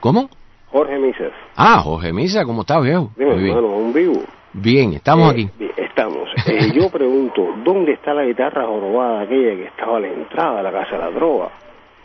¿Cómo? 0.00 0.28
Jorge 0.70 0.98
Misas. 0.98 1.32
Ah, 1.56 1.80
Jorge 1.82 2.12
Misa, 2.12 2.44
¿cómo 2.44 2.62
estás, 2.62 2.82
viejo? 2.82 3.10
Dime, 3.16 3.34
Muy 3.34 3.42
bien. 3.44 3.58
un 3.58 3.92
vivo. 3.92 4.22
Bien, 4.52 4.92
estamos 4.94 5.28
Eh, 5.28 5.32
aquí. 5.32 5.50
bien, 5.58 5.72
estamos. 5.76 6.28
Eh, 6.46 6.72
yo 6.74 6.90
pregunto, 6.90 7.42
¿dónde 7.64 7.92
está 7.92 8.14
la 8.14 8.24
guitarra 8.24 8.66
jorobada 8.66 9.22
aquella 9.22 9.56
que 9.56 9.64
estaba 9.66 9.96
a 9.98 10.00
la 10.00 10.08
entrada 10.08 10.56
de 10.58 10.62
la 10.64 10.72
casa 10.72 10.96
de 10.96 10.98
la 10.98 11.10
droga? 11.10 11.50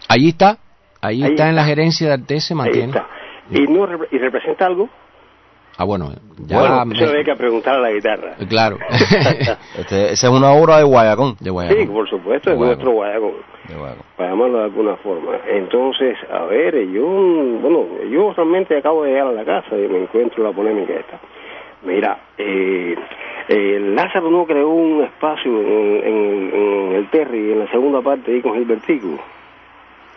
Allí 0.10 0.30
está, 0.30 0.58
allí 1.02 1.24
Ahí 1.24 1.32
está 1.32 1.50
en 1.50 1.56
la 1.56 1.64
gerencia 1.64 2.08
de 2.08 2.14
Arte, 2.14 2.40
se 2.40 2.54
Ahí 2.54 2.58
mantiene. 2.58 2.88
está. 2.88 3.08
¿Y, 3.50 3.62
no, 3.68 3.88
¿Y 4.12 4.18
representa 4.18 4.66
algo? 4.66 4.90
Ah, 5.78 5.84
bueno, 5.84 6.12
ya... 6.48 6.60
bueno, 6.60 6.86
me- 6.86 6.96
eso 6.96 7.10
había 7.10 7.24
que 7.24 7.36
preguntar 7.36 7.76
a 7.76 7.80
la 7.80 7.92
guitarra. 7.92 8.36
Claro. 8.48 8.78
Este, 9.78 10.14
esa 10.14 10.28
es 10.28 10.34
una 10.34 10.52
obra 10.54 10.78
de 10.78 10.84
Guayacón. 10.84 11.36
De 11.40 11.50
Sí, 11.70 11.86
por 11.88 12.10
supuesto, 12.10 12.52
es 12.52 12.58
Guayacón. 12.58 12.68
nuestro 12.68 12.92
guayacón. 12.92 13.32
Para 14.16 14.30
llamarlo 14.30 14.58
de 14.60 14.64
alguna 14.66 14.96
forma. 14.98 15.32
Entonces, 15.50 16.16
a 16.32 16.46
ver, 16.46 16.76
yo, 16.90 17.06
bueno, 17.06 17.86
yo 18.10 18.34
realmente 18.34 18.78
acabo 18.78 19.04
de 19.04 19.12
llegar 19.12 19.28
a 19.28 19.32
la 19.34 19.44
casa 19.44 19.76
y 19.78 19.88
me 19.88 20.04
encuentro 20.04 20.44
la 20.44 20.52
polémica 20.52 20.94
esta. 20.94 21.20
Mira, 21.84 22.18
eh, 22.38 22.96
eh, 23.50 23.80
Lázaro 23.94 24.30
no 24.32 24.46
creó 24.46 24.70
un 24.70 25.04
espacio 25.04 25.52
en, 25.62 26.02
en- 26.08 26.52
en 26.56 26.92
el 26.94 27.10
Terry, 27.10 27.52
en 27.52 27.60
la 27.60 27.68
segunda 27.70 28.02
parte, 28.02 28.32
ahí 28.32 28.42
con 28.42 28.54
Gilbertico. 28.54 29.20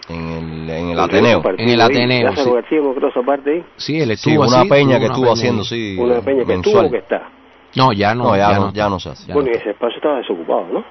En 0.09 0.29
el, 0.31 0.71
en 0.71 0.91
el 0.91 0.99
Ateneo. 1.01 1.43
En 1.59 1.69
el 1.69 1.81
Ateneo, 1.81 2.25
Lázaro 2.31 2.49
sí. 2.49 2.55
García 2.55 3.09
esa 3.11 3.23
parte 3.23 3.51
ahí. 3.53 3.65
Sí, 3.77 4.01
él 4.01 4.07
Sí, 4.09 4.13
estuvo 4.31 4.47
una 4.49 4.61
así, 4.61 4.69
peña 4.69 4.99
que 4.99 5.05
una 5.05 5.15
estuvo 5.15 5.25
peña 5.25 5.33
haciendo, 5.35 5.65
sí, 5.65 5.97
Una 5.99 6.21
peña 6.21 6.41
que 6.41 6.47
mensual. 6.47 6.81
tuvo 6.87 6.91
que 6.93 6.99
está. 6.99 7.29
No, 7.77 7.93
ya 7.93 8.15
no, 8.15 8.25
No, 8.25 8.37
ya, 8.37 8.51
ya 8.51 8.59
no, 8.59 8.67
no. 8.67 8.73
ya 8.73 8.89
no 8.89 8.99
se 9.01 9.11
hace. 9.11 9.33
bueno, 9.33 9.51
y 9.51 9.57
ese 9.57 9.71
espacio 9.71 9.97
estaba 9.97 10.17
desocupado, 10.19 10.67
¿no? 10.73 10.85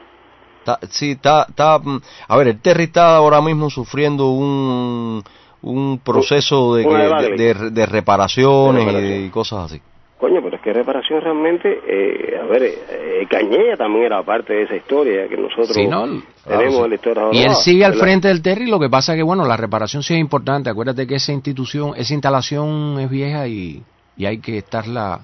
Está- 0.59 0.79
sí, 0.89 1.11
está, 1.11 1.45
está, 1.49 1.79
mm, 1.79 1.99
a 2.27 2.37
ver, 2.37 2.47
el 2.49 2.61
Terry 2.61 2.83
está 2.83 3.15
ahora 3.15 3.41
mismo 3.41 3.69
sufriendo 3.69 4.27
un, 4.31 5.23
un 5.63 5.99
proceso 6.03 6.75
de, 6.75 6.83
que- 6.85 6.89
de, 7.37 7.53
de- 7.53 7.69
de 7.71 7.85
reparaciones 7.85 8.75
De 8.85 8.91
y- 8.91 8.95
reparación. 8.95 9.25
y 9.25 9.29
cosas 9.29 9.71
así. 9.71 9.81
Coño, 10.19 10.41
pero 10.41 10.55
es 10.55 10.61
que 10.63 10.73
reparación 10.73 11.21
realmente, 11.21 11.79
eh, 11.87 12.39
a 12.41 12.45
ver, 12.45 12.63
eh, 12.63 13.27
Cañella 13.29 13.77
también 13.77 14.05
era 14.05 14.23
parte 14.23 14.51
de 14.51 14.63
esa 14.63 14.75
historia 14.75 15.27
que 15.27 15.37
nosotros 15.37 15.73
Sí, 15.73 15.85
¿no? 15.85 16.05
tenemos 16.05 16.33
Claro, 16.43 16.71
sí. 16.71 16.89
la 16.89 16.95
historia 16.95 17.23
Y 17.33 17.43
él 17.43 17.55
sigue 17.55 17.85
al 17.85 17.93
frente 17.93 18.27
del 18.27 18.41
Terry, 18.41 18.65
lo 18.65 18.79
que 18.79 18.89
pasa 18.89 19.13
es 19.13 19.17
que, 19.17 19.23
bueno, 19.23 19.45
la 19.45 19.55
reparación 19.57 20.01
sí 20.01 20.15
es 20.15 20.19
importante. 20.19 20.71
Acuérdate 20.71 21.05
que 21.05 21.15
esa 21.15 21.33
institución, 21.33 21.93
esa 21.95 22.13
instalación 22.15 22.99
es 22.99 23.09
vieja 23.11 23.47
y, 23.47 23.83
y 24.15 24.25
hay 24.25 24.39
que 24.39 24.57
estarla 24.57 25.19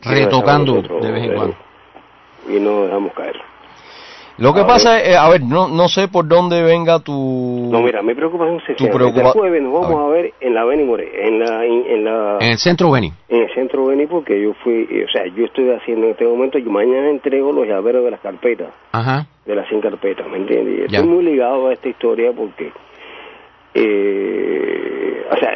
retocando 0.00 0.80
de 0.80 1.10
vez 1.12 1.24
en 1.24 1.34
cuando. 1.34 1.56
Y 2.48 2.60
no 2.60 2.84
dejamos 2.84 3.12
caer. 3.12 3.36
Lo 4.36 4.52
que 4.52 4.60
A 4.62 4.66
pasa 4.66 5.00
es, 5.00 5.10
eh, 5.10 5.16
a 5.16 5.28
ver, 5.28 5.42
no, 5.42 5.68
no 5.68 5.86
sé 5.88 6.08
por 6.08 6.26
dónde 6.26 6.60
venga 6.62 6.98
tu... 6.98 7.68
No, 7.70 7.80
mira, 7.82 8.02
mi 8.02 8.14
preocupación 8.14 8.60
es 8.68 8.76
Tu 8.76 8.84
que 8.86 8.90
preocupa- 8.90 9.28
el 9.28 9.32
jueves 9.32 9.62
nos 9.62 9.72
vamos 9.72 10.00
a 10.00 10.08
ver. 10.12 10.32
en 10.40 10.54
la 10.54 10.64
Beni 10.64 10.82
More, 10.82 11.28
en 11.28 11.38
la, 11.38 11.64
en, 11.64 11.86
en 11.86 12.04
la, 12.04 12.38
En 12.40 12.48
el 12.50 12.58
centro 12.58 12.90
Beni. 12.90 13.12
en 13.28 13.42
el 13.42 13.54
centro 13.54 13.86
Beni, 13.86 14.06
porque 14.06 14.42
yo 14.42 14.52
fui, 14.64 14.88
eh, 14.90 15.04
o 15.08 15.12
sea, 15.12 15.24
yo 15.26 15.44
estoy 15.44 15.70
haciendo 15.70 16.06
en 16.06 16.12
este 16.12 16.26
momento, 16.26 16.58
yo 16.58 16.68
mañana 16.70 17.10
entrego 17.10 17.52
los 17.52 17.66
llaveros 17.68 18.04
de 18.04 18.10
las 18.10 18.20
carpetas, 18.20 18.68
Ajá. 18.90 19.26
de 19.46 19.54
las 19.54 19.68
100 19.68 19.80
carpetas, 19.80 20.26
¿me 20.28 20.38
entiendes? 20.38 20.90
Ya. 20.90 20.98
estoy 20.98 21.08
muy 21.14 21.22
ligado 21.24 21.68
a 21.68 21.72
esta 21.72 21.88
historia 21.88 22.32
porque, 22.36 22.72
eh, 23.74 25.26
o 25.30 25.36
sea, 25.36 25.50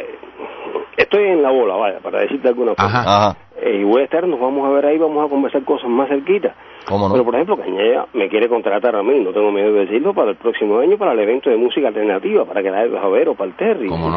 estoy 0.97 1.23
en 1.25 1.41
la 1.43 1.51
bola, 1.51 1.75
vaya, 1.75 1.99
para 1.99 2.19
decirte 2.21 2.47
alguna 2.47 2.75
cosa. 2.75 2.85
Ajá. 3.01 3.37
Eh, 3.61 3.79
y 3.81 3.83
voy 3.83 4.01
a 4.01 4.05
estar, 4.05 4.25
nos 4.27 4.39
vamos 4.39 4.65
a 4.65 4.69
ver 4.71 4.85
ahí, 4.85 4.97
vamos 4.97 5.25
a 5.25 5.29
conversar 5.29 5.63
cosas 5.63 5.89
más 5.89 6.07
cerquitas. 6.07 6.55
¿Cómo 6.85 7.07
no? 7.07 7.13
Pero, 7.13 7.25
por 7.25 7.35
ejemplo, 7.35 7.57
Cañella 7.57 8.07
me 8.13 8.29
quiere 8.29 8.49
contratar 8.49 8.95
a 8.95 9.03
mí, 9.03 9.19
no 9.19 9.31
tengo 9.31 9.51
miedo 9.51 9.73
de 9.73 9.85
decirlo, 9.85 10.13
para 10.13 10.31
el 10.31 10.37
próximo 10.37 10.79
año, 10.79 10.97
para 10.97 11.11
el 11.11 11.19
evento 11.19 11.49
de 11.49 11.57
música 11.57 11.87
alternativa, 11.89 12.45
para 12.45 12.63
que 12.63 12.71
la 12.71 12.85
ver 13.09 13.29
o 13.29 13.35
para 13.35 13.49
el 13.49 13.55
Terry, 13.55 13.89
¿Cómo. 13.89 14.07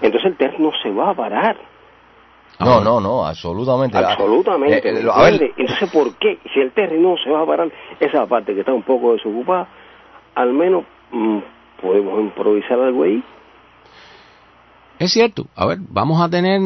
Entonces 0.00 0.24
el 0.24 0.36
Terry 0.36 0.56
no 0.58 0.70
se 0.82 0.90
va 0.90 1.10
a 1.10 1.14
parar, 1.14 1.56
No, 2.60 2.80
no, 2.80 3.00
no, 3.00 3.26
absolutamente. 3.26 3.98
absolutamente. 3.98 4.88
Eh, 4.88 4.92
¿me 4.92 5.00
eh, 5.00 5.10
a 5.12 5.22
ver, 5.22 5.32
entiendes? 5.34 5.58
Entonces, 5.58 5.90
¿por 5.90 6.14
qué? 6.14 6.38
Si 6.52 6.60
el 6.60 6.72
Terry 6.72 6.98
no 6.98 7.16
se 7.18 7.30
va 7.30 7.42
a 7.42 7.46
parar, 7.46 7.70
esa 8.00 8.26
parte 8.26 8.54
que 8.54 8.60
está 8.60 8.72
un 8.72 8.82
poco 8.82 9.12
desocupada, 9.12 9.68
al 10.34 10.52
menos 10.52 10.84
mm, 11.10 11.38
podemos 11.82 12.20
improvisar 12.20 12.80
algo 12.80 13.02
ahí. 13.02 13.22
Es 14.98 15.12
cierto. 15.12 15.46
A 15.56 15.66
ver, 15.66 15.78
vamos 15.90 16.22
a 16.22 16.28
tener... 16.28 16.60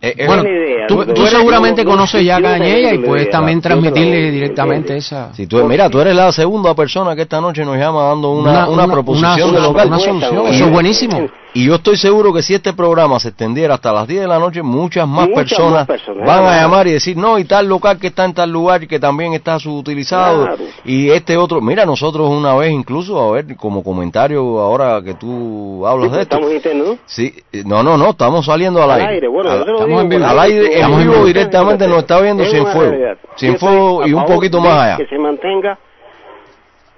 es 0.00 0.26
bueno, 0.26 0.42
una 0.42 0.50
idea, 0.50 0.86
tú, 0.88 1.04
tú 1.14 1.26
seguramente 1.26 1.82
yo- 1.84 1.90
conoces 1.90 2.24
ya 2.24 2.36
a 2.38 2.42
Cañella 2.42 2.94
y 2.94 2.98
puedes 2.98 3.24
idea, 3.26 3.32
también 3.32 3.58
la 3.58 3.62
transmitirle 3.62 4.30
directamente 4.30 4.96
esa... 4.96 5.32
si 5.34 5.46
tú, 5.46 5.62
mira, 5.66 5.90
tú 5.90 6.00
eres 6.00 6.14
la 6.16 6.32
segunda 6.32 6.74
persona 6.74 7.14
que 7.14 7.22
esta 7.22 7.40
noche 7.40 7.64
nos 7.64 7.76
llama 7.76 8.04
dando 8.04 8.30
una, 8.30 8.50
Una- 8.50 8.68
una, 8.68 8.84
una- 8.84 8.92
proposición 8.94 9.52
de 9.52 9.60
local. 9.60 9.88
solución, 10.00 10.46
eso 10.48 10.64
es 10.64 10.70
buenísimo. 10.72 11.28
Y 11.52 11.64
yo 11.66 11.74
estoy 11.74 11.96
seguro 11.96 12.32
que 12.32 12.42
si 12.42 12.54
este 12.54 12.72
programa 12.74 13.18
se 13.18 13.30
extendiera 13.30 13.74
hasta 13.74 13.92
las 13.92 14.06
10 14.06 14.20
de 14.20 14.28
la 14.28 14.38
noche, 14.38 14.62
muchas 14.62 15.06
más, 15.08 15.28
Muchas 15.28 15.42
personas, 15.50 15.72
más 15.80 15.86
personas, 15.88 16.24
van 16.24 16.44
a 16.44 16.60
llamar 16.60 16.86
y 16.86 16.92
decir, 16.92 17.16
no, 17.16 17.40
y 17.40 17.44
tal 17.44 17.66
local 17.68 17.98
que 17.98 18.06
está 18.06 18.24
en 18.24 18.34
tal 18.34 18.52
lugar 18.52 18.86
que 18.86 19.00
también 19.00 19.32
está 19.34 19.58
subutilizado, 19.58 20.44
Claro. 20.46 20.62
y 20.84 21.10
este 21.10 21.36
otro, 21.36 21.60
mira, 21.60 21.84
nosotros 21.84 22.30
una 22.30 22.54
vez 22.54 22.70
incluso, 22.72 23.20
a 23.20 23.32
ver, 23.32 23.56
como 23.56 23.82
comentario 23.82 24.60
ahora 24.60 25.02
que 25.02 25.14
tú 25.14 25.84
hablas 25.88 26.10
Sí, 26.10 26.16
de 26.16 26.22
esto, 26.22 26.36
estamos 26.36 26.54
internos, 26.54 26.86
¿no? 26.86 26.98
sí, 27.06 27.34
eh, 27.52 27.59
no, 27.64 27.82
no, 27.82 27.96
no, 27.96 28.10
estamos 28.10 28.44
saliendo 28.46 28.82
al 28.82 28.90
Al 28.90 29.00
aire, 29.00 29.14
aire, 29.14 29.28
bueno, 29.28 29.50
Al- 29.50 29.60
estamos 29.60 29.86
digo 29.86 30.00
en 30.00 30.08
vivo, 30.08 30.20
por 30.22 30.30
al 30.30 30.38
ahí, 30.38 30.52
aire, 30.52 30.80
en 30.80 30.86
vivo 30.88 31.00
en 31.00 31.08
vivo. 31.10 31.24
directamente 31.26 31.86
nos 31.88 31.98
está 31.98 32.20
viendo 32.20 32.44
sin 32.44 32.66
fuego, 32.66 32.96
sin 33.36 33.58
fuego 33.58 34.06
y 34.06 34.12
un 34.12 34.24
poquito 34.24 34.60
más 34.60 34.72
allá. 34.84 34.96
Que 34.98 35.06
se 35.06 35.18
mantenga 35.18 35.78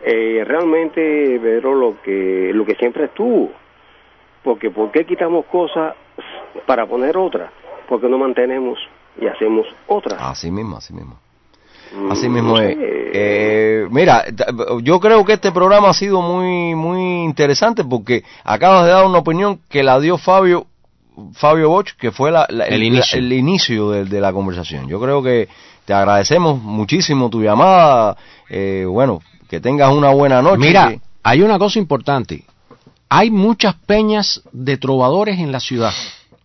eh, 0.05 0.43
realmente, 0.47 1.39
Pedro, 1.43 1.75
lo 1.75 2.01
que, 2.03 2.51
lo 2.53 2.65
que 2.65 2.75
siempre 2.75 3.05
estuvo. 3.05 3.51
Porque 4.43 4.71
¿por 4.71 4.91
qué 4.91 5.05
quitamos 5.05 5.45
cosas 5.47 5.95
para 6.67 6.87
poner 6.87 7.17
otras? 7.17 7.51
Porque 7.89 8.09
no 8.09 8.19
mantenemos 8.19 8.79
y 9.21 9.27
hacemos 9.29 9.67
otras. 9.87 10.21
Así 10.21 10.51
mismo, 10.51 10.77
así 10.79 10.93
mismo. 10.93 11.17
Mm, 11.97 12.11
Así 12.12 12.28
mismo 12.28 12.57
no 12.57 12.61
es. 12.62 12.76
Eh, 13.14 13.86
mira, 13.90 14.24
yo 14.82 14.99
creo 15.01 15.24
que 15.24 15.34
este 15.34 15.53
programa 15.53 15.90
ha 15.90 15.95
sido 15.95 16.22
muy 16.22 16.74
muy 16.74 17.24
interesante 17.24 17.84
porque 17.84 18.24
acabas 18.45 18.86
de 18.86 18.93
dar 18.93 19.05
una 19.05 19.18
opinión 19.18 19.61
que 19.68 19.82
la 19.82 20.01
dio 20.01 20.16
Fabio 20.18 20.66
Fabio 21.34 21.68
Boch, 21.68 21.88
que 21.99 22.11
fue 22.11 22.30
la- 22.30 22.47
la- 22.49 22.64
El 22.66 22.82
inicio. 22.82 23.18
el 23.18 23.30
inicio 23.34 23.90
de, 23.90 24.05
de 24.07 24.20
la 24.20 24.32
conversación. 24.32 24.88
Yo 24.88 24.99
creo 24.99 25.22
que 25.22 25.47
te 25.84 25.93
agradecemos 25.93 26.62
muchísimo 26.62 27.28
tu 27.28 27.43
llamada. 27.43 28.16
eh, 28.49 28.86
bueno, 28.88 29.20
que 29.49 29.61
tengas 29.61 29.93
una 29.93 30.09
buena 30.11 30.40
noche. 30.40 30.59
Mira, 30.59 30.88
que- 30.88 31.01
hay 31.22 31.43
una 31.43 31.59
cosa 31.59 31.78
importante. 31.78 32.45
Hay 33.11 33.30
muchas 33.30 33.74
peñas 33.74 34.43
de 34.53 34.78
trovadores 34.78 35.38
en 35.38 35.53
la 35.53 35.61
ciudad, 35.61 35.93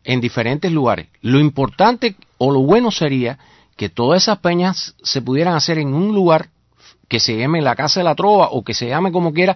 en 0.04 0.20
diferentes 0.20 0.70
lugares. 0.72 1.08
Lo 1.22 1.40
importante 1.40 2.16
o 2.38 2.52
lo 2.52 2.60
bueno 2.62 2.92
sería 2.92 3.40
que 3.78 3.90
todas 3.90 4.24
esas 4.24 4.40
peñas 4.40 4.96
se 5.04 5.22
pudieran 5.22 5.54
hacer 5.54 5.78
en 5.78 5.94
un 5.94 6.14
lugar 6.14 6.50
que 7.08 7.20
se 7.20 7.38
llame 7.38 7.62
la 7.62 7.76
Casa 7.76 8.02
de 8.02 8.04
la 8.04 8.16
Trova 8.16 8.50
o 8.52 8.64
que 8.64 8.74
se 8.74 8.90
llame 8.90 9.12
como 9.12 9.32
quiera, 9.32 9.56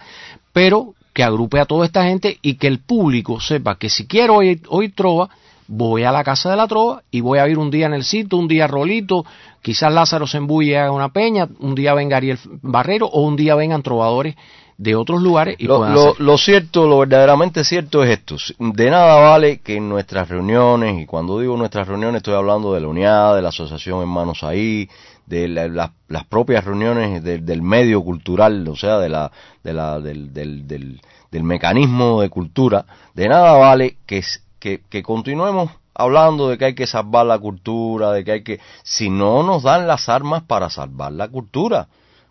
pero 0.53 0.93
que 1.13 1.24
agrupe 1.24 1.59
a 1.59 1.65
toda 1.65 1.86
esta 1.86 2.05
gente 2.05 2.38
y 2.41 2.55
que 2.55 2.67
el 2.67 2.80
público 2.80 3.41
sepa 3.41 3.76
que 3.78 3.89
si 3.89 4.07
quiero 4.07 4.36
oír, 4.36 4.95
trova, 4.95 5.30
voy 5.67 6.03
a 6.03 6.11
la 6.11 6.24
Casa 6.24 6.49
de 6.49 6.55
la 6.55 6.67
Trova 6.67 7.03
y 7.11 7.19
voy 7.19 7.39
a 7.39 7.47
ir 7.49 7.57
un 7.57 7.72
día 7.72 7.88
en 7.88 7.93
el 7.93 8.03
sitio, 8.03 8.38
un 8.38 8.47
día 8.47 8.67
Rolito, 8.67 9.26
quizás 9.61 9.91
Lázaro 9.91 10.28
se 10.28 10.38
embulle 10.38 10.80
a 10.80 10.91
una 10.91 11.09
peña, 11.09 11.49
un 11.59 11.76
día 11.76 11.93
venga 11.93 12.17
Ariel 12.17 12.39
Barrero 12.61 13.07
o 13.07 13.22
un 13.22 13.36
día 13.36 13.55
vengan 13.55 13.84
trovadores 13.84 14.36
de 14.78 14.95
otros 14.95 15.22
lugares 15.22 15.55
y 15.59 15.65
Lo, 15.67 15.78
puedan 15.78 15.93
lo- 15.93 16.09
hacer. 16.11 16.22
lo 16.22 16.38
cierto, 16.38 16.88
lo 16.88 16.99
verdaderamente 16.99 17.63
cierto 17.63 18.03
es 18.03 18.11
esto. 18.19 18.38
De 18.59 18.89
nada 18.89 19.15
vale 19.30 19.59
que 19.59 19.76
en 19.78 19.88
nuestras 19.89 20.28
reuniones, 20.30 21.01
y 21.01 21.05
cuando 21.05 21.39
digo 21.39 21.55
nuestras 21.57 21.88
reuniones 21.88 22.17
estoy 22.17 22.34
hablando 22.36 22.74
de 22.74 22.82
la 22.82 22.88
unidad, 22.88 23.36
de 23.36 23.41
la 23.41 23.49
asociación 23.49 23.99
Hermanos 24.01 24.43
Ahí, 24.43 24.89
de 25.28 25.47
la- 25.47 25.67
la- 25.67 25.93
las 26.07 26.26
propias 26.26 26.65
reuniones 26.65 27.24
del- 27.24 27.45
del 27.45 27.61
medio 27.61 28.01
cultural, 28.03 28.67
o 28.67 28.76
sea, 28.76 28.97
de 28.99 29.09
la, 29.09 29.32
de 29.63 29.74
la, 29.74 29.99
del, 29.99 30.34
del, 30.34 30.67
del, 30.67 30.99
del 31.32 31.43
mecanismo 31.43 32.22
de 32.22 32.30
cultura, 32.30 32.86
de 33.13 33.30
nada 33.30 33.53
vale 33.53 33.97
que, 34.05 34.24
que 34.59 35.03
continuemos 35.03 35.72
hablando 35.93 36.49
de 36.49 36.57
que 36.57 36.65
hay 36.65 36.76
que 36.76 36.88
salvar 36.88 37.26
la 37.26 37.38
cultura, 37.38 38.11
de 38.11 38.24
que 38.24 38.32
hay 38.32 38.43
que, 38.43 38.59
si 38.84 39.09
no 39.09 39.43
nos 39.43 39.63
dan 39.63 39.88
las 39.88 40.09
armas 40.09 40.43
para 40.43 40.69
salvar 40.69 41.11
la 41.11 41.28
cultura, 41.28 41.88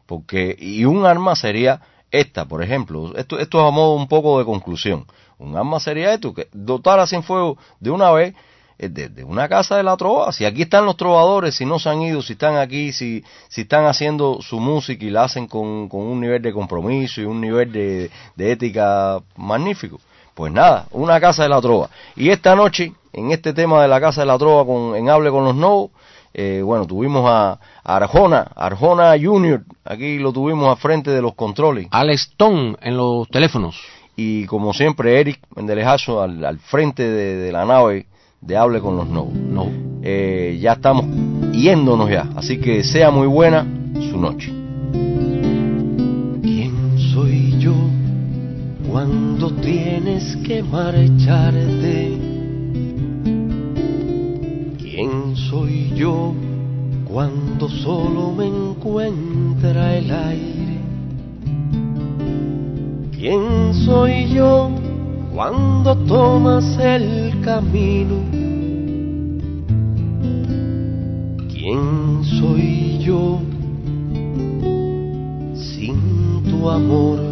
porque, 0.06 0.56
y 0.58 0.84
un 0.84 1.06
arma 1.06 1.36
sería 1.36 1.80
esta, 2.10 2.44
por 2.44 2.62
ejemplo, 2.62 3.16
esto, 3.16 3.38
esto 3.38 3.60
es 3.60 3.68
a 3.68 3.70
modo 3.70 3.94
un 3.94 4.08
poco 4.08 4.38
de 4.38 4.44
conclusión. 4.44 5.06
Un 5.38 5.56
arma 5.56 5.80
sería 5.80 6.12
esto, 6.12 6.34
que 6.34 6.48
dotar 6.52 7.00
a 7.00 7.06
Cienfuegos 7.06 7.58
de 7.78 7.90
una 7.90 8.10
vez 8.10 8.34
eh, 8.78 8.88
de, 8.88 9.08
de 9.08 9.24
una 9.24 9.48
casa 9.48 9.76
de 9.76 9.82
la 9.82 9.96
trova. 9.96 10.32
Si 10.32 10.44
aquí 10.44 10.62
están 10.62 10.84
los 10.84 10.96
trovadores, 10.96 11.54
si 11.54 11.64
no 11.64 11.78
se 11.78 11.88
han 11.88 12.02
ido, 12.02 12.20
si 12.20 12.34
están 12.34 12.56
aquí, 12.56 12.92
si, 12.92 13.24
si 13.48 13.62
están 13.62 13.86
haciendo 13.86 14.42
su 14.42 14.60
música 14.60 15.04
y 15.04 15.10
la 15.10 15.24
hacen 15.24 15.46
con, 15.46 15.88
con 15.88 16.02
un 16.02 16.20
nivel 16.20 16.42
de 16.42 16.52
compromiso 16.52 17.20
y 17.20 17.24
un 17.24 17.40
nivel 17.40 17.72
de, 17.72 18.10
de 18.36 18.52
ética 18.52 19.20
magnífico. 19.36 19.98
Pues 20.34 20.52
nada, 20.52 20.86
una 20.92 21.20
casa 21.20 21.42
de 21.44 21.48
la 21.48 21.60
trova. 21.60 21.90
Y 22.16 22.30
esta 22.30 22.54
noche, 22.54 22.92
en 23.12 23.30
este 23.30 23.52
tema 23.52 23.82
de 23.82 23.88
la 23.88 24.00
casa 24.00 24.22
de 24.22 24.26
la 24.26 24.38
trova, 24.38 24.64
con, 24.64 24.96
en 24.96 25.08
Hable 25.08 25.30
con 25.30 25.44
los 25.44 25.54
Novos, 25.54 25.90
eh, 26.32 26.62
bueno, 26.64 26.86
tuvimos 26.86 27.24
a, 27.28 27.58
a 27.84 27.96
Arjona, 27.96 28.50
Arjona 28.54 29.14
Junior, 29.20 29.62
aquí 29.84 30.18
lo 30.18 30.32
tuvimos 30.32 30.68
al 30.68 30.76
frente 30.76 31.10
de 31.10 31.22
los 31.22 31.34
controles. 31.34 31.88
Alex 31.90 32.28
Stone 32.32 32.76
en 32.80 32.96
los 32.96 33.28
teléfonos. 33.28 33.80
Y 34.16 34.44
como 34.46 34.72
siempre, 34.72 35.20
Eric 35.20 35.40
Mendelejazo 35.56 36.22
al, 36.22 36.44
al 36.44 36.58
frente 36.58 37.02
de, 37.02 37.36
de 37.36 37.52
la 37.52 37.64
nave 37.64 38.06
de 38.40 38.56
Hable 38.56 38.80
con 38.80 38.96
los 38.96 39.08
Novos. 39.08 39.34
No. 39.34 39.68
Eh, 40.02 40.58
ya 40.60 40.72
estamos 40.72 41.04
yéndonos 41.52 42.08
ya, 42.10 42.28
así 42.36 42.58
que 42.58 42.84
sea 42.84 43.10
muy 43.10 43.26
buena 43.26 43.66
su 43.94 44.18
noche. 44.18 44.52
¿Quién 46.42 46.98
soy 47.12 47.58
yo 47.58 47.74
cuando 48.90 49.50
tienes 49.54 50.36
que 50.46 50.62
marcharte? 50.62 52.29
¿Quién 55.30 55.48
soy 55.48 55.92
yo 55.94 56.34
cuando 57.04 57.68
solo 57.68 58.32
me 58.32 58.48
encuentra 58.48 59.96
el 59.96 60.10
aire? 60.10 60.80
¿Quién 63.12 63.72
soy 63.86 64.28
yo 64.34 64.70
cuando 65.32 65.96
tomas 65.98 66.64
el 66.80 67.40
camino? 67.44 68.16
¿Quién 71.48 72.24
soy 72.24 72.98
yo 72.98 73.38
sin 75.54 76.42
tu 76.42 76.68
amor? 76.68 77.29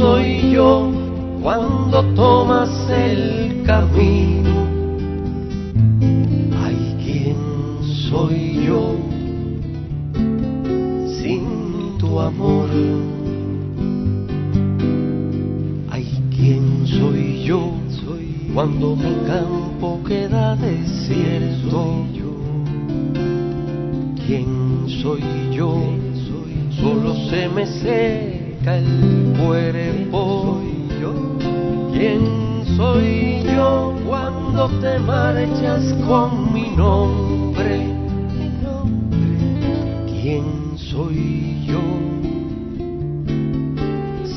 Soy 0.00 0.52
yo 0.52 0.90
cuando 1.42 2.02
tomas 2.14 2.70
el 2.88 3.62
camino? 3.66 4.66
Ay, 6.64 6.96
¿quién 7.04 7.36
soy 8.08 8.64
yo 8.66 8.96
sin 11.20 11.98
tu 11.98 12.18
amor? 12.18 12.70
Ay, 15.90 16.06
¿quién 16.34 16.86
soy 16.86 17.44
yo 17.44 17.74
cuando 18.54 18.96
mi 18.96 19.14
campo 19.26 20.00
queda 20.08 20.56
desierto? 20.56 22.06
¿Quién 24.26 24.86
soy 25.02 25.22
yo? 25.52 25.76
Solo 26.80 27.14
se 27.28 27.50
me 27.50 27.66
seca 28.60 28.76
el 28.76 29.34
cuerpo. 29.38 30.60
¿Quién 31.92 32.64
soy 32.76 33.42
yo 33.44 33.94
cuando 34.06 34.68
te 34.80 34.98
marchas 35.00 35.94
con 36.06 36.52
mi 36.52 36.70
nombre? 36.70 37.86
¿Quién 40.06 40.44
soy 40.76 41.64
yo 41.66 41.80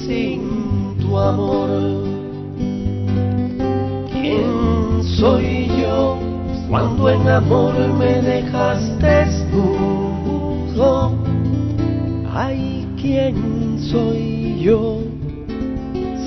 sin 0.05 0.97
tu 0.99 1.17
amor? 1.17 1.69
¿Quién 4.11 5.03
soy 5.03 5.67
yo 5.82 6.17
cuando 6.69 7.09
en 7.09 7.30
amor 7.30 7.74
me 7.97 8.21
dejas 8.21 8.99
desnudo? 8.99 10.34
Ay, 12.34 12.72
¿quién 13.04 13.36
soy 13.91 14.62
yo 14.62 15.01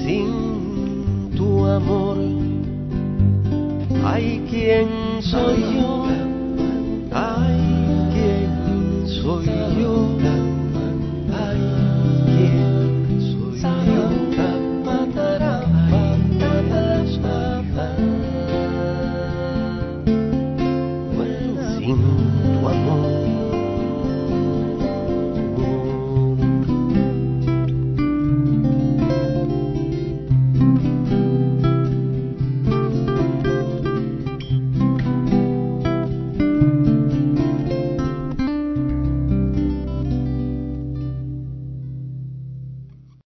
sin 0.05 1.31
tu 1.35 1.65
amor? 1.65 2.19
Ay, 4.05 4.43
¿quién 4.51 4.87
soy 5.23 5.65